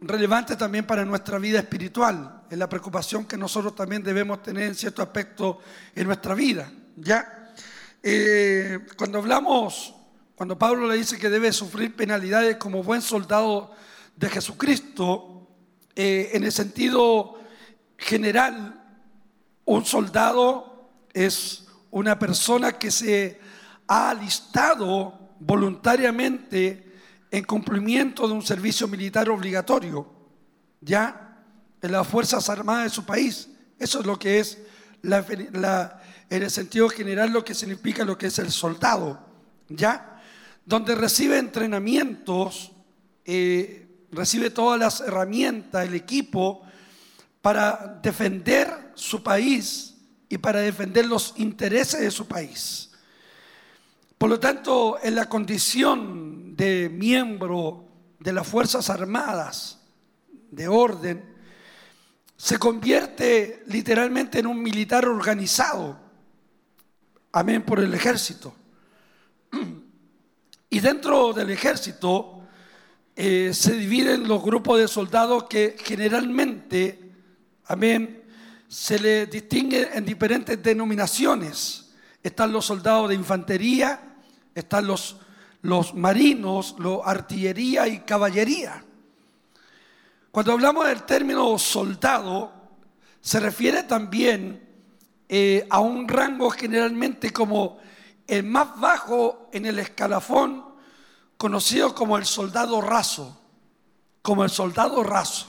[0.00, 4.74] relevantes también para nuestra vida espiritual, en la preocupación que nosotros también debemos tener en
[4.74, 5.60] cierto aspecto
[5.94, 6.70] en nuestra vida.
[6.96, 7.52] ¿ya?
[8.02, 9.94] Eh, cuando hablamos,
[10.34, 13.72] cuando Pablo le dice que debe sufrir penalidades como buen soldado
[14.16, 15.48] de Jesucristo,
[15.94, 17.38] eh, en el sentido
[17.96, 18.82] general,
[19.64, 23.40] un soldado es una persona que se
[23.86, 26.94] ha alistado voluntariamente
[27.30, 30.06] en cumplimiento de un servicio militar obligatorio,
[30.80, 31.29] ya
[31.82, 33.48] en las Fuerzas Armadas de su país.
[33.78, 34.58] Eso es lo que es,
[35.02, 39.18] la- en el sentido general, lo que significa lo que es el soldado,
[39.68, 40.22] ya,
[40.64, 42.72] donde recibe entrenamientos,
[43.24, 46.62] eh, recibe todas las herramientas, el equipo
[47.42, 49.96] para defender su país
[50.28, 52.90] y para defender los intereses de su país.
[54.18, 57.86] Por lo tanto, en la condición de miembro
[58.18, 59.78] de las Fuerzas Armadas
[60.50, 61.29] de orden,
[62.40, 66.00] se convierte literalmente en un militar organizado.
[67.32, 68.54] Amén por el ejército.
[70.70, 72.40] Y dentro del ejército
[73.14, 77.12] eh, se dividen los grupos de soldados que generalmente,
[77.66, 78.22] amén,
[78.66, 81.92] se le distingue en diferentes denominaciones.
[82.22, 84.14] Están los soldados de infantería,
[84.54, 85.18] están los,
[85.60, 88.82] los marinos, los artillería y caballería.
[90.30, 92.52] Cuando hablamos del término soldado,
[93.20, 94.64] se refiere también
[95.28, 97.78] eh, a un rango generalmente como
[98.28, 100.64] el más bajo en el escalafón,
[101.36, 103.40] conocido como el soldado raso,
[104.22, 105.48] como el soldado raso.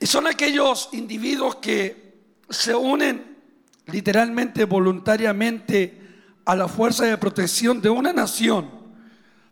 [0.00, 2.14] Y son aquellos individuos que
[2.48, 3.36] se unen
[3.86, 6.00] literalmente, voluntariamente
[6.46, 8.70] a la fuerza de protección de una nación,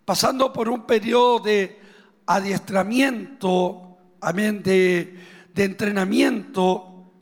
[0.06, 1.85] pasando por un periodo de
[2.26, 5.18] adiestramiento, amén, de,
[5.54, 7.12] de entrenamiento,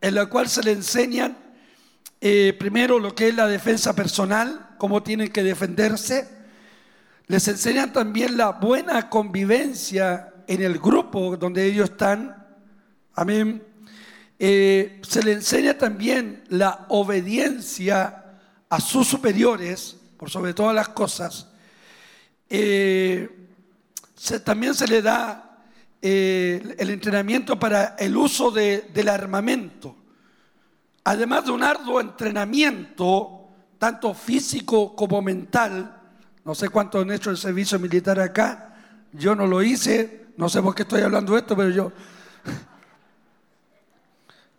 [0.00, 1.44] en la cual se le enseñan
[2.26, 6.26] eh, primero lo que es la defensa personal, cómo tienen que defenderse,
[7.26, 12.46] les enseñan también la buena convivencia en el grupo donde ellos están,
[13.12, 13.62] amén.
[14.38, 18.24] Eh, se le enseña también la obediencia
[18.70, 21.48] a sus superiores, por sobre todas las cosas,
[22.48, 23.43] eh,
[24.44, 25.58] también se le da
[26.00, 29.96] eh, el entrenamiento para el uso de- del armamento.
[31.04, 36.00] Además de un arduo entrenamiento, tanto físico como mental,
[36.44, 38.74] no sé cuántos han hecho el servicio militar acá,
[39.12, 41.92] yo no lo hice, no sé por qué estoy hablando de esto, pero yo...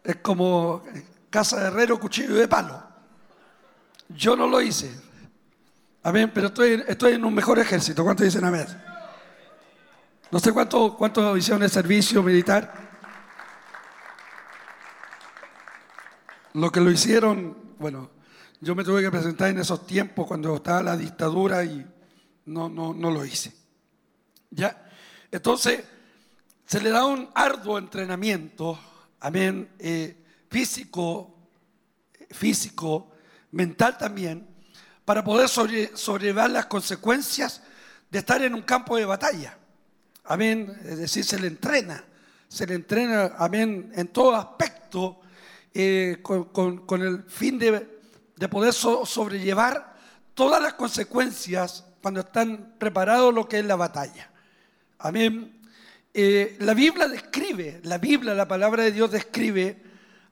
[0.03, 0.83] Es como
[1.31, 2.83] casa de herrero, cuchillo de palo.
[4.09, 4.91] Yo no lo hice.
[6.03, 8.03] Amén, pero estoy, estoy en un mejor ejército.
[8.03, 8.67] ¿Cuántos dicen amén?
[10.35, 12.73] No sé cuántos cuánto hicieron el servicio militar.
[16.55, 18.11] Lo que lo hicieron, bueno,
[18.59, 21.87] yo me tuve que presentar en esos tiempos cuando estaba la dictadura y
[22.47, 23.55] no, no, no lo hice.
[24.49, 24.89] ¿Ya?
[25.31, 25.85] Entonces,
[26.65, 28.77] se le da un arduo entrenamiento,
[29.21, 31.47] amén, eh, físico,
[32.31, 33.09] físico,
[33.51, 34.45] mental también,
[35.05, 37.63] para poder sobre- sobrellevar las consecuencias
[38.11, 39.59] de estar en un campo de batalla.
[40.27, 42.03] Amén, es decir, se le entrena,
[42.47, 45.19] se le entrena, amén, en todo aspecto,
[45.73, 47.99] eh, con, el fin de,
[48.35, 49.95] de poder so- sobrellevar
[50.33, 54.31] todas las consecuencias cuando están preparados lo que es la batalla.
[54.99, 55.61] Amén.
[56.13, 59.83] Eh, la Biblia describe, la Biblia, la palabra de Dios describe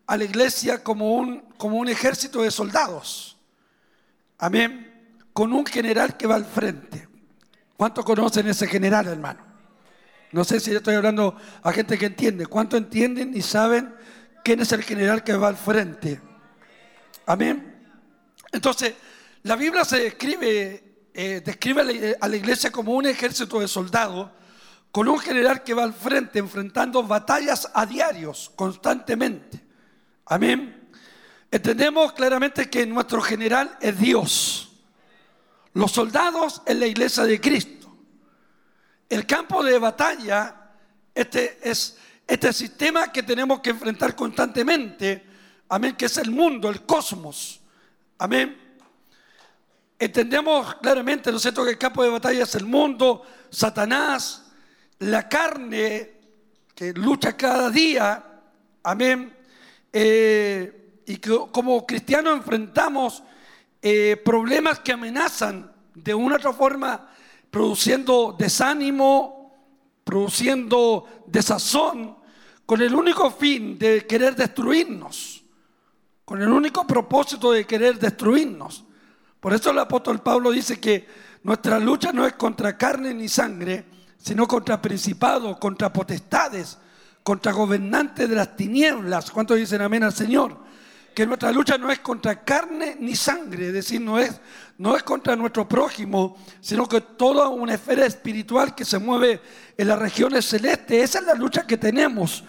[0.07, 3.37] a la iglesia como un, como un ejército de soldados.
[4.39, 5.19] Amén.
[5.33, 7.07] Con un general que va al frente.
[7.77, 9.52] ¿Cuántos conocen ese general, hermano?
[10.33, 12.47] No sé si yo estoy hablando a gente que entiende.
[12.47, 13.93] ¿Cuántos entienden y saben
[14.43, 16.19] quién es el general que va al frente?
[17.27, 17.87] Amén.
[18.51, 18.95] Entonces,
[19.43, 24.31] la Biblia se describe, eh, describe a la, iglesia como un ejército de soldados
[24.91, 29.63] con un general que va al frente enfrentando batallas a diarios, constantemente.
[30.25, 30.89] Amén.
[31.51, 34.71] Entendemos claramente que nuestro general es Dios.
[35.73, 37.82] Los soldados es la iglesia de Cristo.
[39.09, 40.71] El campo de batalla,
[41.13, 41.97] este es
[42.27, 45.23] este sistema que tenemos que enfrentar constantemente.
[45.69, 47.59] Amén, que es el mundo, el cosmos.
[48.17, 48.57] Amén.
[49.99, 54.51] Entendemos claramente, ¿no es cierto?, que el campo de batalla es el mundo, Satanás,
[54.99, 56.21] la carne
[56.75, 58.23] que lucha cada día.
[58.83, 59.35] Amén.
[59.91, 63.23] Eh, y que como cristianos enfrentamos
[63.81, 67.12] eh, problemas que amenazan de una u otra forma,
[67.53, 69.53] produciendo desánimo,
[70.03, 72.17] produciendo desazón,
[72.65, 75.43] con el único fin de querer destruirnos,
[76.25, 78.85] con el único propósito de querer destruirnos.
[79.39, 81.07] Por eso el apóstol Pablo dice que
[81.43, 83.85] nuestra lucha no es contra carne ni sangre,
[84.17, 86.79] sino contra principados, contra potestades,
[87.21, 89.29] contra gobernantes de las tinieblas.
[89.29, 90.57] ¿Cuántos dicen amén al Señor?
[91.13, 94.41] Que nuestra lucha no es contra carne ni sangre, es decir, no es,
[94.77, 99.41] no es contra nuestro prójimo, sino que toda una esfera espiritual que se mueve
[99.77, 101.03] en las regiones celestes.
[101.03, 102.43] Esa es la lucha que tenemos.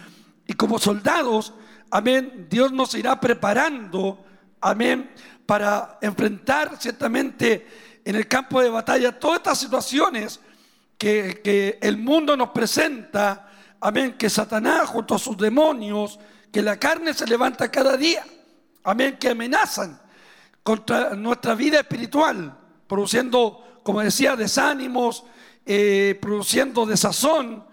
[0.46, 1.52] Y como soldados,
[1.90, 4.24] amén, Dios nos irá preparando,
[4.60, 5.10] amén,
[5.46, 7.66] para enfrentar ciertamente
[8.04, 10.40] en el campo de batalla todas estas situaciones
[10.98, 13.50] que, que el mundo nos presenta,
[13.80, 16.18] amén, que Satanás junto a sus demonios,
[16.50, 18.24] que la carne se levanta cada día,
[18.84, 20.00] amén, que amenazan
[20.62, 22.56] contra nuestra vida espiritual,
[22.86, 25.24] produciendo, como decía, desánimos,
[25.66, 27.64] eh, produciendo desazón,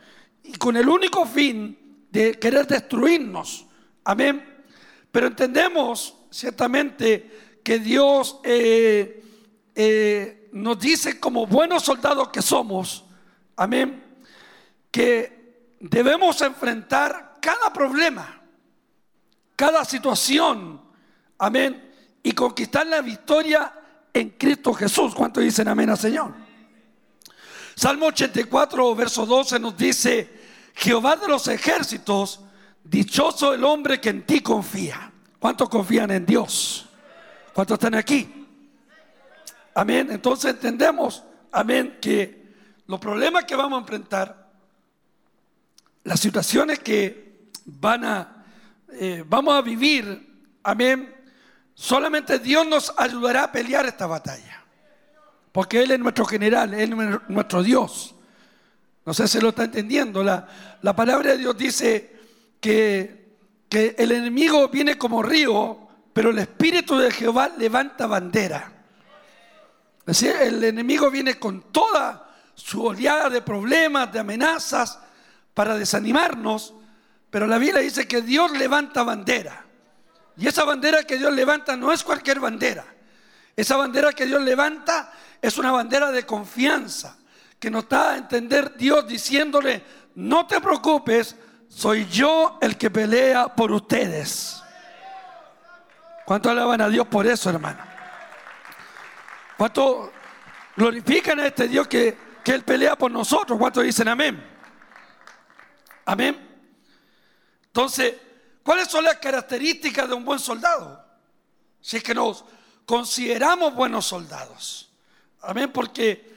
[0.44, 3.66] y con el único fin de querer destruirnos,
[4.04, 4.64] amén.
[5.12, 9.24] Pero entendemos ciertamente que Dios eh,
[9.76, 13.06] eh, nos dice como buenos soldados que somos,
[13.56, 14.04] amén,
[14.90, 18.42] que debemos enfrentar cada problema,
[19.56, 20.81] cada situación,
[21.42, 21.92] amén,
[22.22, 23.74] y conquistar la victoria
[24.14, 25.16] en Cristo Jesús.
[25.16, 26.34] ¿Cuántos dicen amén al Señor?
[27.76, 30.30] Salmo 84, verso 12 nos dice,
[30.76, 32.42] Jehová de los ejércitos,
[32.84, 35.12] dichoso el hombre que en ti confía.
[35.40, 36.86] ¿Cuántos confían en Dios?
[37.54, 38.48] ¿Cuántos están aquí?
[39.74, 40.10] Amén.
[40.12, 42.54] Entonces entendemos, amén, que
[42.86, 44.52] los problemas que vamos a enfrentar,
[46.04, 48.46] las situaciones que van a,
[48.92, 51.21] eh, vamos a vivir, amén,
[51.82, 54.64] solamente Dios nos ayudará a pelear esta batalla.
[55.52, 58.14] Porque Él es nuestro general, Él es nuestro Dios.
[59.04, 60.24] No sé si lo está entendiendo.
[60.24, 60.48] La,
[60.84, 62.16] la palabra de Dios dice
[62.60, 63.36] que,
[63.68, 68.72] que el enemigo viene como río, pero el Espíritu de Jehová levanta bandera.
[70.06, 75.00] Es decir, el enemigo viene con toda su oleada de problemas, de amenazas,
[75.56, 76.76] para desanimarnos,
[77.32, 79.66] pero la Biblia dice que Dios levanta bandera.
[80.38, 82.86] Y esa bandera que Dios levanta no es cualquier bandera.
[83.56, 87.18] Esa bandera que Dios levanta es una bandera de confianza
[87.60, 89.84] que nos da a entender Dios diciéndole,
[90.16, 91.36] no te preocupes,
[91.68, 94.64] soy yo el que pelea por ustedes.
[96.26, 97.84] ¿Cuánto alaban a Dios por eso, hermano?
[99.58, 100.12] ¿Cuánto
[100.76, 103.60] glorifican a este Dios que, que Él pelea por nosotros?
[103.60, 104.44] ¿Cuánto dicen amén?
[106.06, 106.50] Amén.
[107.68, 108.16] Entonces,
[108.64, 111.04] ¿cuáles son las características de un buen soldado?
[111.80, 112.46] Si es que nos
[112.86, 114.92] consideramos buenos soldados.
[115.42, 116.30] Amén, porque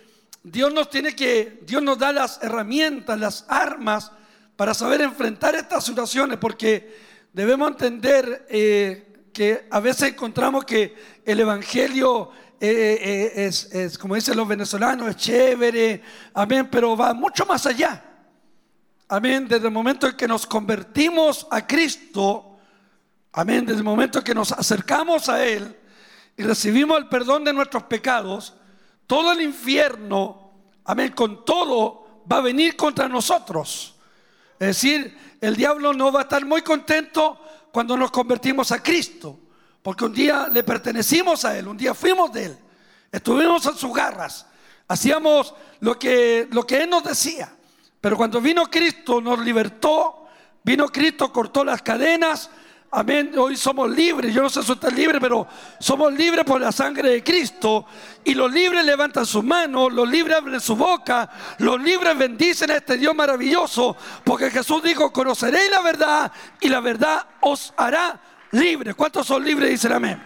[0.42, 4.12] Dios nos tiene que, Dios nos da las herramientas, las armas
[4.56, 6.96] para saber enfrentar estas situaciones, porque
[7.32, 10.94] debemos entender eh, que a veces encontramos que
[11.24, 12.30] el Evangelio
[12.60, 16.02] eh, eh, es, es, como dicen los venezolanos, es chévere,
[16.32, 18.13] amén, pero va mucho más allá.
[19.08, 22.56] Amén, desde el momento en que nos convertimos a Cristo,
[23.32, 25.76] amén, desde el momento en que nos acercamos a Él
[26.36, 28.54] y recibimos el perdón de nuestros pecados,
[29.06, 30.52] todo el infierno,
[30.86, 33.96] amén, con todo va a venir contra nosotros.
[34.58, 37.38] Es decir, el diablo no va a estar muy contento
[37.70, 39.38] cuando nos convertimos a Cristo,
[39.82, 42.58] porque un día le pertenecimos a Él, un día fuimos de Él,
[43.12, 44.46] estuvimos en sus garras,
[44.88, 47.53] hacíamos lo que, lo que Él nos decía.
[48.04, 50.26] Pero cuando vino Cristo nos libertó,
[50.62, 52.50] vino Cristo, cortó las cadenas.
[52.90, 54.34] Amén, hoy somos libres.
[54.34, 55.48] Yo no sé si usted es libre, pero
[55.80, 57.86] somos libres por la sangre de Cristo.
[58.22, 62.76] Y los libres levantan sus manos, los libres abren su boca, los libres bendicen a
[62.76, 63.96] este Dios maravilloso.
[64.22, 68.20] Porque Jesús dijo, conoceréis la verdad y la verdad os hará
[68.50, 68.94] libres.
[68.96, 69.70] ¿Cuántos son libres?
[69.70, 70.22] Dicen amén.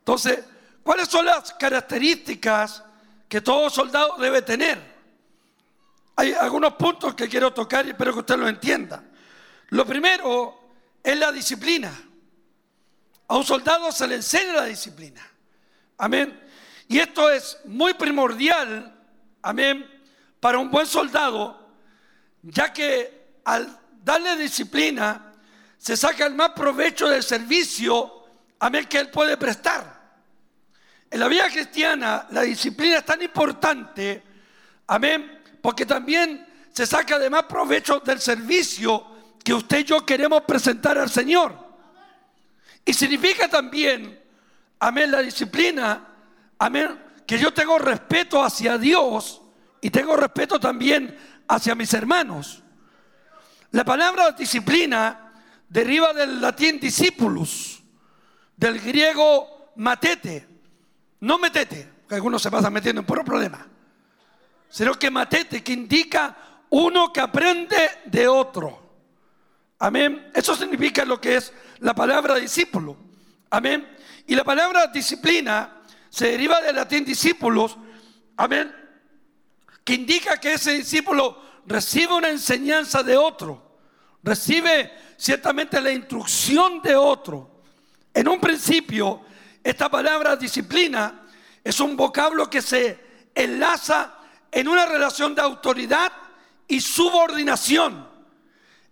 [0.00, 0.51] Entonces,
[0.82, 2.82] ¿Cuáles son las características
[3.28, 4.92] que todo soldado debe tener?
[6.16, 9.02] Hay algunos puntos que quiero tocar y espero que usted lo entienda.
[9.68, 10.60] Lo primero
[11.02, 11.92] es la disciplina.
[13.28, 15.26] A un soldado se le enseña la disciplina.
[15.98, 16.42] Amén.
[16.88, 18.94] Y esto es muy primordial,
[19.40, 19.88] amén,
[20.40, 21.74] para un buen soldado,
[22.42, 25.32] ya que al darle disciplina
[25.78, 28.24] se saca el más provecho del servicio,
[28.58, 29.91] amén, que él puede prestar.
[31.12, 34.22] En la vida cristiana la disciplina es tan importante,
[34.86, 39.08] amén, porque también se saca de más provecho del servicio
[39.44, 41.54] que usted y yo queremos presentar al Señor.
[42.82, 44.22] Y significa también,
[44.78, 46.08] amén, la disciplina,
[46.58, 49.42] amén, que yo tengo respeto hacia Dios
[49.82, 51.14] y tengo respeto también
[51.46, 52.62] hacia mis hermanos.
[53.72, 55.30] La palabra disciplina
[55.68, 57.82] deriva del latín discípulos,
[58.56, 60.51] del griego matete.
[61.22, 63.64] No metete, que algunos se pasan metiendo en puro problema.
[64.68, 66.36] Sino que matete, que indica
[66.70, 67.76] uno que aprende
[68.06, 68.82] de otro.
[69.78, 70.30] Amén.
[70.34, 72.96] Eso significa lo que es la palabra discípulo.
[73.50, 73.96] Amén.
[74.26, 77.76] Y la palabra disciplina se deriva del latín discípulos.
[78.36, 78.74] Amén.
[79.84, 83.78] Que indica que ese discípulo recibe una enseñanza de otro.
[84.24, 87.62] Recibe ciertamente la instrucción de otro.
[88.12, 89.22] En un principio,
[89.62, 91.22] esta palabra disciplina
[91.62, 92.98] es un vocablo que se
[93.34, 94.14] enlaza
[94.50, 96.12] en una relación de autoridad
[96.66, 98.08] y subordinación,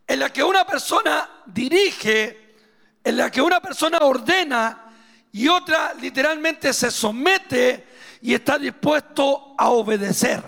[0.07, 2.57] en la que una persona dirige,
[3.03, 4.87] en la que una persona ordena
[5.33, 7.87] y otra literalmente se somete
[8.23, 10.43] y está dispuesto a obedecer.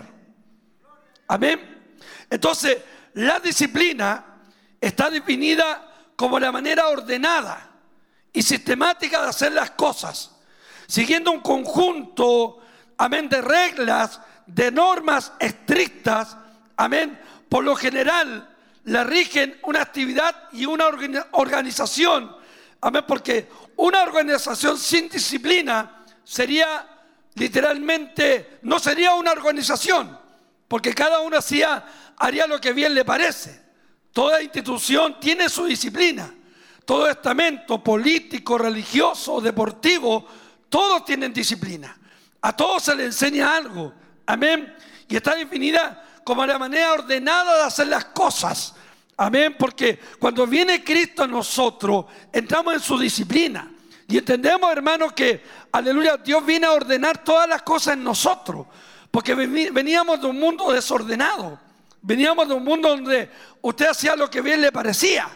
[1.27, 1.95] Amén.
[2.29, 2.77] Entonces,
[3.13, 4.41] la disciplina
[4.79, 7.72] está definida como la manera ordenada
[8.33, 10.31] y sistemática de hacer las cosas,
[10.87, 12.59] siguiendo un conjunto,
[12.97, 16.35] amén, de reglas, de normas estrictas,
[16.75, 18.49] amén, por lo general
[18.85, 20.87] la rigen una actividad y una
[21.31, 22.35] organización,
[22.81, 23.47] amén, porque
[23.77, 26.87] una organización sin disciplina sería
[27.35, 30.19] literalmente, no sería una organización,
[30.67, 31.85] porque cada uno hacía,
[32.17, 33.61] haría lo que bien le parece.
[34.11, 36.33] Toda institución tiene su disciplina.
[36.85, 40.25] Todo estamento político, religioso, deportivo,
[40.67, 41.97] todos tienen disciplina.
[42.41, 43.93] A todos se les enseña algo.
[44.25, 44.75] Amén.
[45.07, 48.75] Y está definida como la manera ordenada de hacer las cosas.
[49.15, 49.55] Amén.
[49.57, 53.71] Porque cuando viene Cristo a nosotros, entramos en su disciplina.
[54.09, 55.41] Y entendemos, hermanos, que,
[55.71, 58.67] aleluya, Dios viene a ordenar todas las cosas en nosotros.
[59.09, 61.57] Porque veníamos de un mundo desordenado.
[62.01, 63.31] Veníamos de un mundo donde
[63.61, 65.29] usted hacía lo que bien le parecía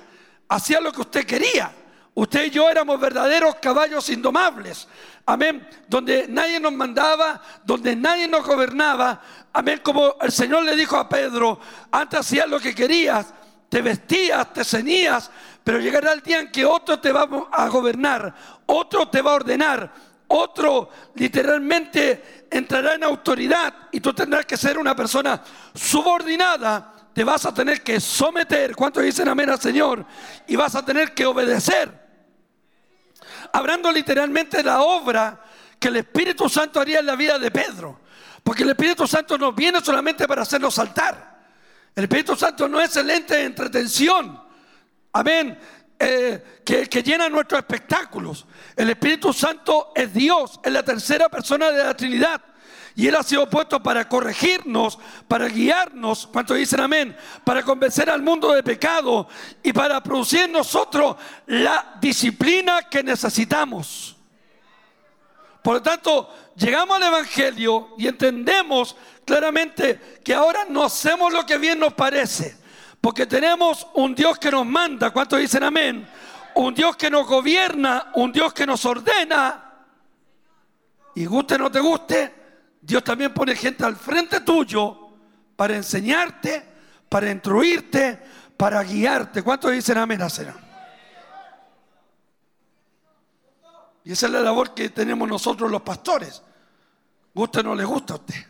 [0.47, 1.71] hacía lo que usted quería.
[2.13, 4.87] Usted y yo éramos verdaderos caballos indomables.
[5.25, 5.67] Amén.
[5.87, 9.21] Donde nadie nos mandaba, donde nadie nos gobernaba.
[9.53, 9.81] Amén.
[9.83, 11.59] Como el Señor le dijo a Pedro,
[11.91, 13.33] antes hacías lo que querías,
[13.69, 15.29] te vestías, te ceñías,
[15.63, 18.33] pero llegará el día en que otro te va a gobernar,
[18.65, 19.93] otro te va a ordenar,
[20.27, 25.41] otro literalmente entrará en autoridad y tú tendrás que ser una persona
[25.75, 26.93] subordinada.
[27.17, 30.05] Te vas a tener que someter, ¿cuántos dicen amén al Señor?
[30.45, 31.91] Y vas a tener que obedecer.
[33.51, 35.43] Hablando literalmente la obra
[35.79, 38.01] que el Espíritu Santo haría en la vida de Pedro.
[38.43, 41.39] Porque el Espíritu Santo no viene solamente para hacernos saltar.
[41.95, 44.39] El Espíritu Santo no es el ente de entretención.
[45.13, 45.59] Amén.
[45.97, 48.45] Eh, que, que llena nuestros espectáculos.
[48.75, 52.39] El Espíritu Santo es Dios, es la tercera persona de la Trinidad.
[52.97, 54.97] Y Él ha sido puesto para corregirnos,
[55.27, 57.15] para guiarnos, ¿cuánto dicen amén?
[57.43, 59.27] Para convencer al mundo de pecado
[59.61, 61.15] y para producir en nosotros
[61.45, 64.15] la disciplina que necesitamos.
[65.61, 71.59] Por lo tanto, llegamos al Evangelio y entendemos claramente que ahora no hacemos lo que
[71.59, 72.57] bien nos parece,
[72.99, 76.09] porque tenemos un Dios que nos manda, ¿cuántos dicen amén?
[76.55, 79.65] Un Dios que nos gobierna, un Dios que nos ordena.
[81.13, 82.36] Y guste o no te guste,
[82.87, 85.09] Dios también pone gente al frente tuyo
[85.57, 86.63] para enseñarte,
[87.09, 88.17] para instruirte,
[88.55, 89.43] para guiarte.
[89.43, 90.21] ¿Cuántos dicen amén?
[94.05, 96.41] Y esa es la labor que tenemos nosotros los pastores.
[97.33, 98.45] Guste o no le gusta a usted.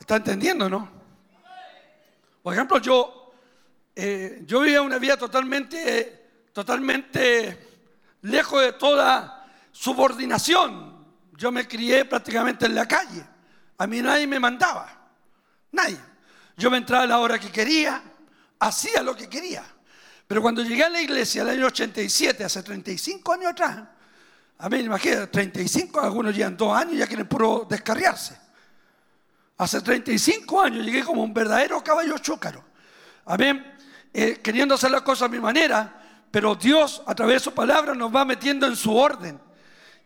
[0.00, 0.90] ¿Está entendiendo, no?
[2.42, 3.32] Por ejemplo, yo,
[3.94, 7.64] eh, yo vivía una vida totalmente, totalmente
[8.22, 10.91] lejos de toda subordinación.
[11.32, 13.24] Yo me crié prácticamente en la calle.
[13.78, 14.88] A mí nadie me mandaba.
[15.72, 15.98] Nadie.
[16.56, 18.02] Yo me entraba a la hora que quería,
[18.58, 19.64] hacía lo que quería.
[20.26, 23.82] Pero cuando llegué a la iglesia el año 87, hace 35 años atrás,
[24.58, 28.38] a mí imagínate, 35, algunos llevan dos años y ya quieren puro descarriarse.
[29.58, 32.64] Hace 35 años llegué como un verdadero caballo chúcaro.
[33.24, 33.76] Amén.
[34.12, 36.00] Eh, queriendo hacer las cosas a mi manera,
[36.30, 39.40] pero Dios a través de su palabra nos va metiendo en su orden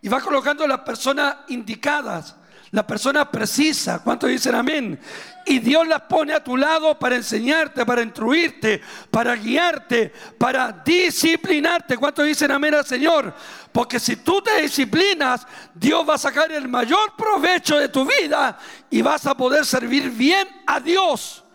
[0.02, 2.36] y va colocando las personas indicadas,
[2.70, 4.01] las personas precisas.
[4.01, 4.98] ¿Cuántos dicen amén?
[5.47, 11.97] Y Dios las pone a tu lado para enseñarte, para instruirte, para guiarte, para disciplinarte.
[11.97, 13.32] ¿Cuántos dicen amén al Señor?
[13.73, 18.59] Porque si tú te disciplinas, Dios va a sacar el mayor provecho de tu vida
[18.90, 21.45] y vas a poder servir bien a Dios.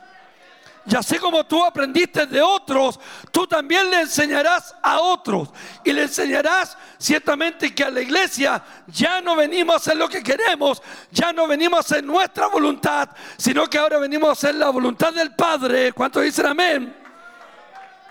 [0.86, 3.00] Y así como tú aprendiste de otros,
[3.32, 5.50] tú también le enseñarás a otros.
[5.84, 10.24] Y le enseñarás ciertamente que a la iglesia ya no venimos a hacer lo que
[10.24, 10.82] queremos,
[11.12, 15.14] ya no venimos a hacer nuestra voluntad, sino que ahora venimos a hacer la voluntad
[15.14, 15.94] del Padre.
[15.94, 16.96] ¿Cuántos dicen amén?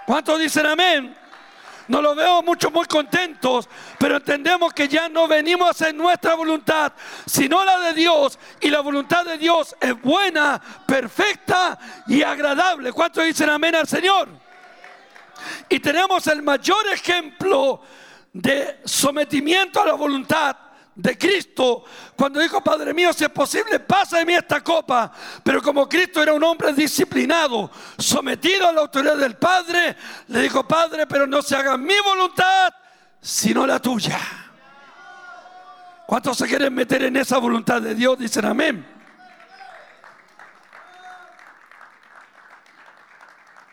[0.06, 1.19] ¿Cuántos dicen amén?
[1.90, 3.68] No lo veo muchos muy contentos,
[3.98, 6.92] pero entendemos que ya no venimos hacer nuestra voluntad,
[7.26, 8.38] sino la de Dios.
[8.60, 11.76] Y la voluntad de Dios es buena, perfecta
[12.06, 12.92] y agradable.
[12.92, 14.28] ¿Cuántos dicen amén al Señor?
[15.68, 17.82] Y tenemos el mayor ejemplo
[18.32, 20.56] de sometimiento a la voluntad
[21.00, 25.10] de Cristo, cuando dijo, Padre mío, si es posible, pasa de mí esta copa.
[25.42, 29.96] Pero como Cristo era un hombre disciplinado, sometido a la autoridad del Padre,
[30.28, 32.72] le dijo, Padre, pero no se haga mi voluntad,
[33.20, 34.20] sino la tuya.
[36.06, 38.18] ¿Cuántos se quieren meter en esa voluntad de Dios?
[38.18, 38.86] Dicen amén.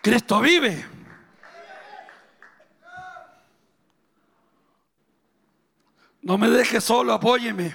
[0.02, 0.97] Cristo vive.
[6.28, 7.74] No me deje solo, apóyeme.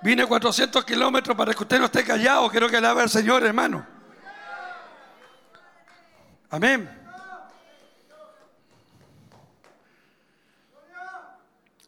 [0.00, 2.48] Vine 400 kilómetros para que usted no esté callado.
[2.48, 3.84] Quiero que haga el Señor, hermano.
[6.50, 6.88] Amén.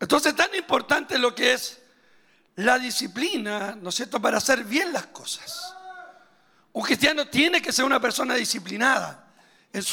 [0.00, 1.80] Entonces, tan importante lo que es
[2.56, 5.72] la disciplina, ¿no es cierto?, para hacer bien las cosas.
[6.72, 9.24] Un cristiano tiene que ser una persona disciplinada
[9.72, 9.84] en,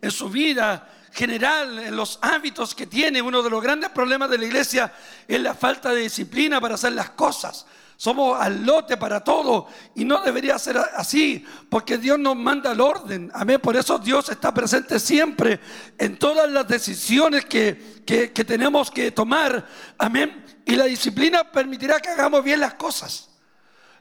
[0.00, 3.22] en su vida general, en los hábitos que tiene.
[3.22, 4.92] Uno de los grandes problemas de la iglesia
[5.26, 7.64] es la falta de disciplina para hacer las cosas.
[7.96, 12.80] Somos al lote para todo y no debería ser así porque Dios nos manda el
[12.80, 13.30] orden.
[13.32, 13.60] Amén.
[13.60, 15.60] Por eso Dios está presente siempre
[15.96, 19.64] en todas las decisiones que, que, que tenemos que tomar.
[19.96, 20.44] Amén.
[20.66, 23.30] Y la disciplina permitirá que hagamos bien las cosas.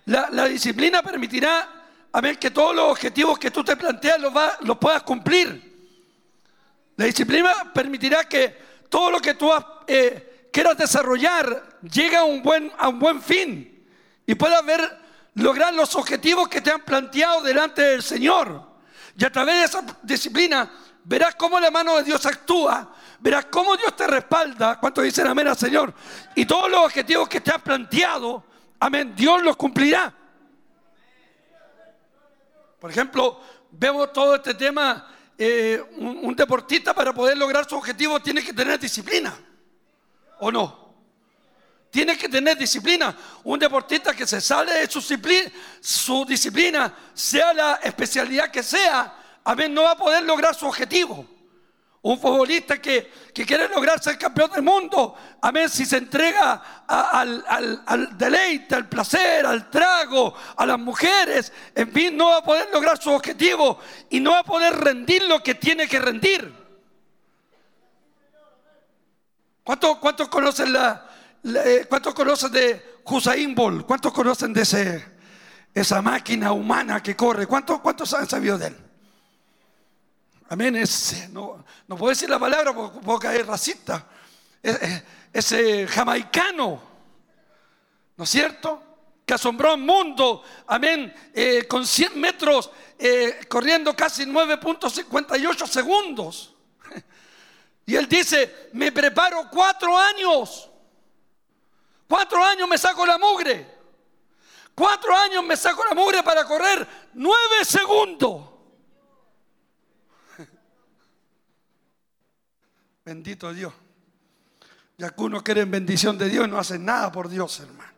[0.06, 1.70] La, la disciplina permitirá,
[2.12, 5.73] amén, que todos los objetivos que tú te planteas los, va, los puedas cumplir.
[6.96, 8.56] La disciplina permitirá que
[8.90, 9.52] todo lo que tú
[9.88, 13.88] eh, quieras desarrollar llegue a un, buen, a un buen fin
[14.26, 15.00] y puedas ver,
[15.36, 18.74] lograr los objetivos que te han planteado delante del Señor.
[19.18, 20.72] Y a través de esa disciplina
[21.04, 24.80] verás cómo la mano de Dios actúa, verás cómo Dios te respalda.
[24.80, 25.94] ¿Cuánto dicen amén al Señor?
[26.36, 28.44] Y todos los objetivos que te han planteado,
[28.80, 30.14] amén, Dios los cumplirá.
[32.80, 33.40] Por ejemplo,
[33.72, 35.08] vemos todo este tema,
[35.38, 39.38] eh, un, deportista para poder lograr su objetivo tiene que tener disciplina,
[40.40, 40.84] ¿o no?
[41.90, 43.16] Tiene que tener disciplina.
[43.44, 49.40] Un deportista que se sale de su disciplina, su disciplina, sea la especialidad que sea,
[49.44, 51.28] amén, no va a poder lograr su objetivo.
[52.06, 58.18] Un futbolista que, que quiere lograr ser campeón del mundo, amén, si se entrega al,
[58.18, 63.02] deleite, al placer, al trago, a las mujeres, en fin, no va a poder lograr
[63.02, 66.54] su objetivo y no va a poder rendir lo que tiene que rendir.
[69.64, 71.10] ¿Cuántos, cuántos conocen la,
[71.46, 73.86] eh, cuántos conocen de Hussein Bolt?
[73.86, 75.06] ¿Cuántos conocen de
[75.74, 77.48] esa máquina humana que corre?
[77.48, 78.93] ¿Cuántos, cuántos han sabido de él?
[80.54, 80.84] Amén.
[81.32, 84.06] No, no puedo decir la palabra porque puedo caer racista.
[84.62, 85.04] Es- es-
[85.34, 86.80] Ese jamaicano,
[88.16, 88.84] ¿no es cierto?
[89.26, 92.70] Que asombró al mundo, amén, eh, con 100 metros,
[93.00, 96.54] eh, corriendo casi 9.58 segundos.
[97.88, 100.70] Y él dice, me preparo cuatro años.
[102.08, 103.68] Cuatro años me saco la mugre.
[104.76, 108.53] Cuatro años me saco la mugre para correr nueve segundos.
[113.06, 113.74] Bendito Dios.
[114.98, 117.92] Ya que uno quiere bendición de Dios y no hacen nada por Dios, hermano.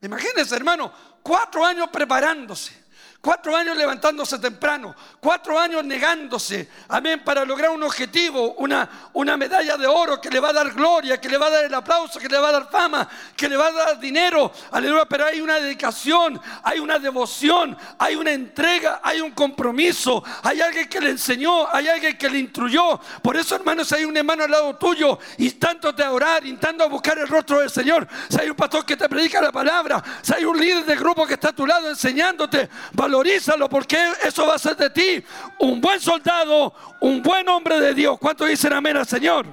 [0.00, 0.92] Imagínense, hermano,
[1.22, 2.81] cuatro años preparándose.
[3.22, 9.76] Cuatro años levantándose temprano, cuatro años negándose, amén, para lograr un objetivo, una, una medalla
[9.76, 12.18] de oro que le va a dar gloria, que le va a dar el aplauso,
[12.18, 15.40] que le va a dar fama, que le va a dar dinero, aleluya, pero hay
[15.40, 21.10] una dedicación, hay una devoción, hay una entrega, hay un compromiso, hay alguien que le
[21.10, 22.98] enseñó, hay alguien que le instruyó.
[23.22, 27.16] Por eso, hermanos, hay un hermano al lado tuyo, instándote a orar, intentando a buscar
[27.20, 28.08] el rostro del Señor.
[28.28, 31.24] Si hay un pastor que te predica la palabra, si hay un líder de grupo
[31.24, 32.68] que está a tu lado enseñándote,
[33.12, 35.24] valorízalo porque eso va a ser de ti
[35.58, 38.18] un buen soldado, un buen hombre de Dios.
[38.18, 39.46] ¿Cuántos dicen amén al Señor?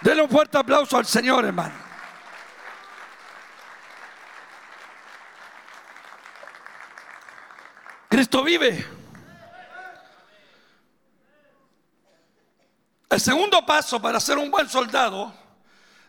[0.00, 1.74] Denle un fuerte aplauso al Señor, hermano.
[8.08, 8.84] Cristo vive.
[13.08, 15.34] El segundo paso para ser un buen soldado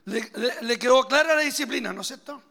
[0.05, 2.41] le, le- le quedó clara la disciplina, ¿no es cierto?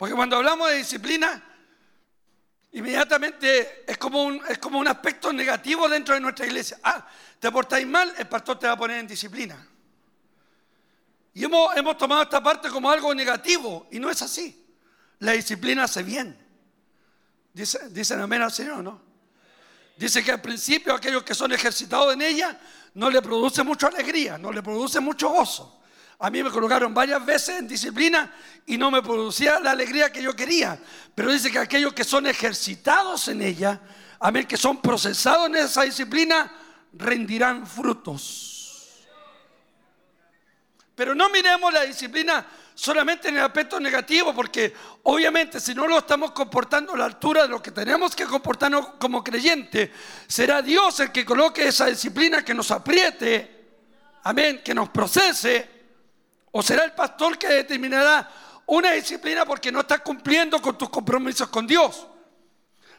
[0.00, 1.42] Porque cuando hablamos de disciplina,
[2.72, 6.78] inmediatamente es como un, es como un aspecto negativo dentro de nuestra iglesia.
[6.82, 7.06] Ah,
[7.38, 9.62] te portáis mal, el pastor te va a poner en disciplina.
[11.34, 14.74] Y hemos, hemos tomado esta parte como algo negativo y no es así.
[15.18, 16.34] La disciplina hace bien.
[17.52, 19.02] Dice, dicen amén al Señor, ¿no?
[19.98, 22.58] Dice que al principio aquellos que son ejercitados en ella
[22.94, 25.79] no le produce mucha alegría, no le produce mucho gozo.
[26.22, 28.30] A mí me colocaron varias veces en disciplina
[28.66, 30.78] y no me producía la alegría que yo quería.
[31.14, 33.80] Pero dice que aquellos que son ejercitados en ella,
[34.20, 36.52] amén, que son procesados en esa disciplina,
[36.92, 39.06] rendirán frutos.
[40.94, 44.74] Pero no miremos la disciplina solamente en el aspecto negativo, porque
[45.04, 48.88] obviamente si no lo estamos comportando a la altura de lo que tenemos que comportarnos
[48.98, 49.88] como creyentes,
[50.26, 53.68] será Dios el que coloque esa disciplina que nos apriete,
[54.24, 55.79] amén, que nos procese,
[56.52, 58.28] o será el pastor que determinará
[58.66, 62.06] una disciplina porque no estás cumpliendo con tus compromisos con Dios.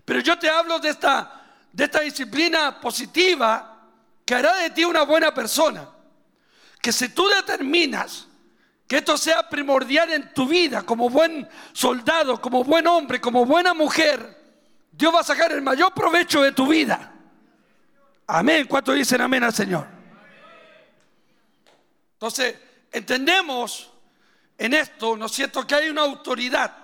[0.03, 3.87] Pero yo te hablo de esta, de esta disciplina positiva
[4.25, 5.87] que hará de ti una buena persona.
[6.81, 8.27] Que si tú determinas
[8.87, 13.73] que esto sea primordial en tu vida como buen soldado, como buen hombre, como buena
[13.73, 14.37] mujer,
[14.91, 17.13] Dios va a sacar el mayor provecho de tu vida.
[18.27, 18.67] Amén.
[18.67, 19.87] ¿Cuántos dicen amén al Señor?
[22.13, 22.55] Entonces,
[22.91, 23.91] entendemos
[24.57, 26.75] en esto, ¿no es cierto?, que hay una autoridad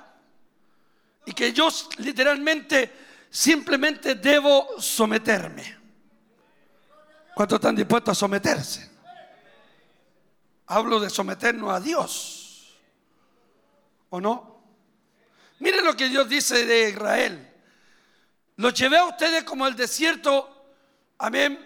[1.26, 2.92] y que yo literalmente
[3.30, 5.78] simplemente debo someterme.
[7.36, 8.90] ¿Cuántos están dispuestos a someterse?
[10.68, 12.78] Hablo de someternos a Dios.
[14.10, 14.64] ¿O no?
[15.60, 17.54] Miren lo que Dios dice de Israel.
[18.56, 20.74] Los llevé a ustedes como el desierto,
[21.20, 21.64] amén,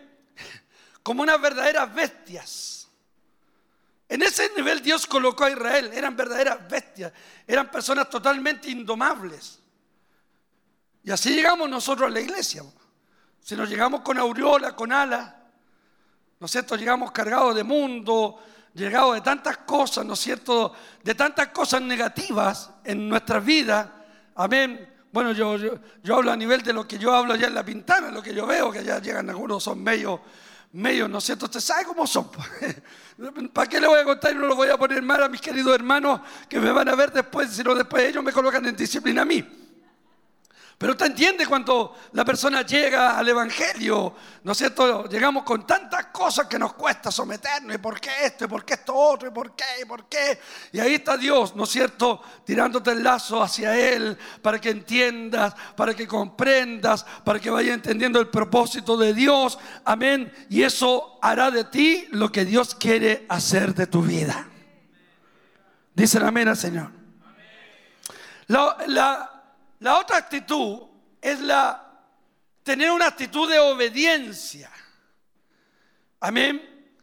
[1.03, 2.70] como unas verdaderas bestias.
[4.11, 5.89] En ese nivel Dios colocó a Israel.
[5.93, 7.13] Eran verdaderas bestias.
[7.47, 9.61] Eran personas totalmente indomables.
[11.01, 12.61] Y así llegamos nosotros a la iglesia.
[13.39, 15.33] Si nos llegamos con aureola, con alas,
[16.41, 16.75] ¿no es cierto?
[16.75, 18.37] Llegamos cargados de mundo,
[18.73, 20.73] llegados de tantas cosas, ¿no es cierto?
[21.01, 23.87] De tantas cosas negativas en nuestras vidas.
[24.35, 24.93] Amén.
[25.13, 27.63] Bueno, yo, yo, yo hablo a nivel de lo que yo hablo allá en la
[27.63, 30.21] pintana, lo que yo veo, que allá llegan algunos, son medio,
[30.73, 31.45] medio, ¿no es cierto?
[31.45, 32.29] Usted sabe cómo son.
[33.53, 35.41] ¿Para qué le voy a contar y no lo voy a poner mal a mis
[35.41, 39.21] queridos hermanos que me van a ver después, sino después ellos me colocan en disciplina
[39.21, 39.60] a mí?
[40.81, 45.07] Pero usted entiende cuando la persona llega al Evangelio, ¿no es cierto?
[45.07, 47.75] Llegamos con tantas cosas que nos cuesta someternos.
[47.75, 48.45] ¿Y por qué esto?
[48.45, 49.27] ¿Y por qué esto otro?
[49.27, 49.63] ¿Y por qué?
[49.79, 50.39] ¿Y por qué?
[50.71, 52.23] Y ahí está Dios, ¿no es cierto?
[52.43, 58.19] Tirándote el lazo hacia Él para que entiendas, para que comprendas, para que vayas entendiendo
[58.19, 59.59] el propósito de Dios.
[59.85, 60.33] Amén.
[60.49, 64.47] Y eso hará de ti lo que Dios quiere hacer de tu vida.
[65.93, 67.01] Dicen amén al Señor.
[68.87, 69.30] La,
[69.81, 70.83] la otra actitud
[71.19, 71.91] es la
[72.61, 74.71] tener una actitud de obediencia.
[76.19, 76.93] Amén.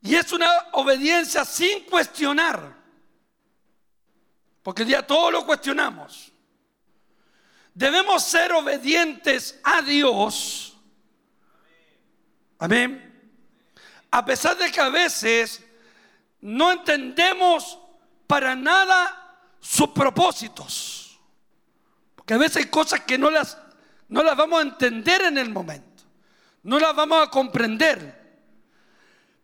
[0.00, 2.74] Y es una obediencia sin cuestionar.
[4.62, 6.32] Porque ya todo lo cuestionamos.
[7.74, 10.74] Debemos ser obedientes a Dios.
[12.58, 13.30] Amén.
[14.10, 15.62] A pesar de que a veces
[16.40, 17.78] no entendemos
[18.26, 20.95] para nada sus propósitos.
[22.26, 23.56] Porque a veces hay cosas que no las,
[24.08, 26.02] no las vamos a entender en el momento.
[26.64, 28.40] No las vamos a comprender.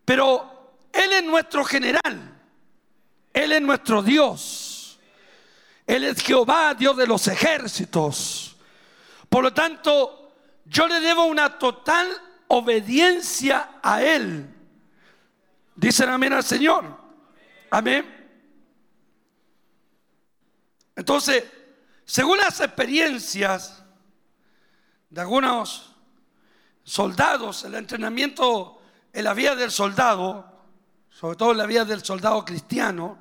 [0.05, 2.41] Pero Él es nuestro general.
[3.33, 4.99] Él es nuestro Dios.
[5.87, 8.57] Él es Jehová, Dios de los ejércitos.
[9.29, 10.35] Por lo tanto,
[10.65, 12.09] yo le debo una total
[12.49, 14.53] obediencia a Él.
[15.77, 16.85] Dicen amén al Señor.
[17.71, 18.05] Amén.
[20.97, 21.45] Entonces,
[22.05, 23.83] según las experiencias
[25.11, 25.95] de algunos
[26.83, 28.81] soldados, el entrenamiento
[29.13, 30.65] en la vida del soldado,
[31.11, 33.19] sobre todo en la vida del soldado cristiano,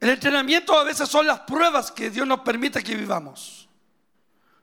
[0.00, 3.68] el entrenamiento a veces son las pruebas que Dios nos permite que vivamos.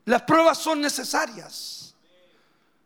[0.06, 1.96] Las pruebas son necesarias.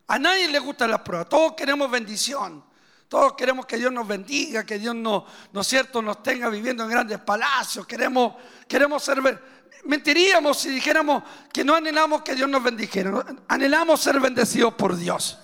[0.07, 1.29] A nadie le gustan las pruebas.
[1.29, 2.63] Todos queremos bendición.
[3.09, 6.83] Todos queremos que Dios nos bendiga, que Dios no, no es cierto, nos tenga viviendo
[6.83, 7.87] en grandes palacios.
[7.87, 8.35] Queremos,
[8.67, 9.19] queremos ser.
[9.85, 13.25] Mentiríamos si dijéramos que no anhelamos que Dios nos bendijera.
[13.47, 15.39] Anhelamos ser bendecidos por Dios.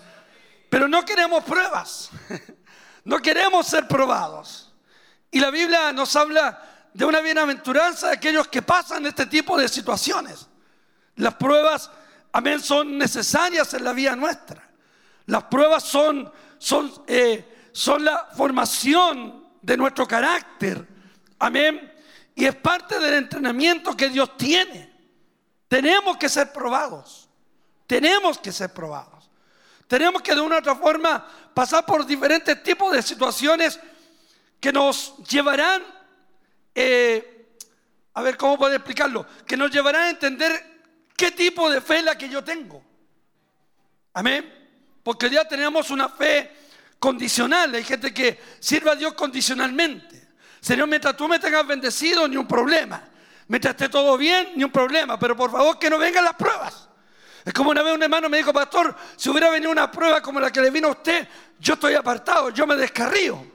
[0.69, 2.11] Pero no queremos pruebas.
[3.05, 4.73] No queremos ser probados.
[5.29, 9.69] Y la Biblia nos habla de una bienaventuranza de aquellos que pasan este tipo de
[9.69, 10.47] situaciones.
[11.17, 11.91] Las pruebas,
[12.31, 14.67] amén, son necesarias en la vida nuestra.
[15.27, 20.87] Las pruebas son, son, eh, son la formación de nuestro carácter.
[21.39, 21.93] Amén.
[22.33, 24.93] Y es parte del entrenamiento que Dios tiene.
[25.67, 27.27] Tenemos que ser probados.
[27.85, 29.29] Tenemos que ser probados.
[29.89, 33.77] Tenemos que de una u otra forma pasar por diferentes tipos de situaciones
[34.61, 35.83] que nos llevarán,
[36.73, 37.57] eh,
[38.13, 40.85] a ver cómo puedo explicarlo, que nos llevarán a entender
[41.17, 42.81] qué tipo de fe es la que yo tengo.
[44.13, 44.49] Amén.
[45.03, 46.63] Porque ya tenemos una fe
[46.99, 47.73] condicional.
[47.75, 50.29] Hay gente que sirve a Dios condicionalmente.
[50.59, 53.03] Señor, mientras tú me tengas bendecido, ni un problema.
[53.47, 55.19] Mientras esté todo bien, ni un problema.
[55.19, 56.89] Pero por favor, que no vengan las pruebas.
[57.45, 60.39] Es como una vez un hermano me dijo, pastor, si hubiera venido una prueba como
[60.39, 61.27] la que le vino a usted,
[61.59, 63.45] yo estoy apartado, yo me descarrío.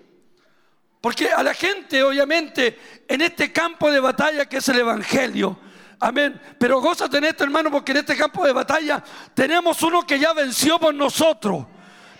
[1.01, 5.59] Porque a la gente, obviamente, en este campo de batalla que es el Evangelio,
[5.99, 6.41] amén.
[6.59, 9.03] Pero gózate en esto, hermano, porque en este campo de batalla
[9.35, 11.67] tenemos uno que ya venció por nosotros.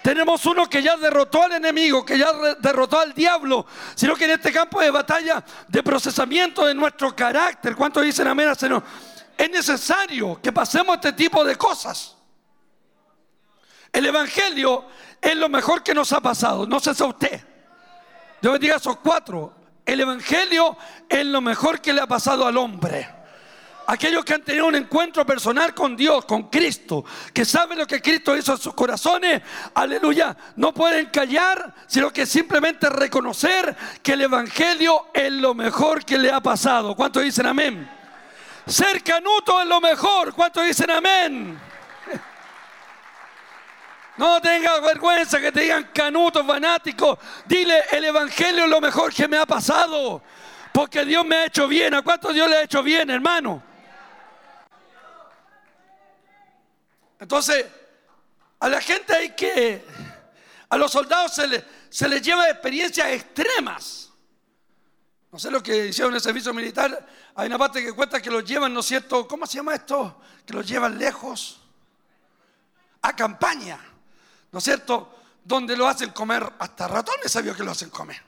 [0.03, 4.33] Tenemos uno que ya derrotó al enemigo, que ya derrotó al diablo, sino que en
[4.33, 8.83] este campo de batalla de procesamiento de nuestro carácter, ¿cuántos dicen amén Señor?
[9.37, 12.17] Es necesario que pasemos este tipo de cosas.
[13.93, 14.87] El Evangelio
[15.21, 17.45] es lo mejor que nos ha pasado, no sé si a usted.
[18.41, 19.55] Yo bendiga a esos cuatro.
[19.85, 20.77] El Evangelio
[21.09, 23.20] es lo mejor que le ha pasado al hombre.
[23.91, 27.05] Aquellos que han tenido un encuentro personal con Dios, con Cristo,
[27.35, 29.43] que saben lo que Cristo hizo en sus corazones,
[29.75, 36.19] aleluya, no pueden callar, sino que simplemente reconocer que el Evangelio es lo mejor que
[36.19, 36.95] le ha pasado.
[36.95, 37.91] ¿Cuántos dicen amén?
[38.65, 40.35] Ser canuto es lo mejor.
[40.35, 41.59] ¿Cuántos dicen amén?
[44.19, 47.19] No tengas vergüenza que te digan canutos, fanáticos.
[47.45, 50.23] Dile, el Evangelio es lo mejor que me ha pasado.
[50.73, 51.93] Porque Dios me ha hecho bien.
[51.95, 53.70] ¿A cuánto Dios le ha hecho bien, hermano?
[57.21, 57.67] Entonces,
[58.59, 59.85] a la gente hay que,
[60.69, 64.11] a los soldados se, le- se les lleva experiencias extremas.
[65.31, 67.07] No sé lo que hicieron en el servicio militar.
[67.37, 69.29] Hay una parte que cuenta que los llevan, ¿no es cierto?
[69.29, 70.21] ¿Cómo se llama esto?
[70.45, 71.61] Que los llevan lejos.
[73.03, 73.79] A campaña,
[74.51, 75.15] ¿no es cierto?
[75.45, 78.21] Donde lo hacen comer, hasta ratones sabía que lo hacen comer.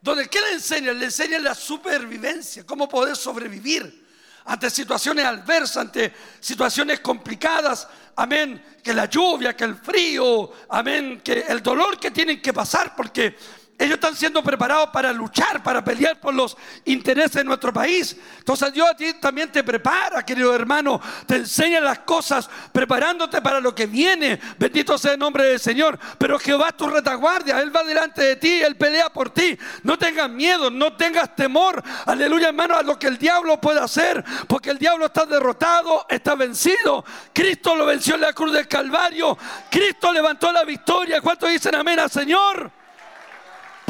[0.00, 0.98] Donde, ¿qué le enseñan?
[0.98, 4.08] Le enseñan la supervivencia, cómo poder sobrevivir
[4.44, 7.88] ante situaciones adversas, ante situaciones complicadas.
[8.16, 8.62] Amén.
[8.82, 11.20] Que la lluvia, que el frío, amén.
[11.22, 13.36] Que el dolor que tienen que pasar, porque
[13.80, 16.54] Ellos están siendo preparados para luchar, para pelear por los
[16.84, 18.14] intereses de nuestro país.
[18.36, 21.00] Entonces Dios a ti también te prepara, querido hermano.
[21.26, 24.38] Te enseña las cosas, preparándote para lo que viene.
[24.58, 25.98] Bendito sea el nombre del Señor.
[26.18, 27.58] Pero Jehová es tu retaguardia.
[27.58, 29.58] Él va delante de ti, Él pelea por ti.
[29.82, 31.82] No tengas miedo, no tengas temor.
[32.04, 34.22] Aleluya, hermano, a lo que el diablo puede hacer.
[34.46, 37.02] Porque el diablo está derrotado, está vencido.
[37.32, 39.38] Cristo lo venció en la cruz del Calvario.
[39.70, 41.22] Cristo levantó la victoria.
[41.22, 42.79] ¿Cuántos dicen amén al Señor?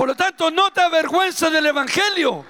[0.01, 2.47] Por lo tanto, no te avergüences del Evangelio.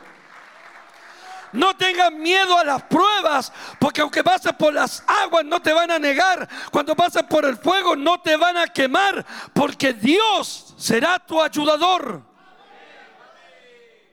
[1.51, 5.91] No tengas miedo a las pruebas, porque aunque pases por las aguas no te van
[5.91, 6.49] a negar.
[6.71, 12.23] Cuando pases por el fuego no te van a quemar, porque Dios será tu ayudador.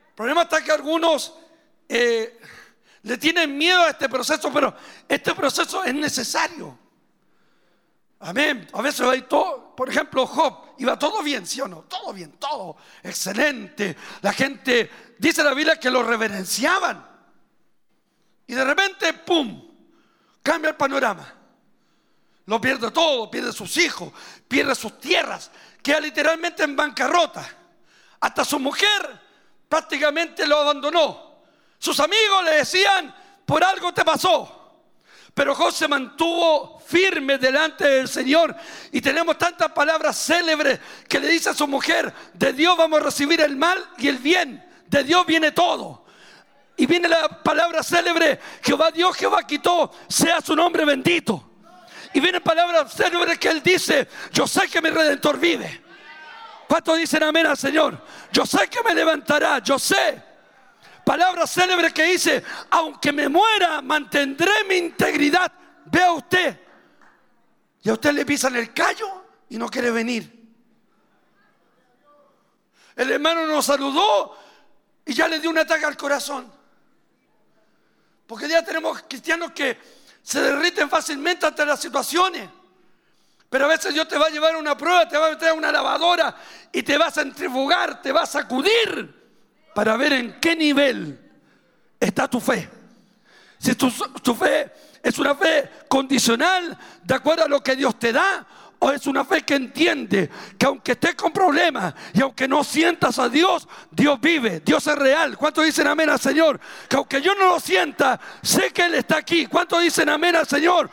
[0.07, 1.35] El problema está que algunos
[1.87, 2.41] eh,
[3.03, 4.73] le tienen miedo a este proceso, pero
[5.07, 6.75] este proceso es necesario.
[8.19, 8.67] Amén.
[8.73, 11.83] A veces ir todo, por ejemplo, Job, iba todo bien, ¿sí o no?
[11.83, 13.95] Todo bien, todo excelente.
[14.21, 14.89] La gente,
[15.19, 17.05] dice la Biblia, que lo reverenciaban.
[18.47, 19.63] Y de repente, ¡pum!
[20.41, 21.33] Cambia el panorama.
[22.45, 24.11] Lo pierde todo, pierde sus hijos,
[24.47, 25.51] pierde sus tierras,
[25.83, 27.45] queda literalmente en bancarrota.
[28.21, 29.21] Hasta su mujer
[29.67, 31.43] prácticamente lo abandonó.
[31.77, 33.13] Sus amigos le decían,
[33.45, 34.56] por algo te pasó.
[35.37, 38.55] Pero Job se mantuvo firme delante del Señor.
[38.91, 43.03] Y tenemos tantas palabras célebres que le dice a su mujer, de Dios vamos a
[43.03, 44.67] recibir el mal y el bien.
[44.87, 46.05] De Dios viene todo.
[46.75, 51.47] Y viene la palabra célebre, Jehová Dios, Jehová quitó, sea su nombre bendito.
[52.15, 55.83] Y viene palabra célebre que él dice, yo sé que mi redentor vive.
[56.67, 58.03] ¿Cuántos dicen amén al Señor?
[58.31, 60.19] Yo sé que me levantará, yo sé.
[61.07, 65.49] Palabra célebre que dice, aunque me muera, mantendré mi integridad.
[65.85, 66.59] Vea usted.
[67.81, 70.29] Y a usted le pisan el callo y no quiere venir.
[72.93, 74.37] El hermano nos saludó
[75.05, 76.51] y ya le dio un ataque al corazón.
[78.27, 79.79] Porque ya tenemos cristianos que
[80.21, 82.49] se derriten fácilmente ante las situaciones.
[83.49, 85.47] Pero a veces Dios te va a llevar a una prueba, te va a meter
[85.47, 86.35] a una lavadora
[86.69, 89.16] y te vas a centrifugar, te vas a sacudir
[89.77, 91.19] para ver en qué nivel
[91.99, 92.67] está tu fe.
[93.59, 93.91] Si tu,
[94.23, 94.71] tu fe
[95.03, 98.43] es una fe condicional, de acuerdo a lo que Dios te da,
[98.79, 103.19] o es una fe que entiende que aunque estés con problemas y aunque no sientas
[103.19, 105.37] a Dios, Dios vive, Dios es real.
[105.37, 106.59] ¿Cuántos dicen amén al Señor?
[106.89, 109.45] Que aunque yo no lo sienta, sé que Él está aquí.
[109.45, 110.89] ¿Cuántos dicen amén al Señor?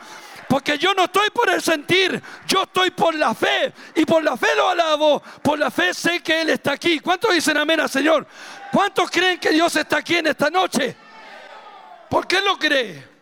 [0.47, 3.73] Porque yo no estoy por el sentir, yo estoy por la fe.
[3.95, 6.99] Y por la fe lo alabo, por la fe sé que Él está aquí.
[6.99, 8.27] ¿Cuántos dicen amén al Señor?
[8.71, 10.95] ¿Cuántos creen que Dios está aquí en esta noche?
[12.09, 13.15] ¿Por qué lo cree?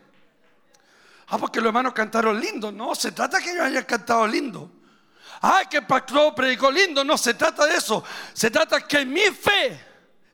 [1.28, 2.72] Ah, porque los hermanos cantaron lindo.
[2.72, 4.70] No, se trata que ellos hayan cantado lindo.
[5.42, 7.04] Ah, que el pastor predicó lindo.
[7.04, 8.04] No se trata de eso.
[8.34, 9.80] Se trata que mi fe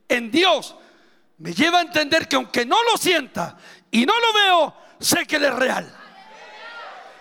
[0.07, 0.75] en Dios
[1.37, 3.57] me lleva a entender que aunque no lo sienta
[3.91, 5.98] y no lo veo, sé que Él es real.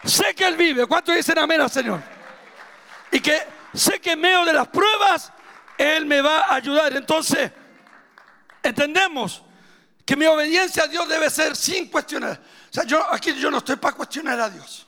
[0.04, 0.86] Sé que Él vive.
[0.86, 2.00] ¿Cuántos dicen amén al Señor?
[3.10, 3.42] Y que
[3.74, 5.32] sé que en medio de las pruebas
[5.76, 6.96] Él me va a ayudar.
[6.96, 7.50] Entonces,
[8.62, 9.42] entendemos
[10.04, 12.40] que mi obediencia a Dios debe ser sin cuestionar.
[12.70, 14.86] O sea, yo aquí yo no estoy para cuestionar a Dios.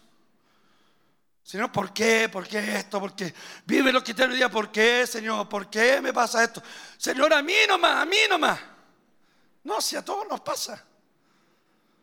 [1.43, 2.29] Sino, ¿por qué?
[2.29, 3.01] ¿Por qué esto?
[3.01, 3.35] ¿Por qué?
[3.67, 5.49] Vive lo que te día, ¿por qué, Señor?
[5.49, 6.63] ¿Por qué me pasa esto?
[6.97, 8.61] Señor, a mí nomás, a mí nomás.
[9.65, 10.85] No, si a todos nos pasa.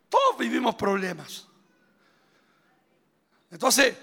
[0.10, 1.47] Todos vivimos problemas.
[3.50, 3.96] Entonces,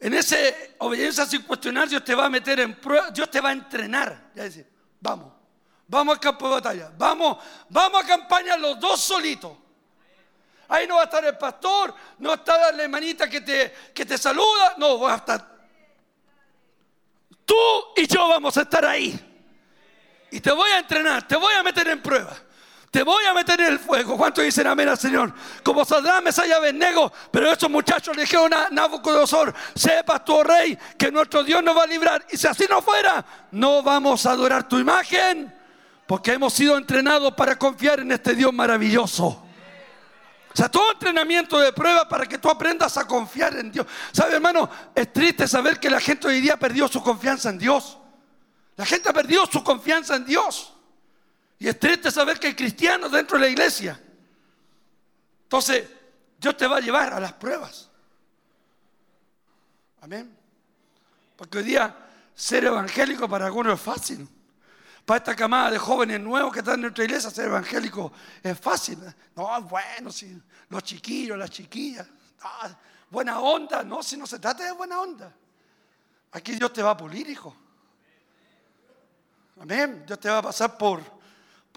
[0.00, 0.36] en esa
[0.78, 4.30] obediencia sin cuestionar, Dios te va a meter en prueba, Dios te va a entrenar.
[4.34, 4.66] Ya decir,
[5.00, 5.32] vamos,
[5.86, 7.38] vamos al campo de batalla, vamos,
[7.68, 9.56] vamos a campaña los dos solitos.
[10.68, 13.72] Ahí no va a estar el pastor, no va a estar la hermanita que te,
[13.94, 15.58] que te saluda, no, va a estar.
[17.44, 17.56] Tú
[17.96, 19.18] y yo vamos a estar ahí.
[20.30, 22.36] Y te voy a entrenar, te voy a meter en prueba.
[22.90, 24.16] Te voy a meter en el fuego.
[24.16, 25.32] ¿Cuántos dicen amén al Señor?
[25.62, 31.12] Como saldrá Mesaya Abednego, pero estos muchachos le dijeron a Nabucodonosor, sepas tu rey que
[31.12, 32.26] nuestro Dios nos va a librar.
[32.30, 35.54] Y si así no fuera, no vamos a adorar tu imagen,
[36.06, 39.26] porque hemos sido entrenados para confiar en este Dios maravilloso.
[39.26, 43.86] O sea, todo entrenamiento de prueba para que tú aprendas a confiar en Dios.
[44.12, 44.68] ¿Sabe, hermano?
[44.94, 47.98] Es triste saber que la gente hoy día perdió su confianza en Dios.
[48.76, 50.72] La gente ha perdido su confianza en Dios.
[51.58, 54.00] Y es triste saber que hay cristianos dentro de la iglesia.
[55.42, 55.88] Entonces,
[56.38, 57.90] Dios te va a llevar a las pruebas.
[60.00, 60.36] Amén.
[61.36, 61.96] Porque hoy día
[62.34, 64.28] ser evangélico para algunos es fácil.
[65.04, 68.12] Para esta camada de jóvenes nuevos que están en nuestra iglesia, ser evangélico
[68.42, 68.98] es fácil.
[69.34, 72.06] No, bueno, si los chiquillos, las chiquillas,
[73.10, 73.82] buena onda.
[73.82, 75.34] No, si no se trata de buena onda.
[76.32, 77.56] Aquí Dios te va a pulir, hijo.
[79.60, 80.04] Amén.
[80.06, 81.02] Dios te va a pasar por,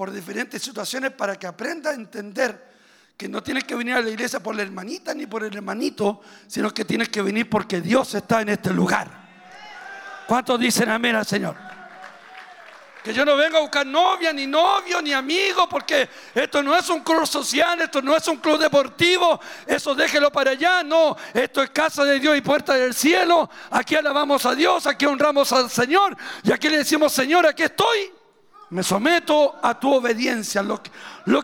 [0.01, 2.59] por diferentes situaciones para que aprenda a entender
[3.15, 6.21] que no tienes que venir a la iglesia por la hermanita ni por el hermanito,
[6.47, 9.07] sino que tienes que venir porque Dios está en este lugar.
[10.27, 11.55] ¿Cuántos dicen amén al Señor?
[13.03, 16.89] Que yo no vengo a buscar novia, ni novio, ni amigo, porque esto no es
[16.89, 21.61] un club social, esto no es un club deportivo, eso déjelo para allá, no, esto
[21.61, 25.69] es casa de Dios y puerta del cielo, aquí alabamos a Dios, aquí honramos al
[25.69, 28.11] Señor, y aquí le decimos, Señor, aquí estoy,
[28.71, 30.81] me someto a tu obediencia, lo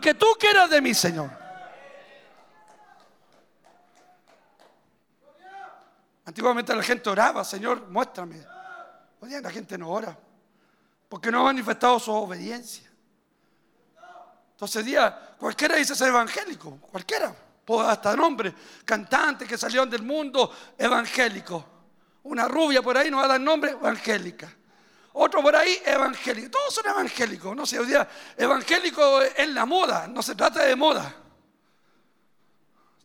[0.00, 1.30] que, tú quieras de mí, Señor.
[6.24, 8.42] Antiguamente la gente oraba, Señor, muéstrame.
[9.20, 10.16] Hoy día la gente no ora
[11.08, 12.90] porque no ha manifestado su obediencia.
[14.52, 17.34] Entonces día cualquiera dice ser evangélico, cualquiera,
[17.86, 21.64] hasta nombre, cantante que salieron del mundo evangélico.
[22.22, 24.50] Una rubia por ahí no va a dar nombre, evangélica.
[25.20, 26.48] Otro por ahí, evangélico.
[26.48, 27.56] Todos son evangélicos.
[27.56, 31.12] No sé, hoy día evangélico es la moda, no se trata de moda.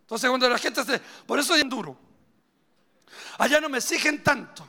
[0.02, 1.00] Entonces cuando la gente se...
[1.00, 1.98] Por eso es duro.
[3.38, 4.64] Allá no me exigen tanto.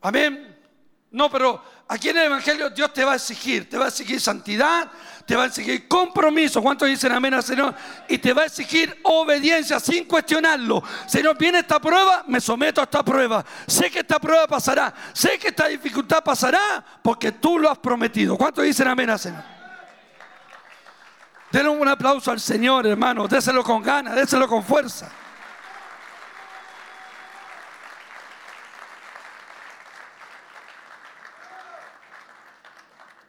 [0.00, 0.58] Amén.
[1.12, 4.20] No, pero aquí en el Evangelio Dios te va a exigir, te va a exigir
[4.20, 4.90] santidad,
[5.28, 6.62] te va a exigir compromiso.
[6.62, 7.74] ¿Cuántos dicen amén al Señor?
[8.08, 10.82] Y te va a exigir obediencia sin cuestionarlo.
[11.06, 13.44] Señor, viene esta prueba, me someto a esta prueba.
[13.66, 18.38] Sé que esta prueba pasará, sé que esta dificultad pasará porque tú lo has prometido.
[18.38, 19.44] ¿Cuántos dicen amén al Señor?
[21.52, 23.28] Denle un aplauso al Señor, hermano.
[23.28, 25.12] Déselo con ganas, déselo con fuerza.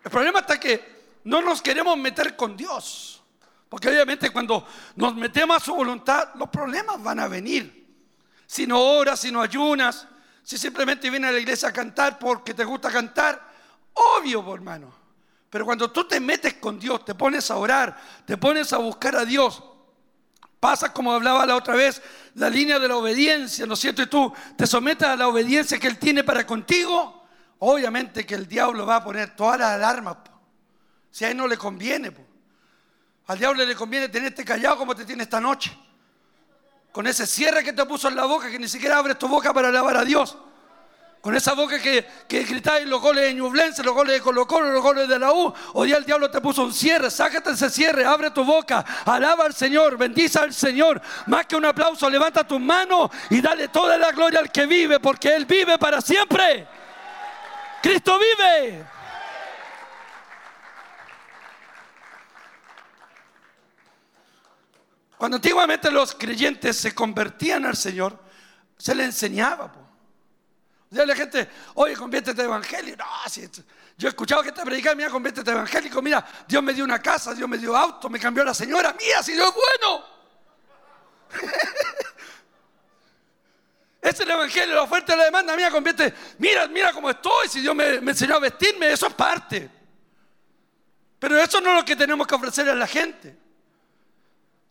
[0.01, 3.23] El problema está que no nos queremos meter con Dios.
[3.69, 4.65] Porque obviamente cuando
[4.95, 7.87] nos metemos a su voluntad, los problemas van a venir.
[8.47, 10.07] Si no oras, si no ayunas,
[10.41, 13.47] si simplemente vienes a la iglesia a cantar porque te gusta cantar,
[13.93, 14.91] obvio, hermano.
[15.49, 19.15] Pero cuando tú te metes con Dios, te pones a orar, te pones a buscar
[19.15, 19.63] a Dios,
[20.59, 22.01] pasas como hablaba la otra vez,
[22.35, 24.01] la línea de la obediencia, ¿no es cierto?
[24.01, 27.23] Y tú te sometes a la obediencia que Él tiene para contigo,
[27.59, 30.17] obviamente que el diablo va a poner todas las alarmas.
[31.11, 32.11] Si a él no le conviene,
[33.27, 35.71] al diablo le conviene tenerte callado como te tiene esta noche.
[36.91, 39.53] Con ese cierre que te puso en la boca, que ni siquiera abres tu boca
[39.53, 40.35] para alabar a Dios.
[41.21, 44.71] Con esa boca que, que gritáis los goles de Ñublense, los goles de Colo Colo,
[44.71, 45.53] los goles de la U.
[45.73, 47.11] Hoy el diablo te puso un cierre.
[47.11, 51.01] Sácate ese cierre, abre tu boca, alaba al Señor, bendice al Señor.
[51.27, 54.99] Más que un aplauso, levanta tus manos y dale toda la gloria al que vive,
[55.01, 56.65] porque Él vive para siempre.
[57.81, 58.98] Cristo vive.
[65.19, 68.17] Cuando antiguamente los creyentes se convertían al Señor,
[68.77, 69.69] se les enseñaba.
[69.69, 69.85] po.
[70.91, 72.99] La gente, oye, conviértete evangélico.
[72.99, 73.45] No, si
[73.97, 76.01] yo he escuchado que te predican, mira, conviértete evangélico.
[76.01, 78.95] Mira, Dios me dio una casa, Dios me dio auto, me cambió la señora.
[78.97, 80.05] Mira, si Dios es bueno.
[84.01, 85.53] Ese es el evangelio, la oferta y la demanda.
[85.53, 87.49] Mira, convierte, mira, mira cómo estoy.
[87.49, 89.69] Si Dios me, me enseñó a vestirme, eso es parte.
[91.19, 93.37] Pero eso no es lo que tenemos que ofrecerle a la gente.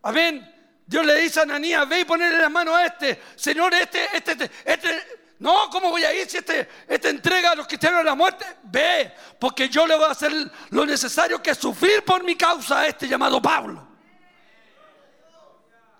[0.08, 0.54] Amén.
[0.86, 3.20] Dios le dice a Ananías, ve y ponerle la mano a este.
[3.36, 5.18] Señor, este, este, este, este.
[5.38, 8.46] No, ¿cómo voy a ir si este, este entrega a los cristianos a la muerte?
[8.62, 10.32] Ve, porque yo le voy a hacer
[10.70, 13.86] lo necesario que sufrir por mi causa a este llamado Pablo.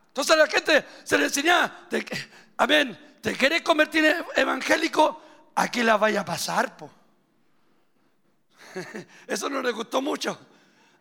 [0.09, 2.07] Entonces a la gente se le enseña, te-
[2.57, 5.23] amén, ¿te querés convertir en evangélico?
[5.55, 6.91] Aquí la vaya a pasar, po.
[9.27, 10.48] Eso no le gustó mucho.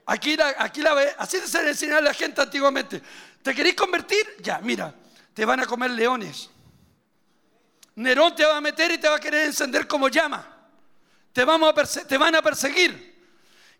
[0.09, 3.01] Aquí la, aquí la ve, así se le enseñaba a la gente antiguamente.
[3.41, 4.38] ¿Te querés convertir?
[4.39, 4.93] Ya, mira,
[5.34, 6.49] te van a comer leones.
[7.95, 10.47] Nerón te va a meter y te va a querer encender como llama.
[11.34, 13.17] Te, vamos a te van a perseguir.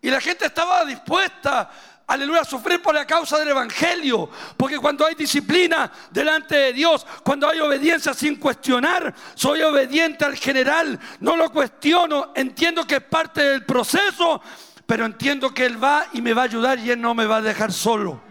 [0.02, 1.72] Y la gente estaba dispuesta,
[2.06, 4.30] aleluya, a sufrir por la causa del Evangelio.
[4.58, 10.36] Porque cuando hay disciplina delante de Dios, cuando hay obediencia sin cuestionar, soy obediente al
[10.36, 14.42] general, no lo cuestiono, entiendo que es parte del proceso,
[14.88, 17.38] pero entiendo que Él va y me va a ayudar y Él no me va
[17.38, 18.22] a dejar solo.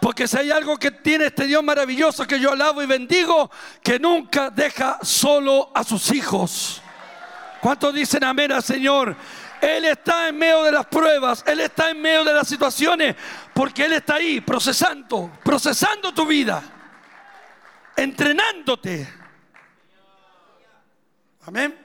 [0.00, 3.50] Porque si hay algo que tiene este Dios maravilloso que yo alabo y bendigo,
[3.82, 6.80] que nunca deja solo a sus hijos.
[7.60, 9.16] ¿Cuántos dicen amén al Señor?
[9.60, 13.14] Él está en medio de las pruebas, Él está en medio de las situaciones,
[13.52, 16.62] porque Él está ahí procesando, procesando tu vida,
[17.96, 19.08] entrenándote.
[21.46, 21.81] Amén.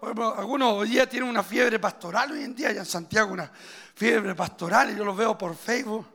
[0.00, 3.50] Algunos hoy día tienen una fiebre pastoral, hoy en día ya en Santiago una
[3.94, 6.06] fiebre pastoral, y yo los veo por Facebook.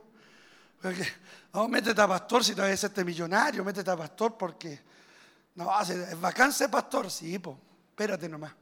[0.80, 1.06] Porque,
[1.52, 4.80] no, métete a pastor si te vas a hacerte millonario, métete a pastor porque,
[5.54, 7.56] no, es vacancia pastor, sí, pues,
[7.90, 8.52] espérate nomás.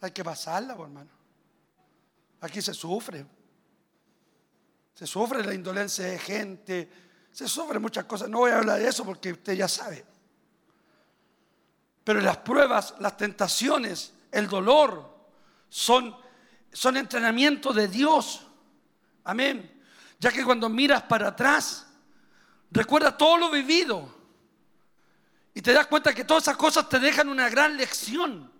[0.00, 1.10] Hay que pasarla, pues, hermano.
[2.42, 3.24] Aquí se sufre.
[4.94, 6.90] Se sufre la indolencia de gente.
[7.30, 8.28] Se sufre muchas cosas.
[8.28, 10.04] No voy a hablar de eso porque usted ya sabe.
[12.04, 15.12] Pero las pruebas, las tentaciones, el dolor
[15.68, 16.16] son,
[16.72, 18.46] son entrenamiento de Dios.
[19.24, 19.82] Amén.
[20.18, 21.86] Ya que cuando miras para atrás,
[22.70, 24.22] recuerda todo lo vivido.
[25.54, 28.50] Y te das cuenta que todas esas cosas te dejan una gran lección.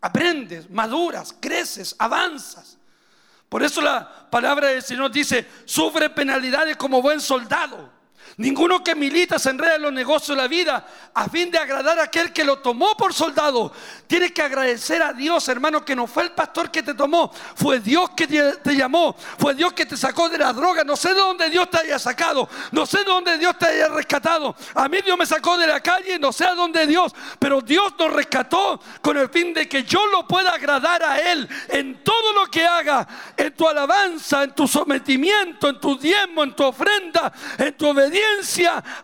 [0.00, 2.78] Aprendes, maduras, creces, avanzas.
[3.48, 7.97] Por eso la palabra del Señor dice, sufre penalidades como buen soldado.
[8.38, 11.98] Ninguno que milita se enreda en los negocios de la vida a fin de agradar
[11.98, 13.72] a aquel que lo tomó por soldado.
[14.06, 17.80] Tienes que agradecer a Dios, hermano, que no fue el pastor que te tomó, fue
[17.80, 20.84] Dios que te, llamó, fue Dios que te sacó de la droga.
[20.84, 23.88] No sé de dónde Dios te haya sacado, no sé de dónde Dios te haya
[23.88, 24.54] rescatado.
[24.72, 27.92] A mí Dios me sacó de la calle, no sé a dónde Dios, pero Dios
[27.98, 32.32] nos rescató con el fin de que yo lo pueda agradar a Él en todo
[32.34, 33.04] lo que haga,
[33.36, 38.27] en tu alabanza, en tu sometimiento, en tu diezmo, en tu ofrenda, en tu obediencia.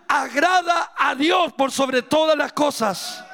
[0.09, 3.25] Agrada a Dios por sobre todas las cosas.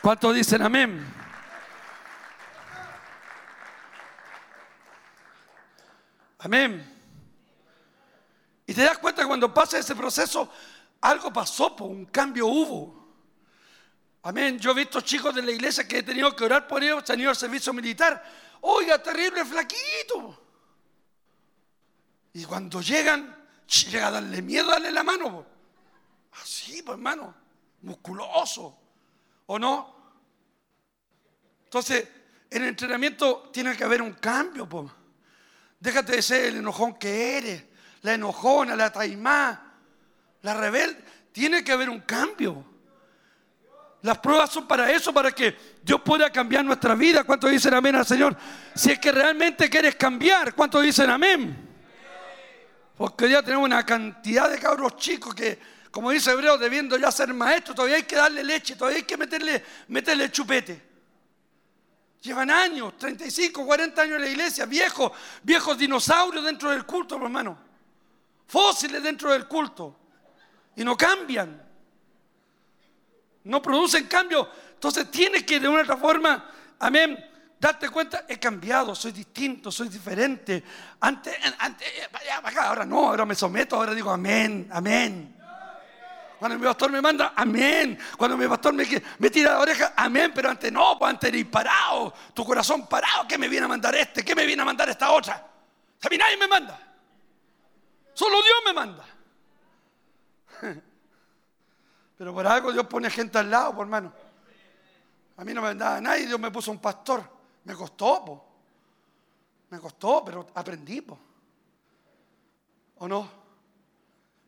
[0.00, 1.14] ¿Cuántos dicen amén?
[6.38, 6.94] Amén.
[8.66, 10.50] Y te das cuenta que cuando pasa ese proceso,
[11.00, 12.98] algo pasó, un cambio hubo.
[14.22, 14.58] Amén.
[14.58, 17.04] Yo he visto chicos de la iglesia que he tenido que orar por ellos, han
[17.04, 18.22] tenido el servicio militar.
[18.60, 20.47] Oiga, terrible flaquito.
[22.38, 23.36] Y cuando llegan,
[23.66, 25.44] llega a darle miedo, darle la mano.
[26.40, 27.34] Así, pues hermano,
[27.82, 28.78] musculoso.
[29.46, 29.96] ¿O no?
[31.64, 32.06] Entonces,
[32.48, 34.68] en el entrenamiento tiene que haber un cambio.
[34.68, 34.88] po.
[35.80, 37.64] Déjate de ser el enojón que eres,
[38.02, 39.74] la enojona, la taimá,
[40.42, 41.04] la rebelde.
[41.32, 42.64] Tiene que haber un cambio.
[44.02, 47.24] Las pruebas son para eso, para que Dios pueda cambiar nuestra vida.
[47.24, 48.36] ¿Cuántos dicen amén al Señor?
[48.76, 51.67] Si es que realmente quieres cambiar, ¿cuántos dicen amén?
[52.98, 55.56] Porque hoy día tenemos una cantidad de cabros chicos que,
[55.88, 59.16] como dice Hebreo, debiendo ya ser maestros, todavía hay que darle leche, todavía hay que
[59.16, 60.82] meterle, meterle chupete.
[62.20, 65.12] Llevan años, 35, 40 años en la iglesia, viejos,
[65.44, 67.56] viejos dinosaurios dentro del culto, hermano.
[68.48, 69.96] Fósiles dentro del culto.
[70.74, 71.62] Y no cambian.
[73.44, 74.50] No producen cambio.
[74.74, 76.50] Entonces tienes que de una otra forma,
[76.80, 77.27] amén,
[77.58, 80.62] darte cuenta, he cambiado, soy distinto, soy diferente.
[81.00, 81.88] Antes, antes
[82.42, 85.34] acá, ahora no, ahora me someto, ahora digo amén, amén.
[86.38, 87.98] Cuando mi pastor me manda, amén.
[88.16, 88.86] Cuando mi pastor me,
[89.18, 90.30] me tira la oreja, amén.
[90.32, 93.26] Pero antes no, pues antes eres parado, tu corazón parado.
[93.26, 94.24] ¿Qué me viene a mandar este?
[94.24, 95.34] ¿Qué me viene a mandar esta otra?
[95.34, 96.78] A mí nadie me manda.
[98.14, 99.04] Solo Dios me manda.
[102.18, 104.12] Pero por algo Dios pone gente al lado, por hermano.
[105.36, 107.37] A mí no me mandaba nadie, Dios me puso un pastor.
[107.68, 108.44] Me costó, po.
[109.68, 111.18] Me costó, pero aprendí, po.
[112.96, 113.30] ¿O no?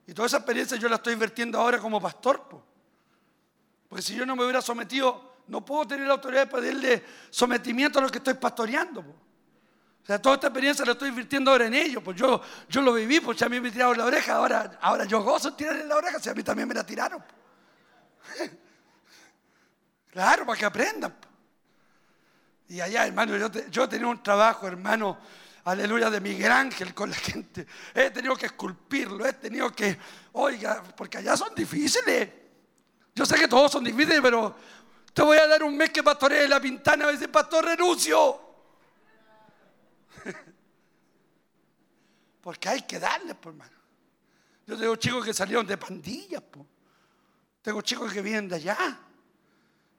[0.07, 2.63] Y toda esa experiencia yo la estoy invirtiendo ahora como pastor, po.
[3.91, 7.99] Porque si yo no me hubiera sometido, no puedo tener la autoridad de pedirle sometimiento
[7.99, 9.11] a los que estoy pastoreando, po.
[9.11, 12.03] O sea, toda esta experiencia la estoy invirtiendo ahora en ellos.
[12.03, 12.41] Pues yo,
[12.71, 15.57] yo lo viví, pues a mí me tiraron la oreja, ahora, ahora yo gozo en
[15.57, 17.23] tirarle la oreja, si a mí también me la tiraron.
[20.11, 21.30] Claro, para que aprendan.
[22.71, 22.75] Po.
[22.75, 25.19] Y allá, hermano, yo, te- yo tenía un trabajo, hermano,
[25.65, 27.67] aleluya, de Miguel Ángel con la gente.
[27.95, 29.99] He tenido que esculpirlo, he tenido que,
[30.33, 32.29] oiga, porque allá son difíciles.
[33.15, 34.55] Yo sé que todos son difíciles, pero
[35.13, 38.41] te voy a dar un mes que pastoree la pintana, a veces pastor renuncio.
[42.41, 43.77] Porque hay que darle, pues, hermano.
[44.67, 46.67] Yo tengo chicos que salieron de pandillas, pues.
[47.61, 48.99] Tengo chicos que vienen de allá,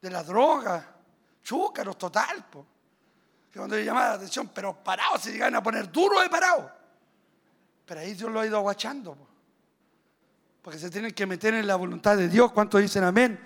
[0.02, 0.96] de la droga,
[1.44, 2.66] chúcaros total, po.
[3.52, 6.72] Que cuando yo llamaba la atención, pero parados, se llegan a poner duros de parados.
[7.86, 9.28] Pero ahí Dios lo ha ido aguachando, po.
[10.62, 12.52] Porque se tienen que meter en la voluntad de Dios.
[12.52, 13.40] ¿Cuántos dicen amén?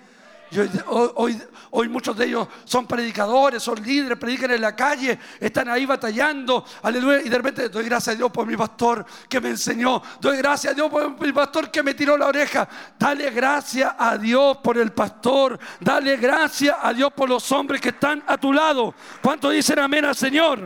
[0.50, 1.40] Y hoy,
[1.70, 6.64] hoy- muchos de ellos son predicadores, son líderes, predican en la calle, están ahí batallando,
[6.82, 10.36] aleluya, y de repente doy gracias a Dios por mi pastor que me enseñó, doy
[10.38, 12.68] gracias a Dios por mi pastor que me tiró la oreja,
[12.98, 17.88] dale gracias a Dios por el pastor, dale gracias a Dios por los hombres que
[17.90, 18.94] están a tu lado.
[19.20, 20.60] ¿Cuántos dicen amén al Señor?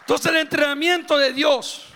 [0.00, 1.91] Entonces el entrenamiento de Dios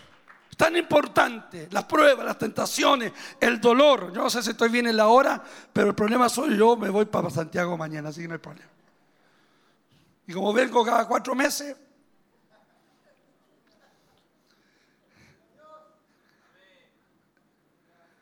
[0.56, 4.12] tan importante, las pruebas, las tentaciones, el dolor.
[4.12, 5.42] Yo no sé si estoy bien en la hora,
[5.72, 8.70] pero el problema soy yo, me voy para Santiago mañana, así que no hay problema.
[10.26, 11.76] Y como vengo cada cuatro meses,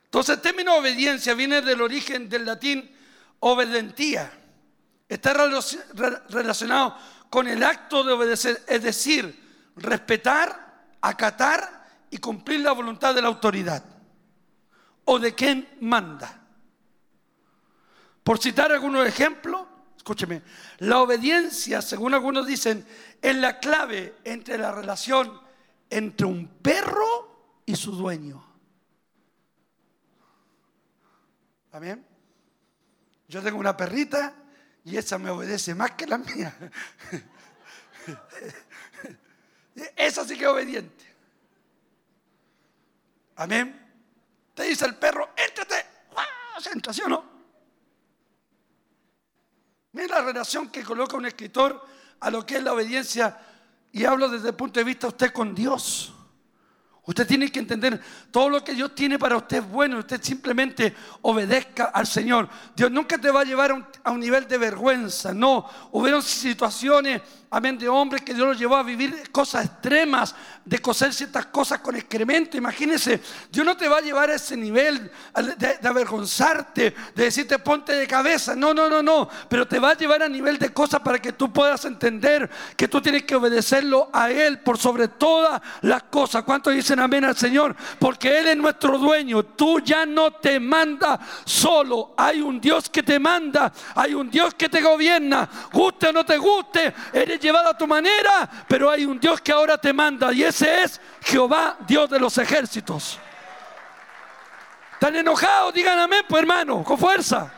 [0.05, 2.89] Entonces el término obediencia viene del origen del latín
[3.41, 4.31] obedentía.
[5.09, 6.97] Está relaci- re- relacionado
[7.29, 11.84] con el acto de obedecer, es decir, respetar, acatar
[12.15, 13.85] y cumplir la voluntad de la autoridad
[15.05, 16.47] o de quien manda.
[18.23, 19.67] Por citar algunos ejemplos,
[19.97, 20.43] escúcheme,
[20.79, 22.87] la obediencia, según algunos dicen,
[23.21, 25.41] es la clave entre la relación
[25.91, 28.47] entre un perro y su dueño.
[31.73, 32.07] Amén.
[33.27, 34.37] Yo tengo una perrita
[34.85, 36.57] y esa me obedece más que la mía.
[39.97, 41.14] Esa sí que es obediente.
[43.37, 43.81] Amén.
[44.55, 45.87] Te dice el perro, éntrate.
[46.17, 46.61] ¡Ah!
[46.61, 47.25] Se entra, ¿sí o no?
[49.93, 51.85] Mira la relación que coloca un escritor
[52.21, 53.39] a lo que es la obediencia
[53.93, 56.14] y hablo desde el punto de vista usted con Dios.
[57.07, 58.01] Usted tiene que entender
[58.31, 59.99] todo lo que Dios tiene para usted es bueno.
[59.99, 62.49] Usted simplemente obedezca al Señor.
[62.75, 65.35] Dios nunca te va a llevar a un, nivel de vergüenza.
[65.35, 67.21] No, hubieron situaciones,
[67.51, 71.81] amén, de hombres que Dios los llevó a vivir cosas extremas, de coser ciertas cosas
[71.81, 72.57] con excremento.
[72.57, 73.21] Imagínese,
[73.53, 75.11] Dios no te va a llevar a ese nivel
[75.59, 78.57] de, de avergonzarte, de decirte ponte de cabeza.
[78.57, 79.29] No, no, no, no.
[79.51, 82.49] Pero te va a llevar a nivel de cosas para que tú puedas entender
[82.79, 86.45] que tú tienes que obedecerlo a Él por sobre todas las cosas.
[86.45, 87.75] ¿Cuántos amén al Señor?
[87.99, 89.43] Porque Él es nuestro dueño.
[89.43, 92.15] Tú ya no te manda solo.
[92.17, 93.73] Hay un Dios que te manda.
[93.95, 95.49] Hay un Dios que te gobierna.
[95.73, 98.49] Guste o no te guste, eres llevado a tu manera.
[98.69, 100.33] Pero hay un Dios que ahora te manda.
[100.33, 103.19] Y ese es Jehová, Dios de los ejércitos.
[104.93, 105.75] ¿Están enojados?
[105.75, 107.53] Digan amén, pues hermano, con fuerza.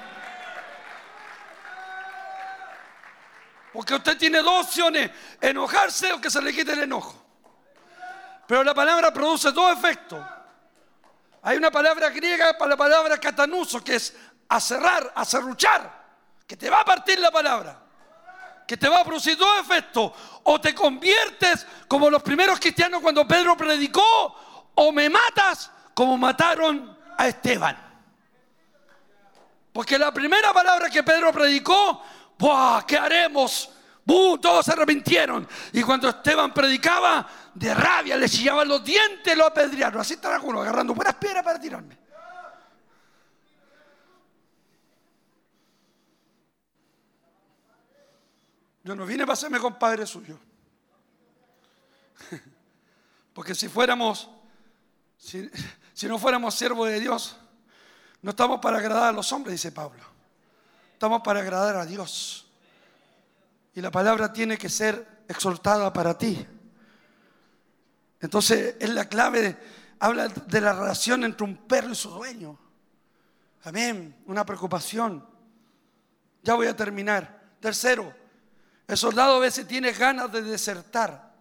[3.73, 7.26] Porque usted tiene dos opciones, enojarse o que se le quite el enojo.
[8.47, 10.24] Pero la palabra produce dos efectos.
[11.43, 14.14] Hay una palabra griega para la palabra catanuso, que es
[14.48, 16.05] acerrar, acerruchar,
[16.47, 17.81] que te va a partir la palabra,
[18.66, 20.12] que te va a producir dos efectos.
[20.44, 26.97] O te conviertes como los primeros cristianos cuando Pedro predicó, o me matas como mataron
[27.16, 27.77] a Esteban.
[29.73, 32.02] Porque la primera palabra que Pedro predicó,
[32.39, 32.82] ¡buah!
[32.86, 33.70] ¿Qué haremos?
[34.05, 34.40] ¡Bum!
[34.40, 35.47] Todos se arrepintieron.
[35.73, 37.27] Y cuando Esteban predicaba,
[37.57, 40.01] de rabia le chillaban los dientes, lo apedrearon.
[40.01, 41.97] Así están algunos agarrando buenas piedras para tirarme.
[48.85, 50.39] Yo no vine para hacerme compadre suyo.
[53.33, 54.28] Porque si fuéramos,
[55.16, 55.51] si,
[55.95, 57.37] si no fuéramos siervos de Dios,
[58.20, 60.05] no estamos para agradar a los hombres, dice Pablo.
[60.93, 62.47] Estamos para agradar a Dios.
[63.74, 66.47] Y la palabra tiene que ser exhortada para ti.
[68.21, 69.57] Entonces es la clave,
[69.99, 72.59] habla de la relación entre un perro y su dueño.
[73.65, 75.27] Amén, una preocupación.
[76.43, 77.57] Ya voy a terminar.
[77.61, 78.15] Tercero,
[78.87, 81.35] el soldado a veces tiene ganas de desertar.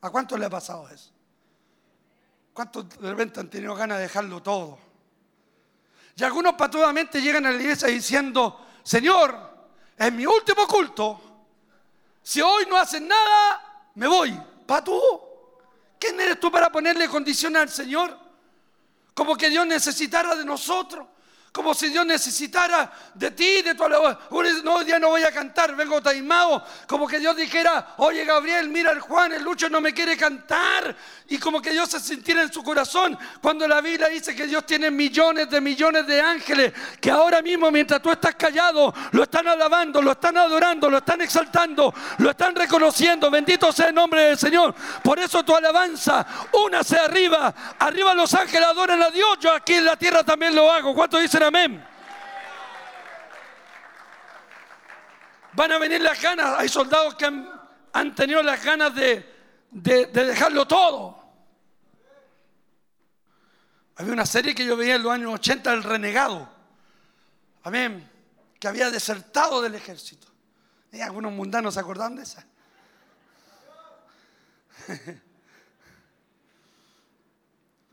[0.00, 1.10] ¿A cuántos le ha pasado eso?
[2.52, 4.78] ¿Cuántos de repente han tenido ganas de dejarlo todo?
[6.16, 9.36] Y algunos patudamente llegan a la iglesia diciendo, Señor,
[9.96, 11.20] es mi último culto.
[12.22, 14.40] Si hoy no hacen nada, me voy.
[14.66, 15.00] ¿Patú?
[15.98, 18.18] ¿Quién eres tú para ponerle condiciones al Señor?
[19.14, 21.06] Como que Dios necesitara de nosotros.
[21.54, 24.18] Como si Dios necesitara de ti, de tu alabanza.
[24.64, 26.64] No, día no voy a cantar, vengo taimado.
[26.88, 30.96] Como que Dios dijera, oye Gabriel, mira el Juan, el Lucho no me quiere cantar.
[31.28, 34.66] Y como que Dios se sintiera en su corazón cuando la Biblia dice que Dios
[34.66, 39.46] tiene millones de millones de ángeles que ahora mismo mientras tú estás callado, lo están
[39.46, 43.30] alabando, lo están adorando, lo están exaltando, lo están reconociendo.
[43.30, 44.74] Bendito sea el nombre del Señor.
[45.04, 47.54] Por eso tu alabanza, únase arriba.
[47.78, 49.38] Arriba los ángeles adoran a Dios.
[49.38, 50.92] Yo aquí en la tierra también lo hago.
[50.92, 51.84] ¿Cuántos dicen amén?
[55.52, 56.58] Van a venir las ganas.
[56.58, 59.34] Hay soldados que han, tenido las ganas de,
[59.70, 61.22] de, de dejarlo todo.
[63.96, 66.48] Había una serie que yo veía en los años 80, El Renegado.
[67.62, 68.10] Amén.
[68.58, 70.26] Que había desertado del ejército.
[70.90, 72.46] Y algunos mundanos se acordaban de esa.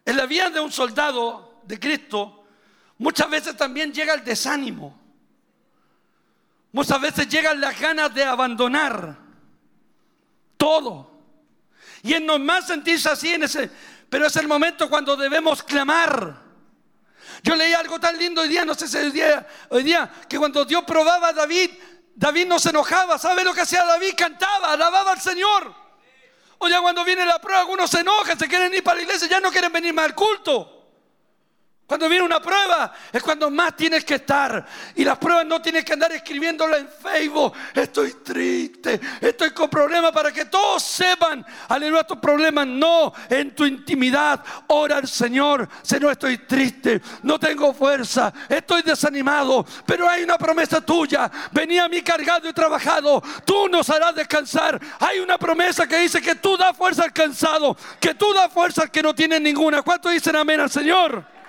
[0.04, 2.41] En la vida de un soldado de Cristo,
[3.02, 4.96] muchas veces también llega el desánimo.
[6.72, 9.18] Muchas veces llegan las ganas de abandonar
[10.56, 11.12] todo.
[12.04, 13.70] Y es normal sentirse así en ese,
[14.08, 16.42] pero es el momento cuando debemos clamar.
[17.44, 20.38] Yo leí algo tan lindo hoy día, no sé si hoy día, hoy día, que
[20.38, 21.72] cuando Dios probaba a David,
[22.16, 23.18] David no se enojaba.
[23.18, 24.14] ¿Sabe lo que hacía David?
[24.16, 25.74] Cantaba, alababa al Señor.
[26.60, 29.28] O ya cuando viene la prueba, algunos se enojan, se quieren ir para la iglesia,
[29.28, 30.81] ya no quieren venir más al culto.
[31.92, 34.66] Cuando viene una prueba es cuando más tienes que estar.
[34.96, 37.52] Y las pruebas no tienes que andar escribiéndola en Facebook.
[37.74, 41.46] Estoy triste, estoy con problemas para que todos sepan.
[41.68, 42.66] Aleluya, tus problemas.
[42.66, 44.42] No, en tu intimidad.
[44.68, 45.68] Ora al Señor.
[45.82, 49.66] Señor, estoy triste, no tengo fuerza, estoy desanimado.
[49.86, 51.30] Pero hay una promesa tuya.
[51.52, 53.22] Venía a mí cargado y trabajado.
[53.44, 54.80] Tú nos harás descansar.
[54.98, 58.84] Hay una promesa que dice que tú das fuerza al cansado, que tú das fuerza
[58.84, 59.82] al que no tiene ninguna.
[59.82, 61.41] ¿Cuántos dicen amén al Señor?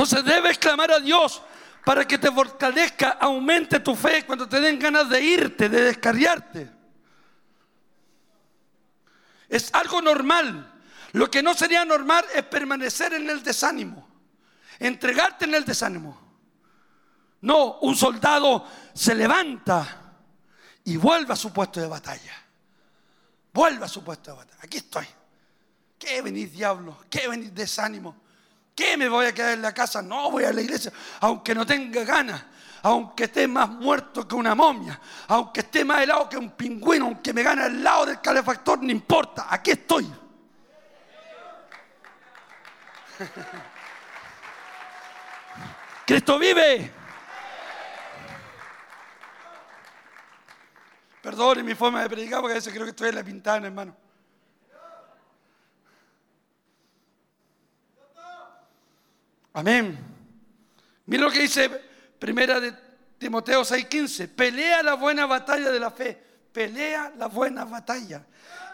[0.00, 1.42] Entonces debes clamar a Dios
[1.84, 6.70] para que te fortalezca, aumente tu fe cuando te den ganas de irte, de descarriarte.
[9.46, 10.72] Es algo normal.
[11.12, 14.08] Lo que no sería normal es permanecer en el desánimo,
[14.78, 16.18] entregarte en el desánimo.
[17.42, 20.14] No, un soldado se levanta
[20.82, 22.32] y vuelve a su puesto de batalla.
[23.52, 24.60] Vuelve a su puesto de batalla.
[24.62, 25.06] Aquí estoy.
[25.98, 27.04] ¿Qué venís, diablo?
[27.10, 28.29] ¿Qué venís, desánimo?
[28.74, 30.02] Qué me voy a quedar en la casa?
[30.02, 32.44] No voy a la iglesia, aunque no tenga ganas,
[32.82, 37.32] aunque esté más muerto que una momia, aunque esté más helado que un pingüino, aunque
[37.32, 40.10] me gane al lado del calefactor, no importa, aquí estoy.
[46.06, 46.92] Cristo vive.
[51.22, 53.94] Perdone mi forma de predicar porque a veces creo que estoy en la pintada, hermano.
[59.52, 59.98] Amén.
[61.06, 61.68] Mira lo que dice
[62.18, 62.72] Primera de
[63.18, 64.28] Timoteo 6:15.
[64.28, 66.16] Pelea la buena batalla de la fe.
[66.52, 68.24] Pelea la buena batalla.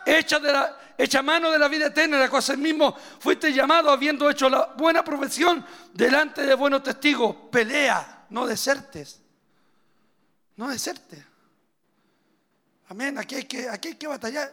[0.05, 4.49] Echa, de la, mano de la vida eterna, la cosa mismo fuiste llamado habiendo hecho
[4.49, 7.35] la buena profesión delante de buenos testigos.
[7.51, 9.21] Pelea, no desertes.
[10.55, 11.25] No desertes.
[12.89, 13.19] Amén.
[13.19, 14.53] Aquí hay que, aquí hay que batallar.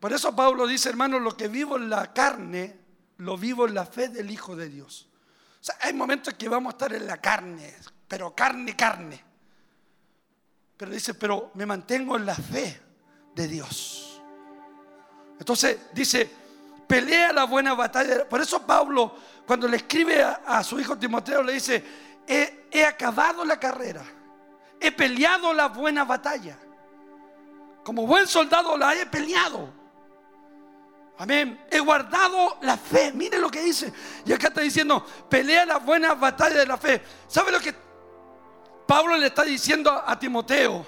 [0.00, 2.81] Por eso Pablo dice, hermano, lo que vivo en la carne,
[3.22, 5.08] lo vivo en la fe del Hijo de Dios.
[5.60, 7.74] O sea, hay momentos que vamos a estar en la carne,
[8.08, 9.22] pero carne, carne.
[10.76, 12.80] Pero dice, pero me mantengo en la fe
[13.34, 14.20] de Dios.
[15.38, 16.28] Entonces dice,
[16.86, 18.28] pelea la buena batalla.
[18.28, 19.14] Por eso Pablo,
[19.46, 21.84] cuando le escribe a, su hijo Timoteo, le dice,
[22.26, 24.02] he acabado la carrera,
[24.80, 26.58] he peleado la buena batalla.
[27.84, 29.81] Como buen soldado la he peleado.
[31.22, 31.66] Amén.
[31.70, 33.12] He guardado la fe.
[33.12, 33.92] Mire lo que dice.
[34.26, 37.00] Y acá está diciendo, pelea la buena batalla de la fe.
[37.28, 37.72] ¿Sabe lo que
[38.84, 40.84] Pablo le está diciendo a Timoteo?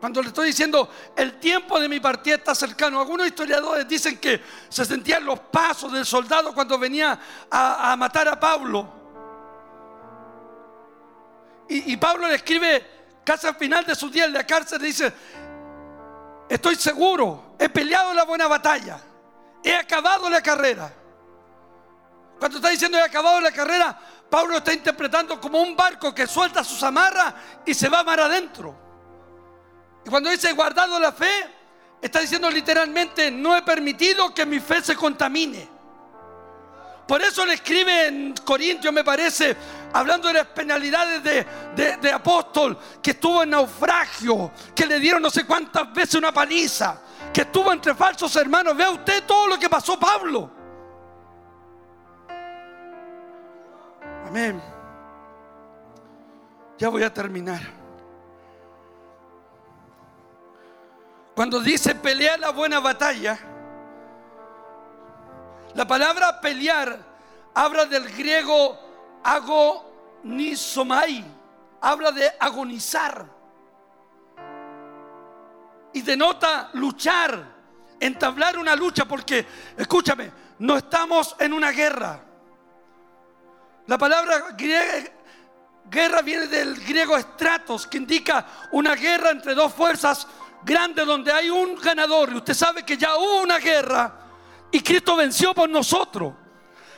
[0.00, 2.98] Cuando le estoy diciendo, el tiempo de mi partida está cercano.
[2.98, 4.40] Algunos historiadores dicen que
[4.70, 7.20] se sentían los pasos del soldado cuando venía
[7.50, 8.90] a, matar a Pablo.
[11.68, 15.12] Y, Pablo le escribe casi al final de su día en la cárcel, dice,
[16.48, 19.00] Estoy seguro, he peleado la buena batalla,
[19.62, 20.92] he acabado la carrera.
[22.38, 23.98] Cuando está diciendo he acabado la carrera,
[24.30, 28.74] Pablo está interpretando como un barco que suelta sus amarras y se va mar adentro.
[30.04, 31.30] Y cuando dice he guardado la fe,
[32.00, 35.75] está diciendo literalmente no he permitido que mi fe se contamine.
[37.06, 39.56] Por eso le escribe en Corintios, me parece,
[39.92, 45.46] hablando de las penalidades de, apóstol, que estuvo en naufragio, que le dieron no sé
[45.46, 47.00] cuántas veces una paliza,
[47.32, 48.76] que estuvo entre falsos hermanos.
[48.76, 50.50] Vea usted todo lo que pasó Pablo.
[54.26, 54.60] Amén.
[56.78, 57.60] Ya voy a terminar.
[61.36, 63.38] Cuando dice pelear la buena batalla,
[65.76, 66.98] la palabra pelear
[67.54, 68.78] habla del griego
[69.22, 71.22] agonisomai,
[71.82, 73.26] habla de agonizar
[75.92, 77.44] y denota luchar,
[78.00, 79.46] entablar una lucha, porque,
[79.76, 82.22] escúchame, no estamos en una guerra.
[83.86, 90.26] La palabra guerra viene del griego estratos, que indica una guerra entre dos fuerzas
[90.64, 92.32] grandes donde hay un ganador.
[92.32, 94.25] Y usted sabe que ya hubo una guerra
[94.76, 96.34] y Cristo venció por nosotros.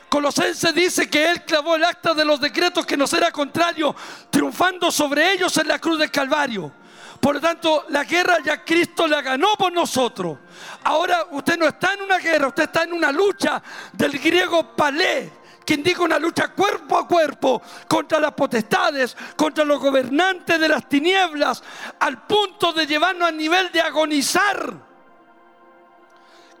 [0.09, 3.95] Colosenses dice que Él clavó el acta de los decretos que nos era contrario,
[4.29, 6.73] triunfando sobre ellos en la cruz del Calvario.
[7.21, 10.39] Por lo tanto, la guerra ya Cristo la ganó por nosotros.
[10.83, 15.31] Ahora usted no está en una guerra, usted está en una lucha del griego palé,
[15.65, 20.89] que indica una lucha cuerpo a cuerpo contra las potestades, contra los gobernantes de las
[20.89, 21.63] tinieblas,
[21.97, 24.88] al punto de llevarnos al nivel de agonizar.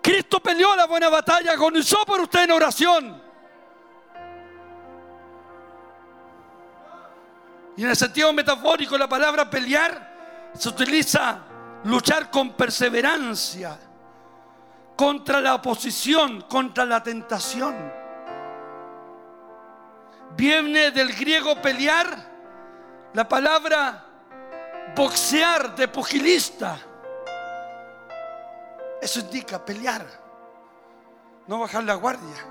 [0.09, 3.21] Cristo peleó la buena batalla, agonizó por usted en oración.
[7.77, 11.43] Y en el sentido metafórico, la palabra pelear se utiliza
[11.83, 13.77] luchar con perseverancia,
[14.95, 17.75] contra la oposición, contra la tentación.
[20.35, 22.17] Viene del griego pelear
[23.13, 24.05] la palabra
[24.95, 26.79] boxear de pugilista.
[29.01, 30.05] Eso indica pelear,
[31.47, 32.45] no bajar la guardia,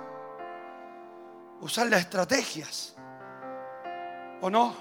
[1.61, 2.95] usar las estrategias.
[4.41, 4.75] ¿O no?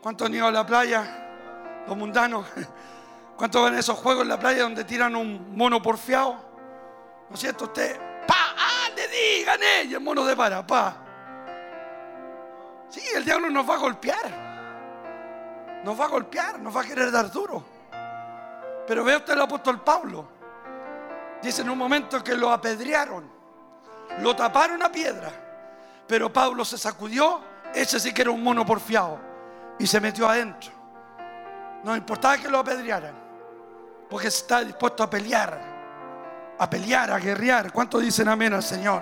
[0.00, 1.84] ¿Cuántos han ido a la playa?
[1.86, 2.46] Los mundanos.
[3.36, 6.34] ¿Cuántos ven esos juegos en la playa donde tiran un mono porfiado?
[7.28, 7.64] ¿No es cierto?
[7.64, 7.96] Usted,
[8.26, 9.84] pa, ah, le di, gané.
[9.84, 10.96] Y el mono de para, pa.
[12.88, 14.52] Sí, el diablo nos va a golpear.
[15.84, 17.71] Nos va a golpear, nos va a querer dar duro.
[18.92, 20.28] Pero ve usted el apóstol Pablo.
[21.40, 23.24] Dice en un momento que lo apedrearon,
[24.18, 25.32] lo taparon a piedra.
[26.06, 27.40] Pero Pablo se sacudió,
[27.74, 29.18] ese sí que era un mono porfiado,
[29.78, 30.70] y se metió adentro.
[31.82, 33.14] No importaba que lo apedrearan,
[34.10, 35.58] porque está dispuesto a pelear,
[36.58, 37.72] a pelear, a guerrear.
[37.72, 39.00] ¿Cuántos dicen amén al Señor?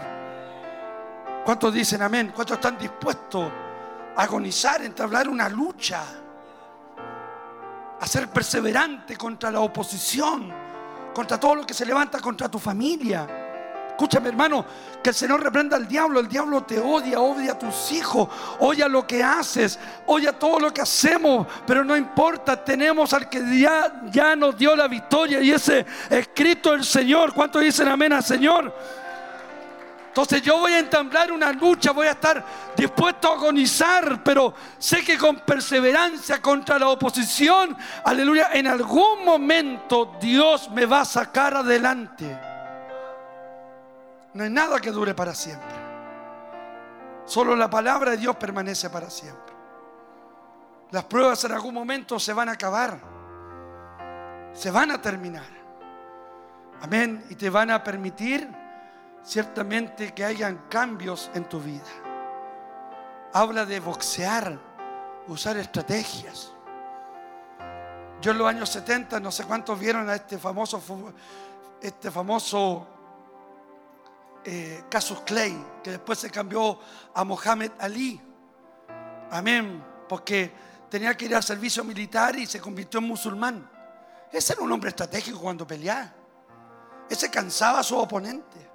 [1.44, 2.30] ¿Cuántos dicen amén?
[2.32, 3.50] ¿Cuántos están dispuestos
[4.14, 6.04] a agonizar, a entablar una lucha?
[8.00, 10.52] A ser perseverante contra la oposición,
[11.12, 13.26] contra todo lo que se levanta contra tu familia.
[13.90, 14.64] Escúchame hermano,
[15.02, 18.88] que el Señor reprenda al diablo, el diablo te odia, odia a tus hijos, odia
[18.88, 24.00] lo que haces, odia todo lo que hacemos, pero no importa, tenemos al que ya,
[24.10, 27.34] ya nos dio la victoria y ese escrito el Señor.
[27.34, 28.74] ¿Cuántos dicen amén al Señor?
[30.10, 32.44] Entonces yo voy a entablar una lucha, voy a estar
[32.76, 40.16] dispuesto a agonizar, pero sé que con perseverancia contra la oposición, aleluya, en algún momento
[40.20, 42.26] Dios me va a sacar adelante.
[44.34, 45.76] No hay nada que dure para siempre.
[47.24, 49.54] Solo la palabra de Dios permanece para siempre.
[50.90, 52.98] Las pruebas en algún momento se van a acabar.
[54.54, 55.46] Se van a terminar.
[56.82, 57.24] Amén.
[57.30, 58.59] Y te van a permitir
[59.22, 61.84] ciertamente que hayan cambios en tu vida.
[63.32, 64.58] Habla de boxear,
[65.28, 66.52] usar estrategias.
[68.20, 70.82] Yo en los años 70, no sé cuántos vieron a este famoso,
[71.80, 72.86] este famoso
[74.44, 76.78] eh, Casus Clay, que después se cambió
[77.14, 78.20] a Mohammed Ali.
[79.30, 80.52] Amén, porque
[80.90, 83.70] tenía que ir al servicio militar y se convirtió en musulmán.
[84.32, 86.12] Ese era un hombre estratégico cuando peleaba.
[87.08, 88.69] Ese cansaba a su oponente.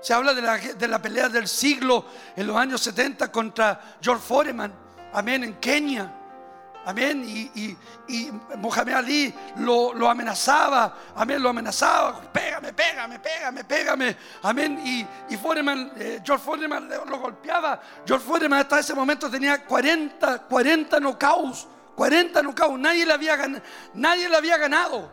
[0.00, 4.24] Se habla de la, de la, pelea del siglo en los años 70 contra George
[4.26, 4.72] Foreman,
[5.12, 6.16] amén, en Kenia.
[6.86, 7.22] Amén.
[7.26, 7.76] Y,
[8.08, 10.96] y, Mohamed Ali lo, lo, amenazaba.
[11.14, 11.42] Amén.
[11.42, 12.20] Lo amenazaba.
[12.32, 14.16] Pégame, pégame, pégame, pégame.
[14.42, 14.80] Amén.
[14.84, 17.80] Y, y Foreman, eh, George Foreman lo, golpeaba.
[18.06, 21.68] George Foreman hasta ese momento tenía 40, 40 knockouts.
[21.94, 22.78] 40 knockouts.
[22.78, 23.36] Nadie le había,
[23.92, 25.12] nadie le había ganado.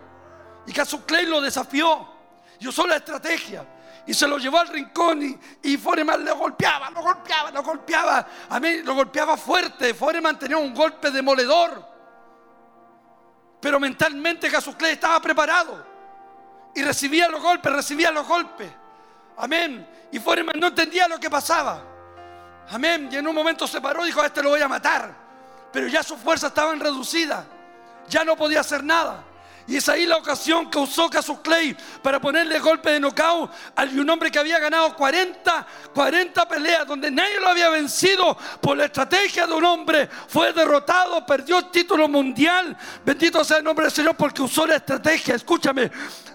[0.66, 2.16] Y Casus Clay lo desafió.
[2.60, 3.66] Y usó la estrategia
[4.08, 8.26] y se lo llevó al rincón y, Foreman lo golpeaba, lo golpeaba, lo golpeaba.
[8.50, 9.94] A mí lo golpeaba fuerte.
[9.94, 11.86] Foreman tenía un golpe demoledor.
[13.60, 15.86] Pero mentalmente Jesús Clay estaba preparado.
[16.74, 18.72] Y recibía los golpes, recibía los golpes.
[19.36, 19.86] Amén.
[20.14, 21.84] Y Foreman no entendía lo que pasaba.
[22.70, 23.10] Amén.
[23.12, 25.14] Y en un momento se paró y dijo, a este lo voy a matar.
[25.74, 27.46] Pero ya sus fuerzas estaban reducidas.
[28.08, 29.22] Ya no podía hacer nada.
[29.68, 33.84] Y es ahí la ocasión que usó Casus Clay para ponerle golpe de knockout a
[33.84, 38.86] un hombre que había ganado 40, 40 peleas donde nadie lo había vencido por la
[38.86, 40.10] estrategia de un hombre.
[40.30, 42.78] Fue derrotado, perdió el título mundial.
[43.06, 45.36] Bendito sea el nombre del Señor porque usó la estrategia.
[45.36, 45.92] Escúchame,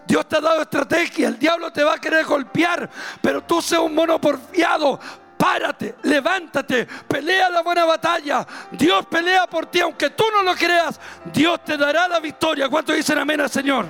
[0.07, 1.29] Dios te ha dado estrategia.
[1.29, 2.91] El diablo te va a querer golpear,
[3.23, 5.01] pero tú seas un mono porfiado
[5.43, 8.47] párate, levántate, pelea la buena batalla.
[8.71, 11.01] Dios pelea por ti, aunque tú no lo creas.
[11.33, 12.69] Dios te dará la victoria.
[12.69, 13.87] ¿Cuántos dicen amén al Señor?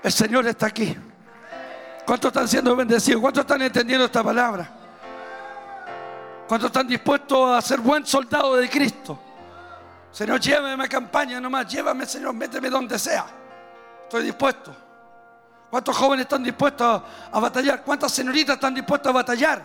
[0.00, 0.96] El Señor está aquí.
[2.06, 3.20] ¿Cuántos están siendo bendecidos?
[3.20, 4.70] ¿Cuántos están entendiendo esta palabra?
[6.46, 9.18] ¿Cuántos están dispuestos a ser buen soldado de Cristo?
[10.12, 13.26] Señor, llévame a campaña nomás, llévame, Señor, méteme donde sea.
[14.06, 14.72] Estoy dispuesto.
[15.68, 17.02] ¿Cuántos jóvenes están dispuestos
[17.32, 17.82] a, batallar?
[17.82, 19.62] ¿Cuántas señoritas están dispuestas a batallar?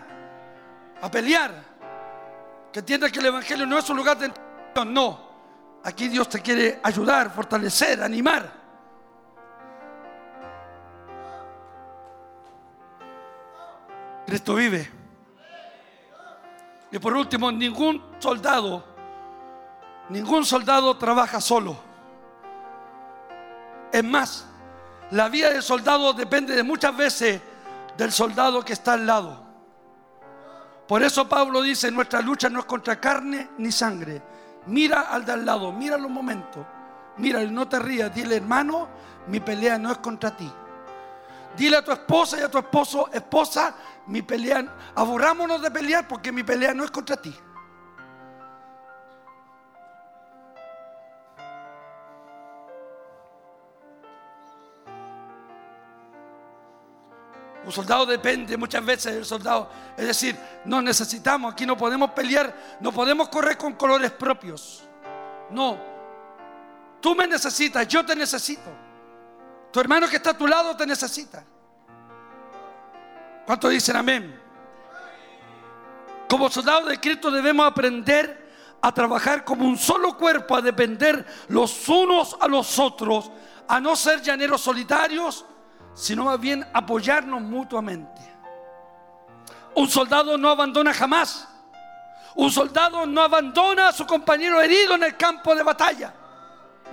[1.00, 1.52] A pelear.
[2.72, 4.84] Que entiendan que el Evangelio no es un lugar de entretenimiento.
[4.84, 5.32] No.
[5.84, 8.52] Aquí Dios te quiere ayudar, fortalecer, animar.
[14.26, 14.90] Cristo vive.
[16.90, 18.84] Y por último, ningún soldado,
[20.08, 21.91] ningún soldado trabaja solo.
[23.92, 24.46] Es más,
[25.10, 27.40] la vida del soldado depende de muchas veces
[27.96, 29.42] del soldado que está al lado.
[30.88, 34.22] Por eso Pablo dice, nuestra lucha no es contra carne ni sangre,
[34.66, 36.64] Mira al de al lado, mira los momentos.
[37.18, 38.88] Mira, no te rías, dile hermano,
[39.26, 40.50] mi pelea no es contra ti.
[41.56, 43.74] Dile a tu esposa y a tu esposo, esposa,
[44.06, 44.64] mi pelea,
[44.94, 47.34] aburrámonos de pelear porque mi pelea no es contra ti.
[57.64, 59.70] Un soldado depende muchas veces del soldado.
[59.96, 64.82] Es decir, no necesitamos, aquí no podemos pelear, no podemos correr con colores propios.
[65.50, 65.78] No.
[67.00, 68.70] Tú me necesitas, yo te necesito.
[69.72, 71.44] Tu hermano que está a tu lado te necesita.
[73.46, 74.40] ¿Cuántos dicen amén?
[76.28, 78.42] Como soldados de Cristo debemos aprender
[78.80, 83.30] a trabajar como un solo cuerpo, a depender los unos a los otros,
[83.68, 85.44] a no ser llaneros solitarios,
[85.94, 88.20] sino más bien apoyarnos mutuamente.
[89.74, 91.48] Un soldado no abandona jamás.
[92.34, 96.14] Un soldado no abandona a su compañero herido en el campo de batalla.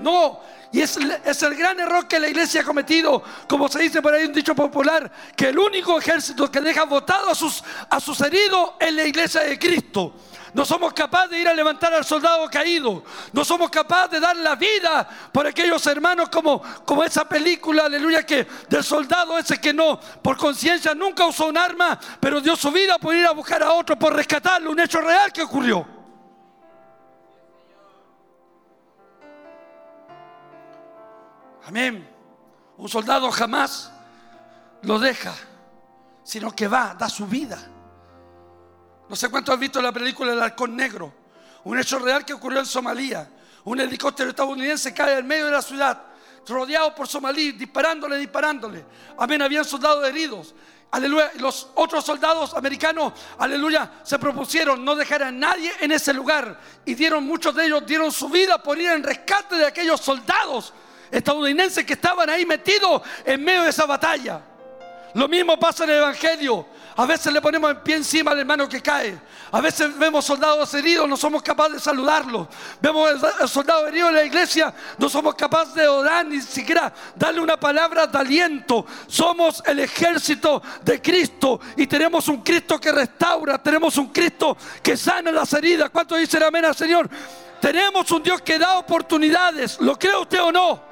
[0.02, 0.40] No,
[0.72, 4.26] y es, el gran error que la iglesia ha cometido, como se dice por ahí
[4.26, 8.74] un dicho popular, que el único ejército que deja votado a sus, a sus heridos
[8.80, 10.14] es la iglesia de Cristo.
[10.54, 13.04] No somos capaces de ir a levantar al soldado caído.
[13.32, 18.26] No somos capaces de dar la vida por aquellos hermanos como, como esa película, aleluya,
[18.26, 22.72] que del soldado ese que no, por conciencia nunca usó un arma, pero dio su
[22.72, 25.86] vida por ir a buscar a otro, por rescatarlo, un hecho real que ocurrió.
[31.68, 32.10] Amén.
[32.78, 33.92] Un soldado jamás
[34.82, 35.36] lo deja,
[36.24, 37.60] sino que va, da su vida.
[39.10, 41.12] No sé cuánto has visto la película El Halcón Negro,
[41.64, 43.28] un hecho real que ocurrió en Somalia.
[43.66, 46.02] Un helicóptero estadounidense cae en medio de la ciudad,
[46.48, 48.86] rodeado por somalíes, disparándole, disparándole.
[49.18, 50.54] Amén, habían soldados heridos.
[50.92, 51.32] Aleluya.
[51.40, 56.60] Los otros soldados americanos, aleluya, se propusieron no dejar a nadie en ese lugar.
[56.86, 60.74] Y dieron, muchos de ellos dieron su vida por ir en rescate de aquellos soldados
[61.12, 64.42] estadounidenses que estaban ahí metidos en medio de esa batalla.
[65.16, 66.66] Lo mismo pasa en el Evangelio.
[67.00, 69.18] A veces le ponemos en pie encima al hermano que cae.
[69.54, 72.50] A veces vemos soldados heridos, no somos capaces de saludarlos.
[72.82, 77.40] Vemos el soldado herido en la iglesia, no somos capaces de orar ni siquiera darle
[77.40, 78.86] una palabra de aliento.
[79.08, 84.98] Somos el ejército de Cristo y tenemos un Cristo que restaura, tenemos un Cristo que
[84.98, 85.90] sana las heridas.
[85.92, 87.10] ¿Cuántos dicen amén al Señor?
[87.62, 89.80] Tenemos un Dios que da oportunidades.
[89.80, 90.89] ¿Lo cree usted o no?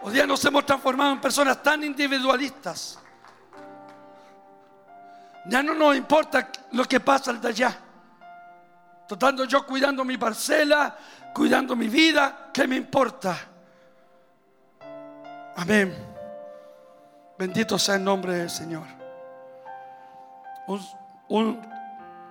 [0.00, 2.98] Hoy día nos hemos transformado en personas tan individualistas.
[5.46, 7.78] Ya no nos importa lo que pasa al de allá.
[9.08, 10.96] Tratando yo cuidando mi parcela,
[11.34, 13.36] cuidando mi vida, ¿qué me importa?
[15.56, 15.96] Amén.
[17.36, 18.84] Bendito sea el nombre del Señor.
[21.28, 21.60] Un,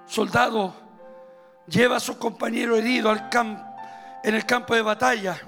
[0.06, 0.74] soldado
[1.68, 3.30] lleva a su compañero herido al
[4.24, 5.42] en el campo de batalla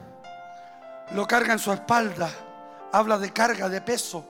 [1.11, 2.29] lo carga en su espalda.
[2.91, 4.25] Habla de carga, de peso,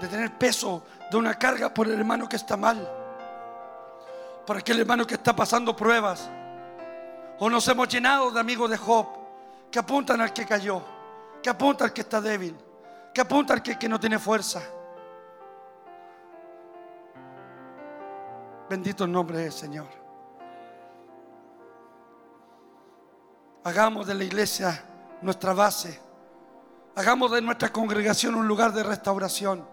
[0.00, 2.88] de tener peso de una carga por el hermano que está mal,
[4.46, 6.30] por aquel hermano que está pasando pruebas.
[7.38, 9.06] O nos hemos llenado de amigos de Job
[9.70, 10.82] que apuntan al que cayó,
[11.42, 12.56] que apuntan al que está débil,
[13.12, 14.62] que apuntan al que, que no tiene fuerza.
[18.68, 19.86] Bendito el nombre del Señor.
[23.64, 24.82] Hagamos de la iglesia
[25.22, 26.00] nuestra base.
[26.94, 29.64] Hagamos de nuestra congregación un lugar de restauración.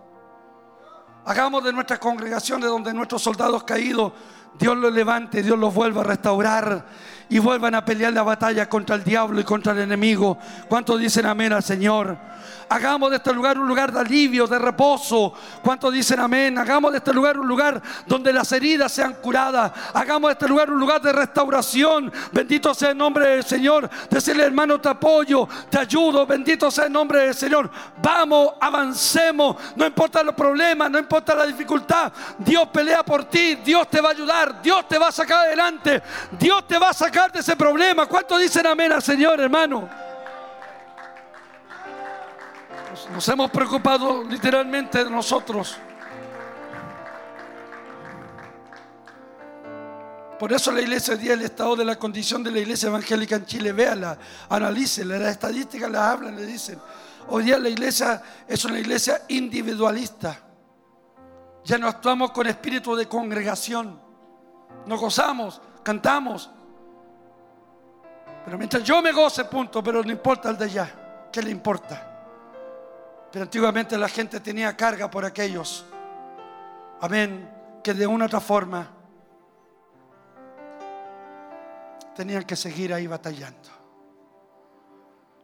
[1.26, 4.14] Hagamos de nuestra congregación de donde nuestros soldados caídos,
[4.60, 6.86] Dios los levante, Dios los vuelva a restaurar
[7.30, 10.38] y vuelvan a pelear la batalla contra el diablo y contra el enemigo.
[10.68, 12.18] ¿Cuántos dicen amén al Señor?
[12.70, 15.34] Hagamos de este lugar un lugar de alivio, de reposo.
[15.64, 16.58] ¿Cuántos dicen amén?
[16.58, 19.72] Hagamos de este lugar un lugar donde las heridas sean curadas.
[19.94, 22.12] Hagamos de este lugar un lugar de restauración.
[22.32, 23.90] Bendito sea el nombre del Señor.
[24.10, 26.26] Decirle, hermano, te apoyo, te ayudo.
[26.26, 27.70] Bendito sea el nombre del Señor.
[28.02, 29.58] Vamos, avancemos.
[29.76, 32.12] No importa los problemas, no importa la dificultad.
[32.40, 33.56] Dios pelea por ti.
[33.56, 34.62] Dios te va a ayudar.
[34.62, 36.02] Dios te va a sacar adelante.
[36.40, 38.06] Dios te va a sacar de ese problema.
[38.08, 39.88] ¿Cuántos dicen amén al Señor, hermano?
[43.14, 45.78] Nos, hemos preocupado literalmente de nosotros.
[50.38, 53.46] Por eso la iglesia día el estado de la condición de la iglesia evangélica en
[53.46, 54.18] Chile, véala,
[54.50, 56.78] analícela, las estadísticas las hablan, le dicen.
[57.30, 60.38] Hoy día la iglesia es una iglesia individualista.
[61.64, 64.02] Ya no actuamos con espíritu de congregación.
[64.86, 66.52] Nos gozamos, cantamos,
[68.46, 71.28] pero mientras yo me goce, punto, pero no importa el de allá.
[71.32, 72.12] ¿Qué le importa?
[73.32, 75.84] Pero antiguamente la gente tenía carga por aquellos.
[77.02, 77.52] Amén.
[77.84, 78.88] Que de una u otra forma
[82.16, 83.70] tenían que seguir ahí batallando.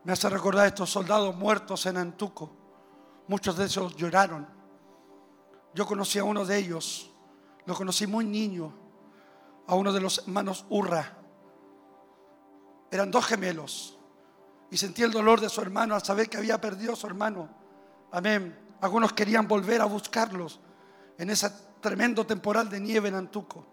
[0.03, 2.55] Me hace recordar estos soldados muertos en Antuco.
[3.27, 4.47] Muchos de ellos lloraron.
[5.73, 7.11] Yo conocí a uno de ellos,
[7.65, 8.73] lo conocí muy niño,
[9.67, 11.17] a uno de los hermanos Urra.
[12.91, 13.97] Eran dos gemelos.
[14.69, 17.49] Y sentí el dolor de su hermano al saber que había perdido a su hermano.
[18.11, 18.57] Amén.
[18.81, 20.59] Algunos querían volver a buscarlos
[21.17, 23.65] en ese tremendo temporal de nieve en Antuco.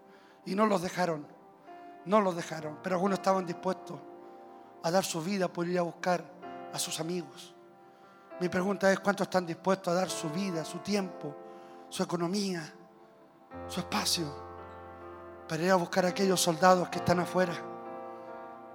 [0.47, 1.27] Y no los dejaron.
[2.05, 2.79] No los dejaron.
[2.83, 4.01] Pero algunos estaban dispuestos
[4.83, 6.25] a dar su vida por ir a buscar
[6.73, 7.55] a sus amigos.
[8.41, 11.35] Mi pregunta es, ¿cuántos están dispuestos a dar su vida, su tiempo,
[11.89, 12.73] su economía,
[13.67, 14.49] su espacio
[15.49, 17.55] para ir a buscar a aquellos soldados que están afuera,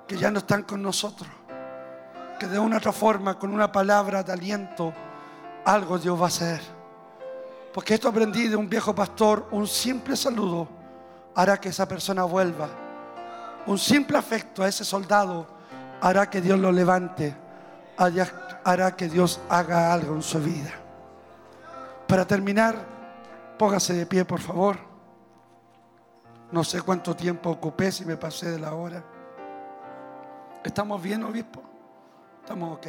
[0.08, 1.30] que ya no están con nosotros,
[2.40, 4.94] que de una otra forma, con una palabra de aliento,
[5.66, 6.62] algo Dios va a hacer?
[7.74, 10.68] Porque esto aprendí de un viejo pastor, un simple saludo
[11.36, 12.70] hará que esa persona vuelva.
[13.66, 15.48] Un simple afecto a ese soldado
[16.02, 17.36] hará que Dios lo levante,
[17.98, 20.72] hará que Dios haga algo en su vida.
[22.08, 22.76] Para terminar,
[23.58, 24.78] póngase de pie, por favor.
[26.52, 29.04] No sé cuánto tiempo ocupé, si me pasé de la hora.
[30.64, 31.62] ¿Estamos bien, obispo?
[32.42, 32.88] Estamos ok.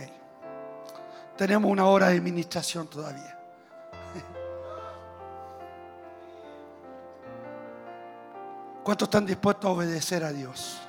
[1.36, 3.38] Tenemos una hora de administración todavía.
[8.84, 10.80] ¿Cuántos están dispuestos a obedecer a Dios?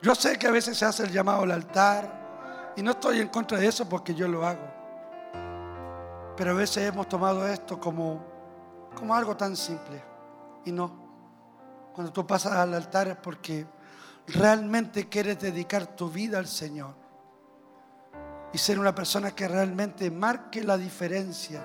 [0.00, 3.28] Yo sé que a veces se hace el llamado al altar y no estoy en
[3.28, 4.66] contra de eso porque yo lo hago.
[6.36, 8.24] Pero a veces hemos tomado esto como,
[8.96, 10.02] como algo tan simple
[10.64, 11.02] y no.
[11.92, 13.66] Cuando tú pasas al altar es porque
[14.28, 16.94] realmente quieres dedicar tu vida al Señor
[18.52, 21.62] y ser una persona que realmente marque la diferencia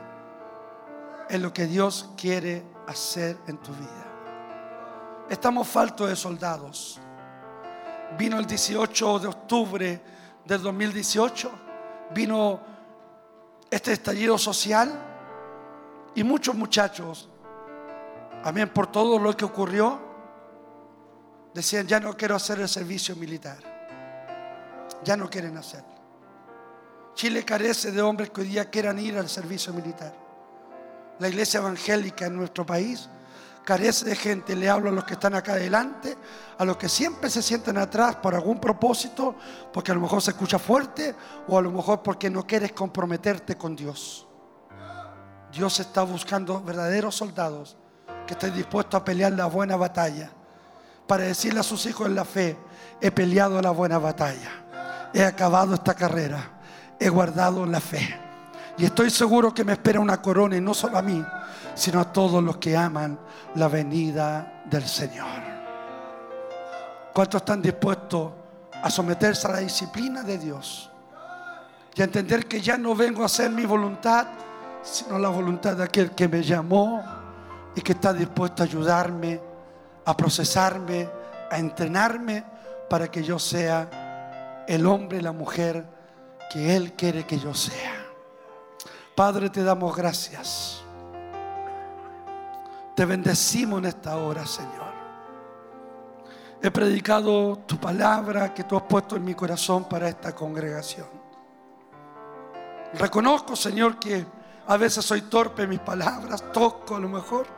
[1.30, 5.26] en lo que Dios quiere hacer en tu vida.
[5.30, 7.02] Estamos faltos de soldados
[8.16, 10.02] vino el 18 de octubre
[10.46, 11.52] del 2018,
[12.14, 12.60] vino
[13.70, 14.98] este estallido social
[16.16, 17.30] y muchos muchachos,
[18.44, 20.00] amén, por todo lo que ocurrió,
[21.58, 23.58] decían, ya no quiero hacer el servicio militar,
[25.04, 25.98] ya no quieren hacerlo.
[27.16, 30.14] Chile carece de hombres que hoy día quieran ir al servicio militar.
[31.18, 33.10] La iglesia evangélica en nuestro país
[33.66, 34.56] carece de gente.
[34.56, 36.16] Le hablo a los que están acá adelante,
[36.60, 39.36] a los que siempre se sienten atrás por algún propósito,
[39.74, 41.16] porque a lo mejor se escucha fuerte
[41.48, 44.28] o a lo mejor porque no quieres comprometerte con Dios.
[45.52, 47.78] Dios está buscando verdaderos soldados
[48.28, 50.37] que estén dispuestos a pelear la buena batalla.
[51.08, 52.58] Para decirle a sus hijos en la fe,
[53.00, 54.52] he peleado la buena batalla.
[55.14, 56.52] He acabado esta carrera.
[57.00, 58.20] He guardado la fe.
[58.78, 61.24] Y estoy seguro que me espera una corona y no solo a mí,
[61.74, 63.18] sino a todos los que aman
[63.56, 65.28] la venida del Señor.
[67.14, 68.32] ¿Cuántos están dispuestos
[68.84, 70.92] a someterse a la disciplina de Dios?
[71.96, 74.28] Y a entender que ya no vengo a hacer mi voluntad,
[74.84, 77.04] sino la voluntad de aquel que me llamó
[77.76, 79.42] y que está dispuesto a ayudarme,
[80.08, 81.10] a procesarme,
[81.52, 82.42] a entrenarme
[82.90, 85.86] para que yo sea el hombre la mujer
[86.50, 88.06] que Él quiere que yo sea.
[89.14, 90.82] Padre, te damos gracias.
[92.96, 94.88] Te bendecimos en esta hora, Señor.
[96.62, 101.08] He predicado tu palabra que tú has puesto en mi corazón para esta congregación.
[102.94, 104.26] Reconozco, Señor, que
[104.68, 107.57] a veces soy torpe en mis palabras, toco a lo mejor,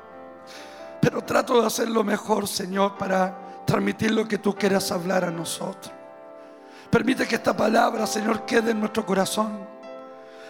[1.01, 5.31] pero trato de hacer lo mejor, Señor, para transmitir lo que tú quieras hablar a
[5.31, 5.93] nosotros.
[6.89, 9.69] Permite que esta palabra, Señor, quede en nuestro corazón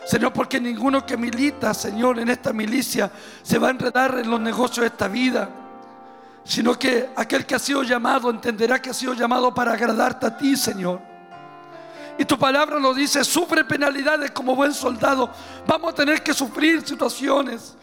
[0.10, 3.12] Señor, porque ninguno que milita, Señor, en esta milicia
[3.44, 5.48] se va a enredar en los negocios de esta vida,
[6.44, 10.36] sino que aquel que ha sido llamado entenderá que ha sido llamado para agradarte a
[10.36, 11.00] ti, Señor.
[12.18, 15.30] Y tu palabra nos dice, sufre penalidades como buen soldado.
[15.68, 17.76] Vamos a tener que sufrir situaciones,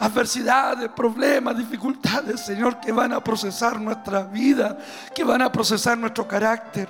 [0.00, 4.78] adversidades, problemas, dificultades, Señor, que van a procesar nuestra vida,
[5.14, 6.88] que van a procesar nuestro carácter.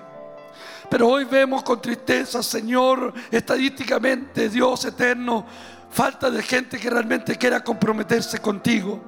[0.91, 5.45] Pero hoy vemos con tristeza, Señor, estadísticamente, Dios eterno,
[5.91, 9.01] falta de gente que realmente quiera comprometerse contigo.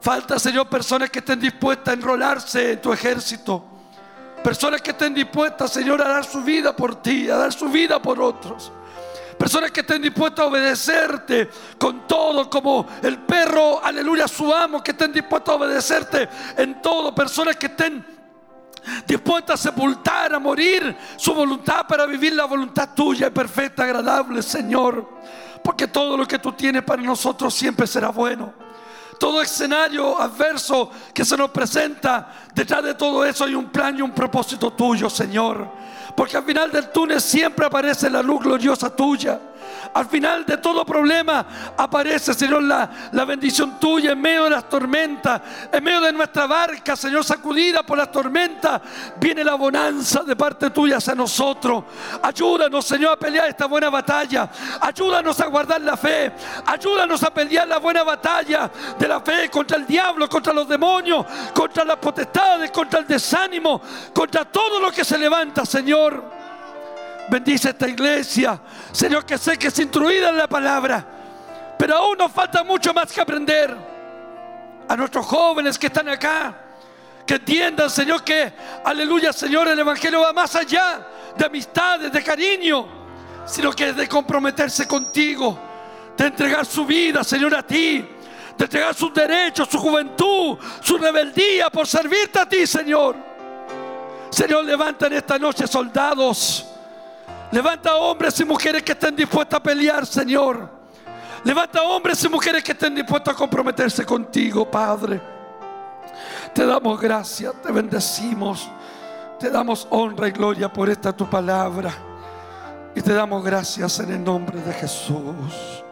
[0.00, 3.64] Falta, Señor, personas que estén dispuestas a enrolarse en tu ejército.
[4.42, 8.00] Personas que estén dispuestas, Señor, a dar su vida por ti, a dar su vida
[8.00, 8.72] por otros.
[9.40, 14.90] Personas que estén dispuestas a obedecerte con todo, como el perro, aleluya, su amo, que
[14.90, 16.28] estén dispuestos a obedecerte
[16.58, 17.14] en todo.
[17.14, 18.04] Personas que estén
[19.06, 25.08] dispuesta a sepultar, a morir su voluntad para vivir la voluntad tuya perfecta, agradable, Señor.
[25.64, 28.52] Porque todo lo que tú tienes para nosotros siempre será bueno.
[29.18, 34.02] todo escenario adverso que se nos presenta, detrás de todo eso hay un plan y
[34.02, 35.79] un propósito tuyo, Señor.
[36.14, 39.40] Porque al final del túnel siempre aparece la luz gloriosa tuya.
[39.94, 44.68] Al final de todo problema aparece, Señor, la, la bendición tuya en medio de las
[44.68, 45.40] tormentas,
[45.72, 48.80] en medio de nuestra barca, Señor, sacudida por las tormentas.
[49.18, 51.84] Viene la bonanza de parte tuya hacia nosotros.
[52.22, 54.48] Ayúdanos, Señor, a pelear esta buena batalla.
[54.80, 56.32] Ayúdanos a guardar la fe.
[56.66, 61.26] Ayúdanos a pelear la buena batalla de la fe contra el diablo, contra los demonios,
[61.54, 63.80] contra las potestades, contra el desánimo,
[64.12, 66.39] contra todo lo que se levanta, Señor.
[67.30, 68.60] Bendice esta iglesia,
[68.90, 71.06] Señor, que sé que es instruida en la palabra,
[71.78, 73.76] pero aún nos falta mucho más que aprender.
[74.88, 76.52] A nuestros jóvenes que están acá,
[77.24, 78.52] que entiendan, Señor, que,
[78.84, 82.88] aleluya, Señor, el Evangelio va más allá de amistades, de cariño,
[83.46, 85.56] sino que es de comprometerse contigo,
[86.16, 88.04] de entregar su vida, Señor, a ti,
[88.58, 93.14] de entregar sus derechos, su juventud, su rebeldía por servirte a ti, Señor.
[94.30, 96.66] Señor, levanta en esta noche soldados.
[97.52, 100.68] Levanta hombres y mujeres que estén dispuestos a pelear, Señor.
[101.42, 105.20] Levanta hombres y mujeres que estén dispuestos a comprometerse contigo, Padre.
[106.54, 108.70] Te damos gracias, te bendecimos.
[109.38, 111.92] Te damos honra y gloria por esta tu palabra.
[112.94, 115.82] Y te damos gracias en el nombre de Jesús.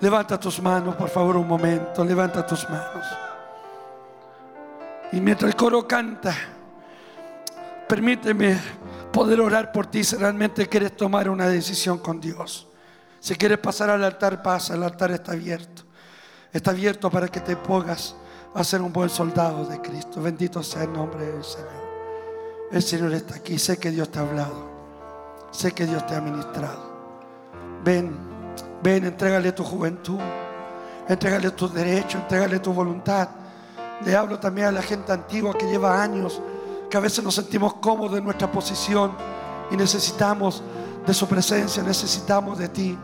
[0.00, 2.04] Levanta tus manos, por favor, un momento.
[2.04, 3.06] Levanta tus manos.
[5.12, 6.34] Y mientras el coro canta,
[7.88, 8.60] permíteme
[9.16, 12.68] poder orar por ti si realmente quieres tomar una decisión con Dios.
[13.18, 15.84] Si quieres pasar al altar, pasa, el altar está abierto.
[16.52, 18.14] Está abierto para que te pongas
[18.52, 20.20] a ser un buen soldado de Cristo.
[20.20, 22.68] Bendito sea el nombre del Señor.
[22.70, 23.58] El Señor está aquí.
[23.58, 24.70] Sé que Dios te ha hablado.
[25.50, 26.82] Sé que Dios te ha ministrado.
[27.82, 28.14] Ven,
[28.82, 30.20] ven, entrégale tu juventud.
[31.08, 33.30] Entrégale tus derechos, entrégale tu voluntad.
[34.04, 36.42] Le hablo también a la gente antigua que lleva años,
[36.90, 39.12] que a veces nos sentimos cómodos en nuestra posición
[39.70, 40.62] y necesitamos
[41.06, 42.98] de su presencia, necesitamos de ti.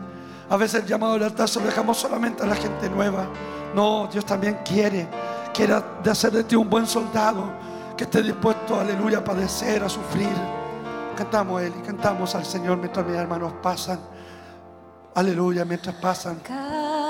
[0.49, 3.27] A veces el llamado al altar se lo dejamos solamente a la gente nueva.
[3.73, 5.07] No, Dios también quiere,
[5.53, 7.51] quiere de hacer de ti un buen soldado
[7.97, 10.29] que esté dispuesto, aleluya, a padecer, a sufrir.
[11.15, 13.99] Cantamos a Él y cantamos al Señor mientras mis hermanos pasan.
[15.15, 16.39] Aleluya, mientras pasan.
[16.43, 17.03] Caminaré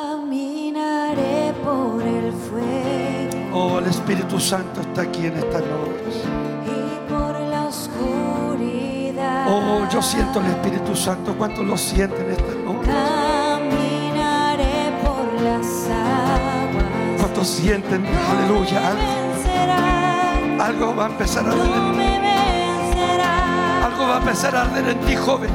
[1.63, 3.13] por el fuego
[3.55, 6.32] Oh, el Espíritu Santo está aquí en esta noche.
[9.45, 11.35] Oh, yo siento el Espíritu Santo.
[11.37, 12.89] ¿Cuántos lo sienten esta noche?
[12.91, 17.19] Caminaré por las aguas.
[17.19, 18.05] ¿Cuántos sienten?
[18.31, 18.81] Aleluya.
[20.63, 21.65] Algo, va a empezar a arder.
[21.65, 23.83] en- vencerán.
[23.83, 25.49] Algo va a empezar a arder en ti, joven.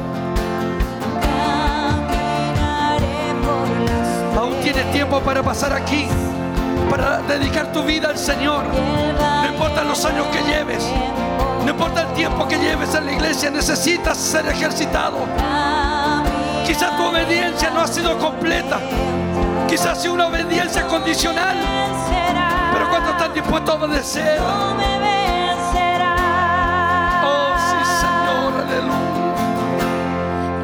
[1.99, 6.07] Caminaré por las Aún tienes tiempo para pasar aquí,
[6.91, 8.65] para dedicar tu vida al Señor.
[8.65, 10.87] No importa los años que lleves,
[11.69, 15.19] no importa el tiempo que lleves en la iglesia, necesitas ser ejercitado.
[16.65, 18.79] Quizás tu obediencia no ha sido completa,
[19.67, 21.55] quizás ha sido una obediencia condicional,
[22.73, 24.39] pero ¿cuántos están dispuestos a obedecer?
[27.23, 29.35] Oh, sí, Señor, aleluya.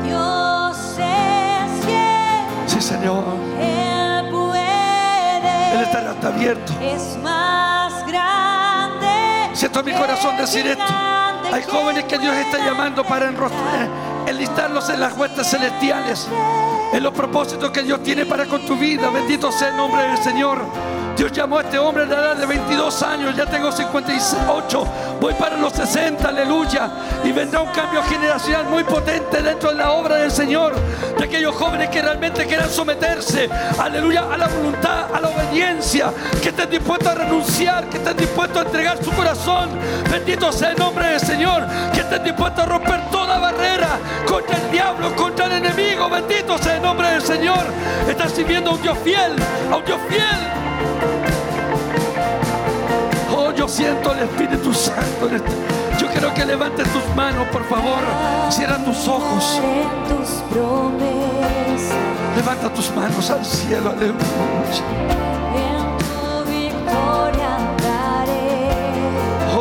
[0.10, 1.14] Yo sé
[1.84, 3.24] si Sí, Señor,
[3.60, 5.74] Él puede.
[5.76, 6.74] el estar está abierto.
[6.82, 7.55] es más.
[9.56, 10.84] Siento en mi corazón decir esto.
[11.52, 13.32] Hay jóvenes que Dios está llamando para
[14.28, 16.28] enlistarlos en las huestes celestiales,
[16.92, 19.10] en los propósitos que Dios tiene para con tu vida.
[19.10, 20.60] Bendito sea el nombre del Señor.
[21.16, 24.88] Dios llamó a este hombre a la edad de 22 años, ya tengo 58,
[25.22, 26.90] voy para los 60, aleluya.
[27.24, 30.76] Y vendrá un cambio generacional muy potente dentro de la obra del Señor,
[31.18, 36.12] de aquellos jóvenes que realmente quieran someterse, aleluya, a la voluntad, a la obediencia,
[36.42, 39.70] que estén dispuestos a renunciar, que estén dispuestos a entregar su corazón.
[40.12, 44.70] Bendito sea el nombre del Señor, que estén dispuestos a romper toda barrera contra el
[44.70, 46.10] diablo, contra el enemigo.
[46.10, 47.64] Bendito sea el nombre del Señor.
[48.10, 49.32] Estás sirviendo a un Dios fiel,
[49.72, 50.65] a un Dios fiel.
[53.66, 55.28] Yo siento el Espíritu Santo.
[55.28, 55.52] en este-
[55.98, 58.04] Yo quiero que levantes tus manos, por favor.
[58.50, 59.60] Cierra tus ojos.
[62.36, 63.90] Levanta tus manos al cielo.
[63.90, 64.84] Aleluya.
[65.56, 69.56] en tu victoria andaré.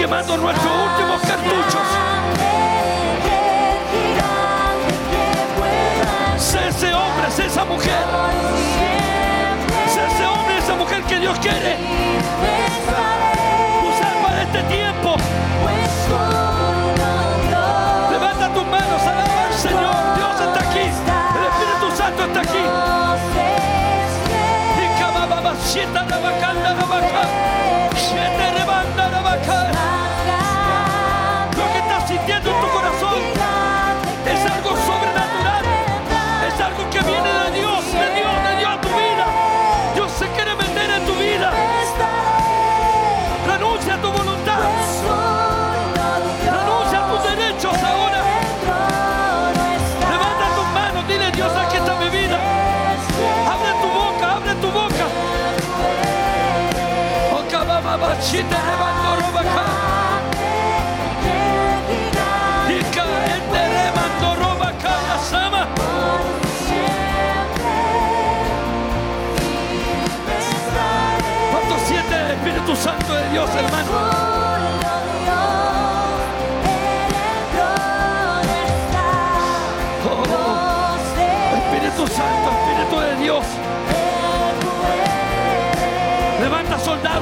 [0.00, 1.86] Quemando nuestros últimos cartuchos.
[6.38, 8.06] Sé ese hombre, sé esa mujer.
[9.92, 11.76] Sé ese hombre, esa mujer que Dios quiere
[13.90, 15.16] usar para este tiempo.
[18.10, 19.94] Levanta tus manos, alaba al Señor.
[20.16, 20.86] Dios está aquí.
[21.36, 22.64] El Espíritu Santo está aquí.
[25.76, 26.39] Y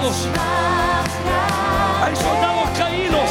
[0.09, 0.15] Hay
[2.17, 3.29] soldados caídos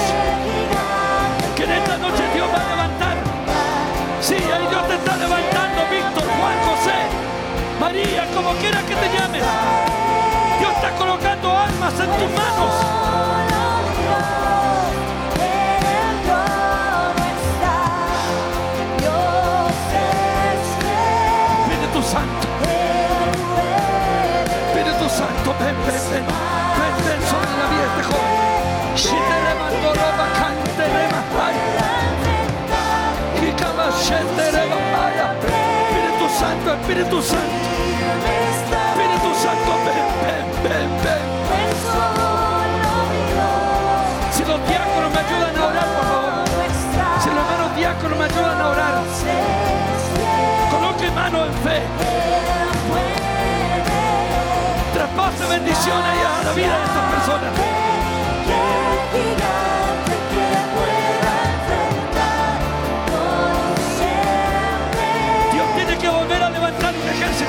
[1.56, 3.18] que en esta noche Dios va a levantar.
[4.22, 6.94] Sí, ahí Dios te está levantando, Víctor, Juan, José,
[7.80, 9.42] María, como quiera que te llames.
[10.60, 13.17] Dios está colocando armas en tus manos.
[36.74, 37.46] Espíritu Santo,
[38.52, 41.26] Espíritu Santo, ven, ven, ven, ven.
[44.32, 46.34] Si los diáconos me ayudan a orar, por favor.
[47.24, 48.96] Si los hermanos diáconos me ayudan a orar,
[50.72, 51.82] coloque mano en fe.
[54.94, 57.54] Traspase bendición ahí a la vida de estas personas.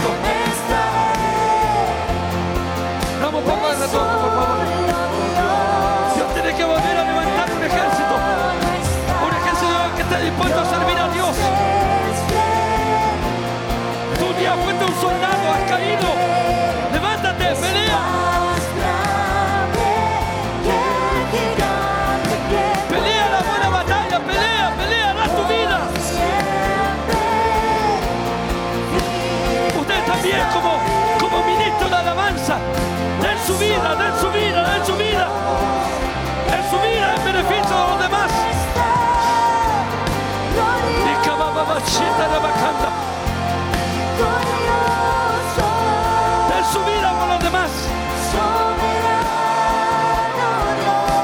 [0.06, 0.27] Un
[42.18, 42.26] Den
[46.72, 47.70] su vida por los demás.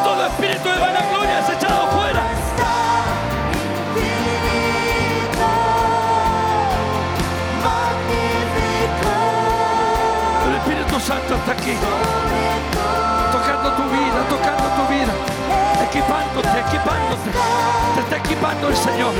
[0.05, 2.23] Todo espíritu de vanagloria es echado fuera.
[10.47, 11.77] El Espíritu Santo está aquí.
[13.33, 15.13] Tocando tu vida, tocando tu vida.
[15.89, 17.31] Equipándote, equipándote.
[17.95, 19.15] Te está equipando el Señor.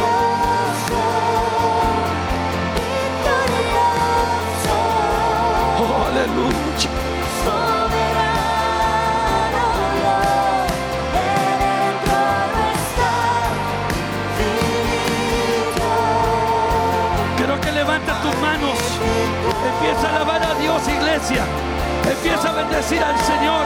[5.81, 7.05] Oh, aleluya.
[19.85, 21.45] Empieza a alabar a Dios, iglesia.
[22.11, 23.65] Empieza a bendecir al Señor.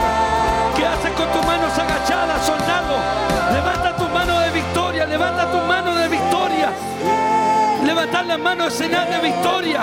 [0.75, 2.97] ¿Qué haces con tus manos agachadas, soldado?
[3.53, 5.05] Levanta tus manos de victoria.
[5.05, 6.69] Levanta tus manos de victoria.
[7.83, 9.81] Levantar las manos es señal de victoria.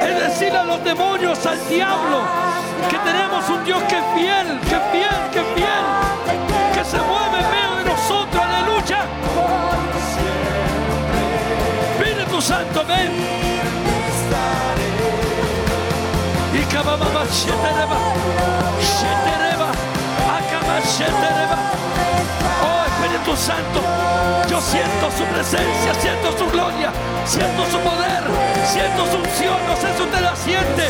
[0.00, 2.22] Es decirle a los demonios, al diablo,
[2.88, 5.84] que tenemos un Dios que es fiel, que es fiel, que es fiel,
[6.74, 8.42] que se mueve en medio de nosotros.
[8.42, 9.04] Aleluya.
[11.98, 13.12] Espíritu Santo, ven.
[16.54, 17.24] Y cabababa,
[22.64, 23.80] Oh Espíritu Santo,
[24.48, 26.90] yo siento su presencia, siento su gloria,
[27.26, 28.22] siento su poder,
[28.64, 29.58] siento su unción.
[29.68, 30.88] No sé si usted la siente,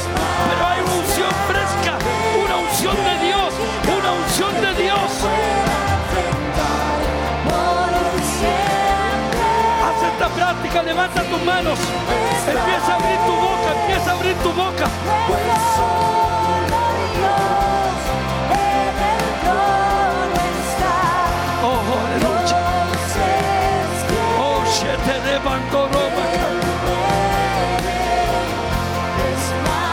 [0.48, 1.98] pero hay una unción fresca,
[2.44, 3.54] una unción de Dios,
[3.98, 5.10] una unción de Dios.
[9.82, 11.78] Haz esta práctica, levanta tus manos,
[12.46, 14.86] empieza a abrir tu boca, empieza a abrir tu boca.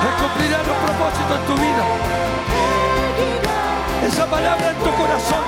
[0.01, 1.83] Él cumplirá los propósitos en tu vida.
[4.07, 5.43] Esa palabra en tu corazón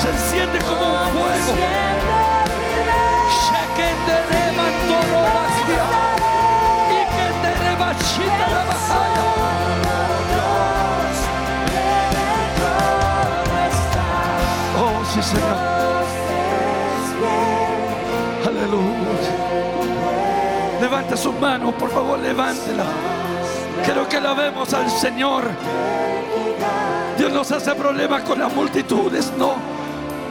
[0.00, 2.33] se enciende como un fuego.
[20.94, 22.84] Levante sus manos, por favor, levántela.
[23.84, 25.42] Quiero que la vemos al Señor.
[27.18, 29.56] Dios no se hace problemas con las multitudes, no.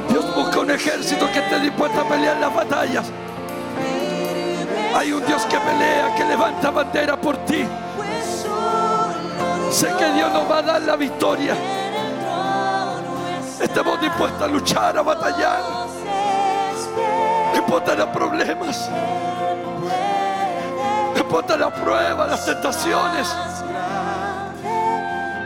[0.07, 3.11] Dios busca un ejército que esté dispuesto a pelear las batallas.
[4.95, 7.65] Hay un Dios que pelea, que levanta bandera por ti.
[9.69, 11.57] Sé que Dios nos va a dar la victoria.
[13.59, 15.61] Estamos dispuestos a luchar, a batallar.
[17.51, 18.89] No importa los problemas.
[21.33, 23.27] Importa la prueba, las tentaciones.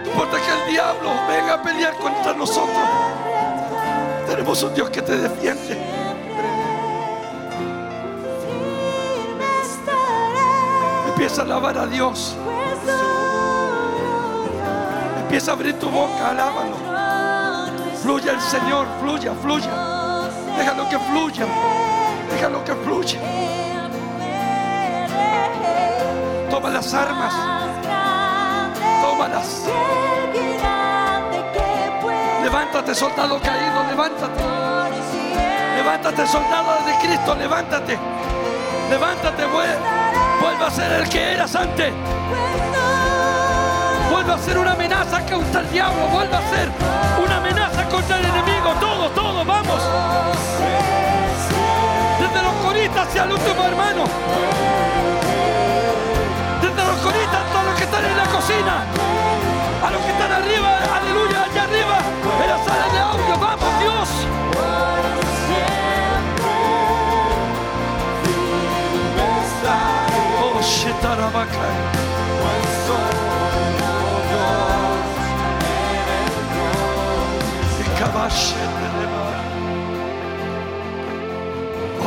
[0.03, 2.77] No importa que el diablo venga a pelear contra nosotros.
[4.27, 5.81] Tenemos un Dios que te defiende.
[11.07, 12.35] Empieza a alabar a Dios.
[15.21, 16.75] Empieza a abrir tu boca, alábalo.
[18.03, 19.71] Fluya el Señor, fluya, fluya.
[20.57, 21.45] Déjalo que fluya.
[22.29, 23.46] Déjalo que fluya.
[26.57, 27.33] Toma las armas.
[29.03, 29.61] Tómalas.
[32.41, 34.43] Levántate, soldado caído, levántate.
[35.75, 37.99] Levántate, soldado de Cristo, levántate.
[38.89, 40.65] Levántate, vuelve.
[40.65, 41.93] A ser el que eras antes.
[44.09, 46.07] Vuelve a ser una amenaza contra el diablo.
[46.07, 46.71] Vuelve a ser
[47.23, 48.71] una amenaza contra el enemigo.
[48.79, 49.81] Todo, todo, vamos.
[52.19, 55.16] Desde los coristas hacia el último hermano.
[57.97, 58.83] Están en la cocina.
[59.83, 61.97] A los que están arriba, aleluya, allá arriba.
[62.43, 64.09] En la sala de audio, vamos Dios.
[70.41, 71.67] Oh, Shetarabaka.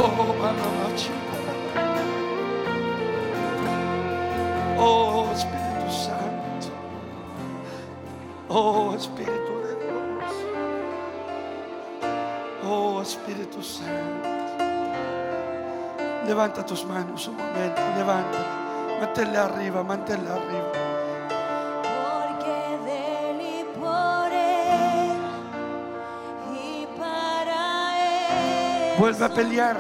[0.03, 1.21] Oh, Manamachi.
[8.53, 10.35] Oh, Espíritu de Dios.
[12.69, 14.29] Oh, Espíritu Santo.
[16.27, 18.39] Levanta tus manos un momento, levanta.
[19.01, 20.73] Manténla arriba, manténla arriba.
[21.95, 25.17] Porque de él y por él
[26.53, 29.77] y para él Vuelve a pelear.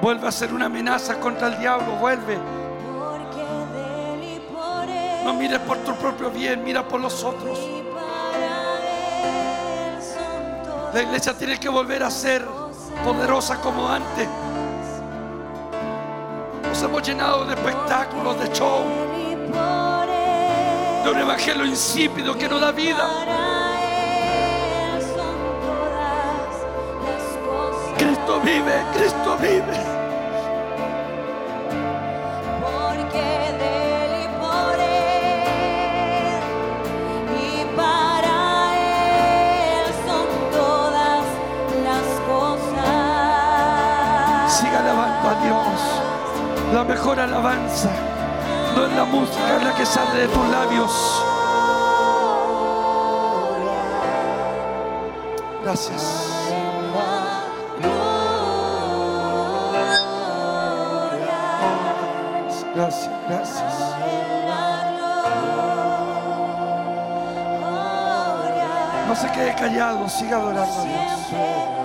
[0.00, 1.92] Vuelve a ser una amenaza contra el diablo.
[2.00, 2.61] Vuelve.
[5.24, 7.58] No mires por tu propio bien, mira por los otros.
[10.92, 12.44] La iglesia tiene que volver a ser
[13.04, 14.28] poderosa como antes.
[16.68, 18.84] Nos hemos llenado de espectáculos, de show,
[21.04, 23.08] de un evangelio insípido que no da vida.
[27.96, 30.01] Cristo vive, Cristo vive.
[46.72, 47.90] La mejor alabanza
[48.74, 51.22] no es la música, es la que sale de tus labios.
[55.62, 56.28] Gracias.
[62.74, 63.74] Gracias, gracias.
[69.06, 71.81] No se quede callado, siga adorando a Dios.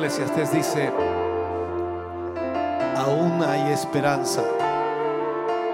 [0.00, 0.90] Eclesiastes dice,
[2.96, 4.42] aún hay esperanza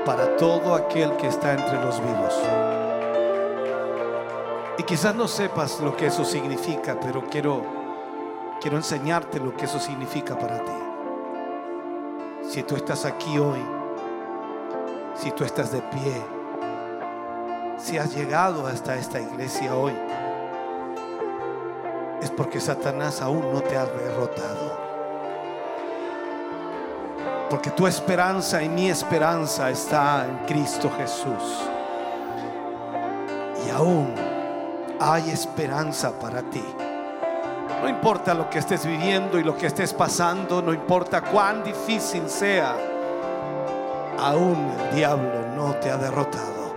[0.05, 2.35] para todo aquel que está entre los vivos.
[4.79, 7.63] Y quizás no sepas lo que eso significa, pero quiero,
[8.61, 10.73] quiero enseñarte lo que eso significa para ti.
[12.51, 13.65] Si tú estás aquí hoy,
[15.15, 16.21] si tú estás de pie,
[17.79, 19.93] si has llegado hasta esta iglesia hoy,
[22.37, 24.87] porque Satanás aún no te ha derrotado.
[27.49, 31.69] Porque tu esperanza y mi esperanza está en Cristo Jesús.
[33.67, 34.15] Y aún
[35.01, 36.65] hay esperanza para ti.
[37.83, 42.29] No importa lo que estés viviendo y lo que estés pasando, no importa cuán difícil
[42.29, 42.75] sea,
[44.19, 46.75] aún el diablo no te ha derrotado.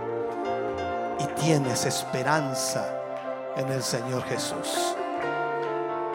[1.18, 2.86] Y tienes esperanza
[3.56, 4.94] en el Señor Jesús.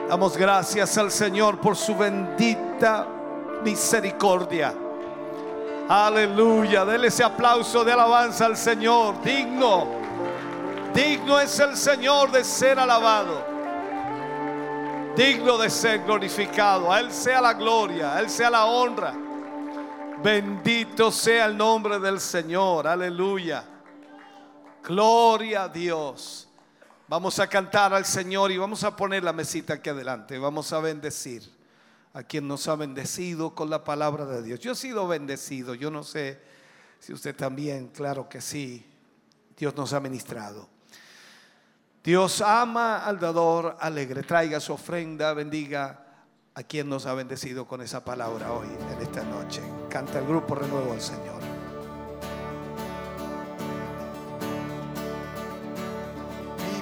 [0.08, 3.08] Damos gracias al Señor por su bendita
[3.64, 4.74] misericordia.
[5.90, 6.86] Aleluya.
[6.86, 9.20] Dele ese aplauso de alabanza al Señor.
[9.24, 9.88] Digno.
[10.94, 13.44] Digno es el Señor de ser alabado.
[15.16, 16.92] Digno de ser glorificado.
[16.92, 18.16] A Él sea la gloria.
[18.16, 19.14] A Él sea la honra.
[20.22, 22.88] Bendito sea el nombre del Señor.
[22.88, 23.64] Aleluya.
[24.84, 26.45] Gloria a Dios.
[27.08, 30.40] Vamos a cantar al Señor y vamos a poner la mesita aquí adelante.
[30.40, 31.44] Vamos a bendecir
[32.14, 34.60] a quien nos ha bendecido con la palabra de Dios.
[34.60, 35.76] Yo he sido bendecido.
[35.76, 36.42] Yo no sé
[37.00, 38.84] si usted también, claro que sí.
[39.56, 40.68] Dios nos ha ministrado.
[42.04, 44.24] Dios ama al dador alegre.
[44.24, 46.06] Traiga su ofrenda, bendiga
[46.56, 49.62] a quien nos ha bendecido con esa palabra hoy, en esta noche.
[49.90, 51.45] Canta el grupo Renuevo al Señor.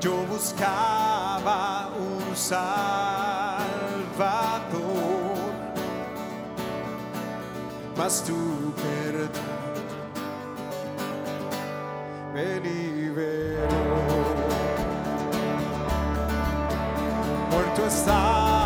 [0.00, 2.78] Yo buscaba un salvador,
[7.96, 9.58] mas tu perdón
[12.32, 13.68] me liberó.
[17.50, 18.57] Muerto estaba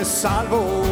[0.00, 0.89] me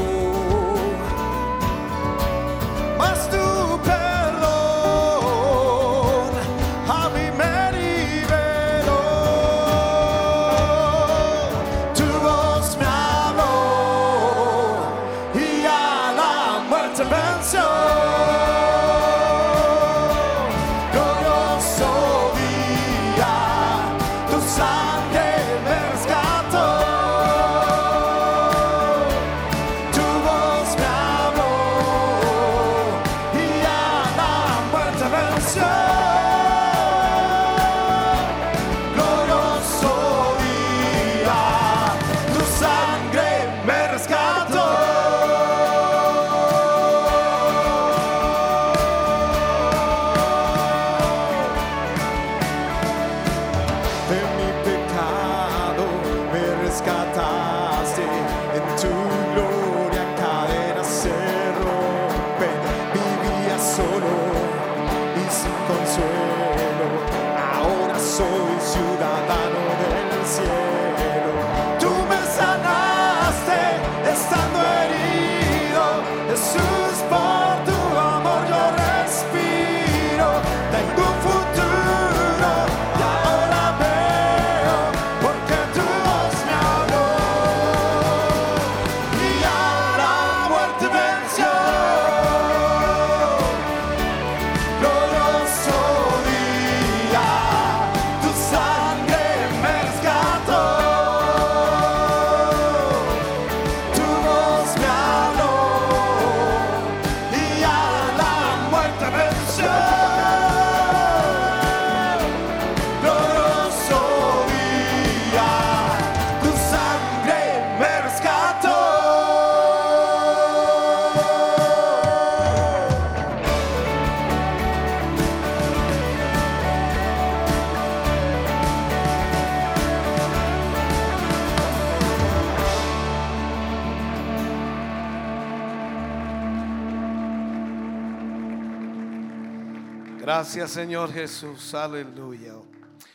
[140.69, 142.53] Señor Jesús, aleluya.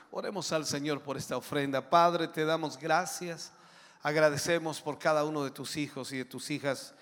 [0.10, 1.88] Oremos al Señor por esta ofrenda.
[1.88, 3.52] Padre, te damos gracias.
[4.02, 6.96] Agradecemos por cada uno de tus hijos y de tus hijas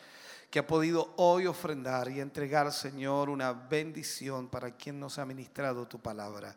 [0.49, 5.87] que ha podido hoy ofrendar y entregar, Señor, una bendición para quien nos ha ministrado
[5.87, 6.53] tu palabra.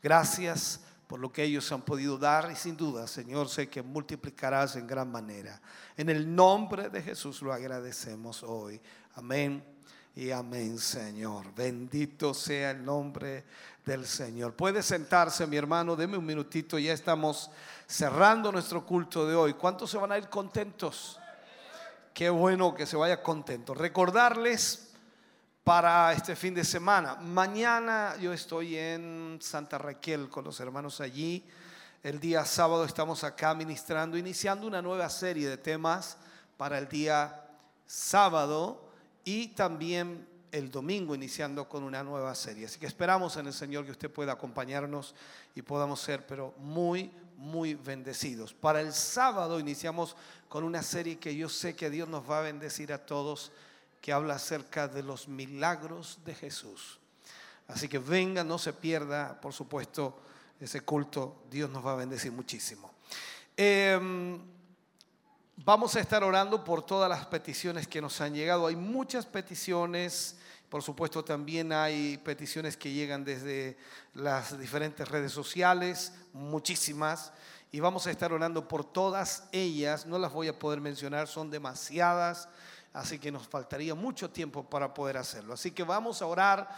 [0.00, 4.76] Gracias por lo que ellos han podido dar y sin duda, Señor, sé que multiplicarás
[4.76, 5.60] en gran manera.
[5.96, 8.80] En el nombre de Jesús lo agradecemos hoy.
[9.16, 9.71] Amén
[10.14, 11.54] y amén, Señor.
[11.54, 13.44] Bendito sea el nombre
[13.84, 14.54] del Señor.
[14.54, 17.50] Puede sentarse, mi hermano, deme un minutito, ya estamos
[17.86, 19.54] cerrando nuestro culto de hoy.
[19.54, 21.18] ¿Cuántos se van a ir contentos?
[22.12, 23.72] Qué bueno que se vaya contento.
[23.72, 24.90] Recordarles
[25.64, 27.14] para este fin de semana.
[27.16, 31.46] Mañana yo estoy en Santa Raquel con los hermanos allí.
[32.02, 36.18] El día sábado estamos acá ministrando, iniciando una nueva serie de temas
[36.58, 37.46] para el día
[37.86, 38.81] sábado
[39.24, 42.66] y también el domingo iniciando con una nueva serie.
[42.66, 45.14] Así que esperamos en el Señor que usted pueda acompañarnos
[45.54, 48.52] y podamos ser, pero muy, muy bendecidos.
[48.52, 50.14] Para el sábado iniciamos
[50.48, 53.50] con una serie que yo sé que Dios nos va a bendecir a todos,
[54.02, 56.98] que habla acerca de los milagros de Jesús.
[57.68, 60.20] Así que venga, no se pierda, por supuesto,
[60.60, 61.44] ese culto.
[61.50, 62.92] Dios nos va a bendecir muchísimo.
[63.56, 64.38] Em,
[65.56, 68.66] Vamos a estar orando por todas las peticiones que nos han llegado.
[68.66, 70.36] Hay muchas peticiones,
[70.70, 73.76] por supuesto también hay peticiones que llegan desde
[74.14, 77.32] las diferentes redes sociales, muchísimas.
[77.70, 80.06] Y vamos a estar orando por todas ellas.
[80.06, 82.48] No las voy a poder mencionar, son demasiadas.
[82.94, 85.52] Así que nos faltaría mucho tiempo para poder hacerlo.
[85.52, 86.68] Así que vamos a orar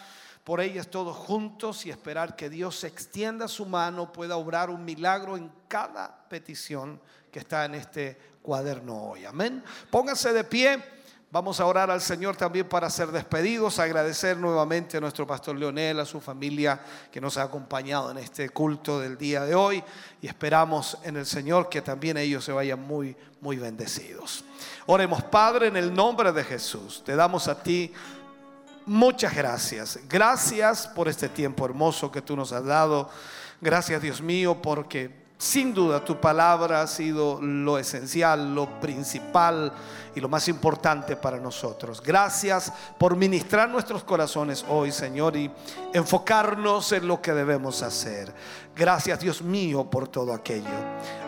[0.42, 5.36] por ellas todos juntos y esperar que Dios extienda su mano, pueda obrar un milagro
[5.36, 7.00] en cada petición
[7.32, 9.24] que está en este cuaderno hoy.
[9.24, 9.64] Amén.
[9.90, 10.84] Pónganse de pie.
[11.30, 15.98] Vamos a orar al Señor también para ser despedidos, agradecer nuevamente a nuestro pastor Leonel,
[15.98, 16.78] a su familia
[17.10, 19.82] que nos ha acompañado en este culto del día de hoy
[20.22, 24.44] y esperamos en el Señor que también ellos se vayan muy, muy bendecidos.
[24.86, 27.02] Oremos, Padre, en el nombre de Jesús.
[27.04, 27.92] Te damos a ti
[28.86, 29.98] muchas gracias.
[30.08, 33.10] Gracias por este tiempo hermoso que tú nos has dado.
[33.60, 39.72] Gracias, Dios mío, porque sin duda tu palabra ha sido lo esencial, lo principal
[40.14, 42.00] y lo más importante para nosotros.
[42.00, 45.50] Gracias por ministrar nuestros corazones hoy, Señor, y
[45.92, 48.32] enfocarnos en lo que debemos hacer.
[48.76, 50.66] Gracias, Dios mío, por todo aquello.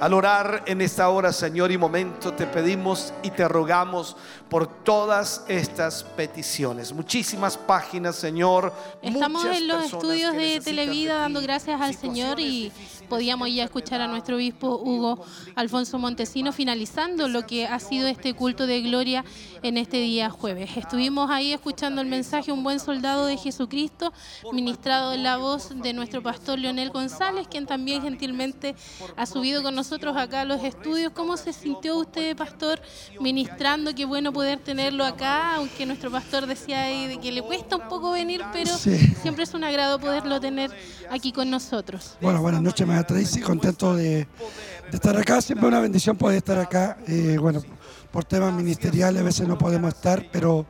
[0.00, 4.16] Al orar en esta hora, Señor, y momento, te pedimos y te rogamos
[4.48, 6.92] por todas estas peticiones.
[6.92, 8.72] Muchísimas páginas, Señor.
[9.00, 12.72] Estamos en los estudios de Televida dando gracias al Señor y
[13.08, 18.34] podíamos ya escuchar a nuestro obispo Hugo Alfonso Montesino finalizando lo que ha sido este
[18.34, 19.24] culto de gloria
[19.62, 20.76] en este día jueves.
[20.76, 24.12] Estuvimos ahí escuchando el mensaje Un buen soldado de Jesucristo,
[24.52, 28.74] ministrado en la voz de nuestro pastor Leonel González, quien también gentilmente
[29.16, 31.12] ha subido con nosotros acá a los estudios.
[31.12, 32.80] ¿Cómo se sintió usted, pastor,
[33.20, 33.94] ministrando?
[33.94, 37.88] Qué bueno poder tenerlo acá, aunque nuestro pastor decía ahí de que le cuesta un
[37.88, 38.96] poco venir, pero Sí.
[39.22, 40.70] siempre es un agrado poderlo tener
[41.10, 42.16] aquí con nosotros.
[42.20, 43.40] Bueno, buenas noches, María Tracy.
[43.40, 44.26] Contento de, de
[44.92, 45.40] estar acá.
[45.40, 46.98] Siempre una bendición poder estar acá.
[47.06, 47.62] Eh, bueno,
[48.10, 50.66] por temas ministeriales a veces no podemos estar, pero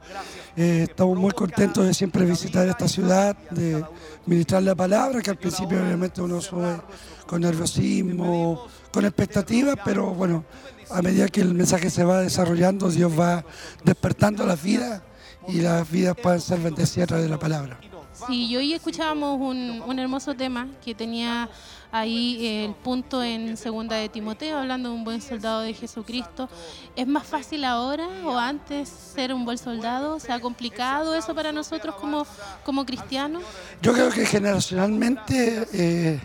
[0.57, 3.85] eh, estamos muy contentos de siempre visitar esta ciudad, de
[4.25, 6.81] ministrar la palabra, que al principio obviamente uno sube
[7.27, 10.45] con nerviosismo, con expectativas, pero bueno,
[10.91, 13.45] a medida que el mensaje se va desarrollando, Dios va
[13.85, 15.03] despertando las vidas
[15.47, 17.79] y las vidas pueden ser bendecidas a través de la palabra.
[18.27, 21.51] Sí, hoy escuchábamos un hermoso tema que tenía
[21.99, 26.49] ahí el punto en segunda de Timoteo, hablando de un buen soldado de Jesucristo.
[26.95, 30.19] ¿Es más fácil ahora o antes ser un buen soldado?
[30.21, 32.27] ¿Se ha complicado eso para nosotros como,
[32.65, 33.43] como cristianos?
[33.83, 36.21] Yo creo que generacionalmente eh,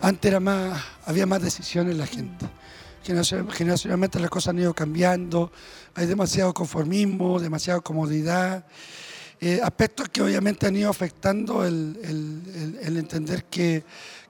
[0.00, 2.46] antes era más, había más decisiones en la gente.
[3.06, 5.52] Generacion- Generacionalmente las cosas han ido cambiando,
[5.94, 8.64] hay demasiado conformismo, demasiada comodidad,
[9.40, 13.84] eh, aspectos que obviamente han ido afectando el entender que,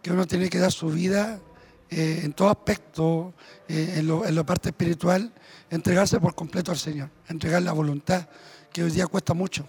[0.05, 1.41] que uno tiene que dar su vida
[1.89, 3.33] eh, en todo aspecto,
[3.67, 5.33] eh, en, lo, en la parte espiritual,
[5.71, 8.29] entregarse por completo al Señor, entregar la voluntad,
[8.71, 9.67] que hoy día cuesta mucho.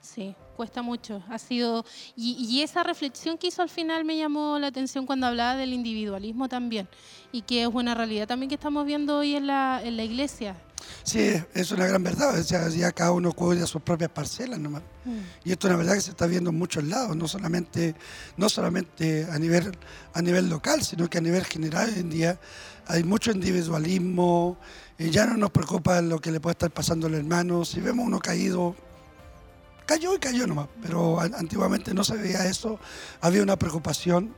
[0.00, 1.22] Sí, cuesta mucho.
[1.28, 1.84] Ha sido
[2.16, 5.74] y, y esa reflexión que hizo al final me llamó la atención cuando hablaba del
[5.74, 6.88] individualismo también
[7.30, 10.56] y que es una realidad también que estamos viendo hoy en la, en la iglesia.
[11.02, 12.38] Sí, es una gran verdad.
[12.38, 14.82] O sea, ya cada uno cuida sus propias parcelas nomás.
[15.44, 17.94] Y esto es una verdad que se está viendo en muchos lados, no solamente,
[18.36, 19.70] no solamente a nivel,
[20.14, 22.40] a nivel local, sino que a nivel general hoy en día
[22.88, 24.56] hay mucho individualismo,
[24.98, 27.64] y ya no nos preocupa lo que le puede estar pasando al hermano.
[27.64, 28.74] Si vemos uno caído,
[29.86, 32.78] cayó y cayó nomás, pero an- antiguamente no se veía eso,
[33.20, 34.34] había una preocupación,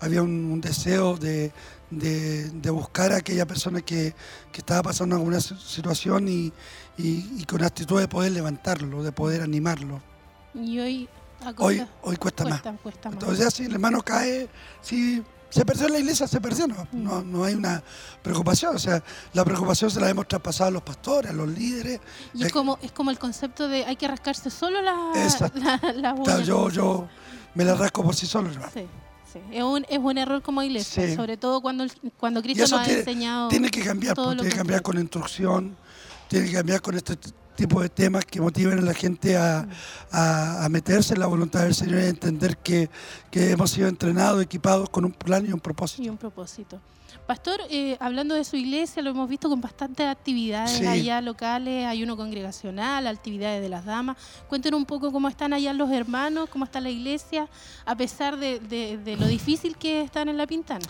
[0.00, 1.52] había un, un deseo de,
[1.98, 4.14] de- de buscar a aquella persona que,
[4.50, 6.52] que estaba pasando alguna si- situación y,
[6.98, 10.02] y- y con actitud de poder levantarlo, de poder animarlo.
[10.54, 11.08] Y hoy,
[11.44, 12.80] a Hoy, costa- hoy cuesta, cuesta, más.
[12.80, 13.14] cuesta más.
[13.14, 14.48] Entonces, ya si el hermano cae,
[14.80, 17.82] si se perdió en la iglesia, se perdió, no, no, no hay una
[18.22, 18.74] preocupación.
[18.76, 19.02] O sea,
[19.34, 22.00] la preocupación se la hemos traspasado a los pastores, a los líderes.
[22.32, 25.92] Y Eh, es como, es como el concepto de hay que rascarse solo la, la,
[25.94, 27.08] las o sea, uñas, yo, yo
[27.54, 28.70] me la rasco por sí solo, hermano.
[28.72, 28.86] Sí,
[29.52, 31.14] Es un, es un error como iglesia, Sí.
[31.14, 31.86] sobre todo cuando,
[32.16, 33.48] cuando Cristo nos ha enseñado.
[33.48, 35.76] tiene que cambiar, todo pues, lo tiene que cambiar con instrucción,
[36.28, 37.16] tiene que cambiar con este
[37.56, 39.68] tipo de temas que motiven a la gente a,
[40.10, 42.88] a- a meterse en la voluntad del Señor y a entender que,
[43.30, 46.02] que hemos sido entrenados, equipados con un plan y un propósito.
[46.02, 46.80] y un propósito.
[47.32, 50.84] Pastor, eh, hablando de su iglesia, lo hemos visto con bastantes actividades Sí.
[50.86, 54.18] allá locales, ayuno congregacional, actividades de las damas.
[54.50, 57.48] Cuéntenos un poco cómo están allá los hermanos, cómo está la iglesia,
[57.86, 60.84] a pesar de, de- de lo difícil que están en la pintana.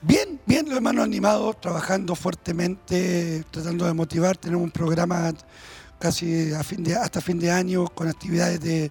[0.00, 4.38] Bien, bien, los hermanos animados, trabajando fuertemente, tratando de motivar.
[4.38, 5.34] Tenemos un programa
[5.98, 8.90] casi a fin de, hasta fin de año con actividades de, de-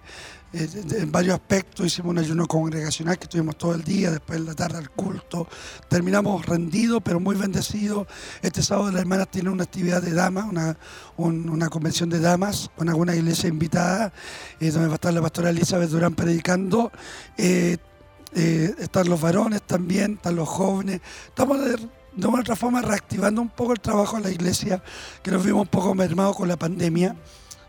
[0.54, 1.86] en varios aspectos.
[1.86, 5.48] Hicimos un ayuno congregacional que estuvimos todo el día, después en la tarde al culto.
[5.88, 8.06] Terminamos rendidos, pero muy bendecidos.
[8.40, 10.76] Este sábado las hermanas tienen una actividad de damas, una,
[11.16, 14.12] un- una convención de damas con alguna iglesia invitada,
[14.60, 16.92] eh, donde va a estar la pastora Elizabeth Durán predicando.
[17.36, 17.78] Eh,
[18.36, 21.00] eh, están los varones también, están los jóvenes.
[21.28, 21.88] Estamos de,
[22.26, 24.82] una otra forma reactivando un poco el trabajo de la iglesia,
[25.22, 27.16] que nos vimos un poco mermados con la pandemia,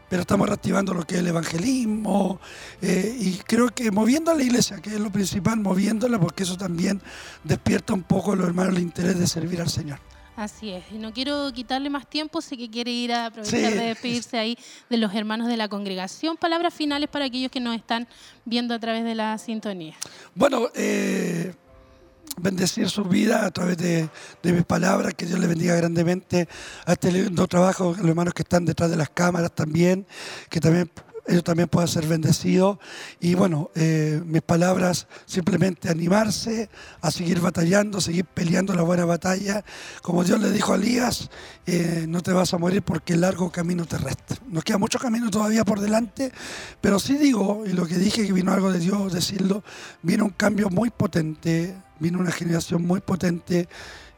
[0.09, 2.39] pero estamos reactivando lo que es el evangelismo
[2.81, 6.57] eh, y creo que moviendo a la iglesia, que es lo principal, moviéndola, porque eso
[6.57, 7.01] también
[7.43, 9.99] despierta un poco a los hermanos el interés de servir al Señor.
[10.35, 13.77] Así es, y no quiero quitarle más tiempo, sé que quiere ir a aprovechar Sí.
[13.77, 14.57] de despedirse ahí
[14.89, 16.35] de los hermanos de la congregación.
[16.35, 18.05] Palabras finales para aquellos que nos están
[18.43, 19.95] viendo a través de la sintonía.
[20.33, 21.53] Bueno, eh,
[22.37, 24.09] bendecir su vida a través de,
[24.43, 26.47] mis palabras, que Dios le bendiga grandemente
[26.85, 30.05] a este lindo trabajo, los hermanos que están detrás de las cámaras también,
[30.49, 30.89] que también
[31.27, 32.77] ellos también puedan ser bendecidos.
[33.19, 36.69] Y bueno, eh, mis palabras simplemente animarse
[37.01, 39.63] a seguir batallando, seguir peleando la buena batalla.
[40.01, 41.29] Como Dios le dijo a Elías,
[41.65, 44.35] eh, no te vas a morir porque el largo camino te resta.
[44.47, 46.31] Nos queda mucho camino todavía por delante,
[46.79, 49.63] pero sí digo, y lo que dije que vino algo de Dios, decirlo,
[50.03, 53.67] vino un cambio muy potente, vino una generación muy potente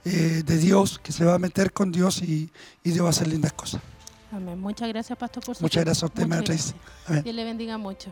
[0.06, 2.50] eh, de Dios que se va a meter con Dios y,
[2.84, 3.82] y Dios va a hacer lindas cosas.
[4.32, 4.60] Amén.
[4.60, 6.24] Muchas gracias, Pastor, por su Muchas gracias a usted.
[6.24, 7.24] Amén.
[7.24, 8.12] Dios le bendiga mucho.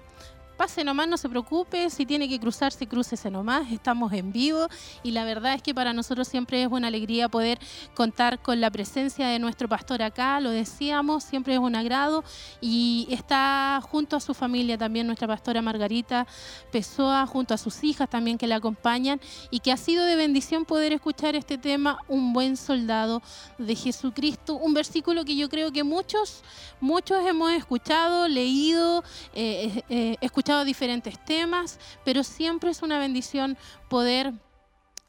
[0.58, 4.68] Pase nomás, no se preocupe, si tiene que cruzarse, crúcese nomás, estamos en vivo
[5.04, 7.60] y la verdad es que para nosotros siempre es una alegría poder
[7.94, 12.24] contar con la presencia de nuestro pastor acá, lo decíamos, siempre es un agrado
[12.62, 16.26] y está junto a su familia también nuestra pastora Margarita
[16.72, 19.20] Pessoa, junto a sus hijas también que la acompañan
[19.52, 23.22] y que ha sido de bendición poder escuchar este tema, un buen soldado
[23.58, 26.44] de Jesucristo, un versículo que yo creo que muchos,
[26.80, 29.04] muchos hemos escuchado, leído,
[29.34, 30.18] eh, eh, eh,
[30.66, 33.58] diferentes temas, pero siempre es una bendición
[33.90, 34.34] poder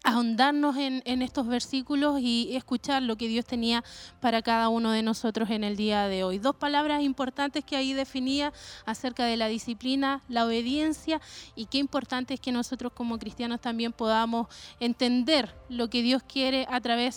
[0.02, 3.82] ahondarnos en, en estos versículos y escuchar lo que Dios tenía
[4.20, 6.39] para cada uno de nosotros en el día de hoy.
[6.39, 8.52] Dos palabras importantes que ahí definía
[8.84, 11.20] acerca de la disciplina, la obediencia
[11.56, 14.47] y qué importante es que nosotros como cristianos también podamos
[14.78, 17.15] entender lo que Dios quiere a través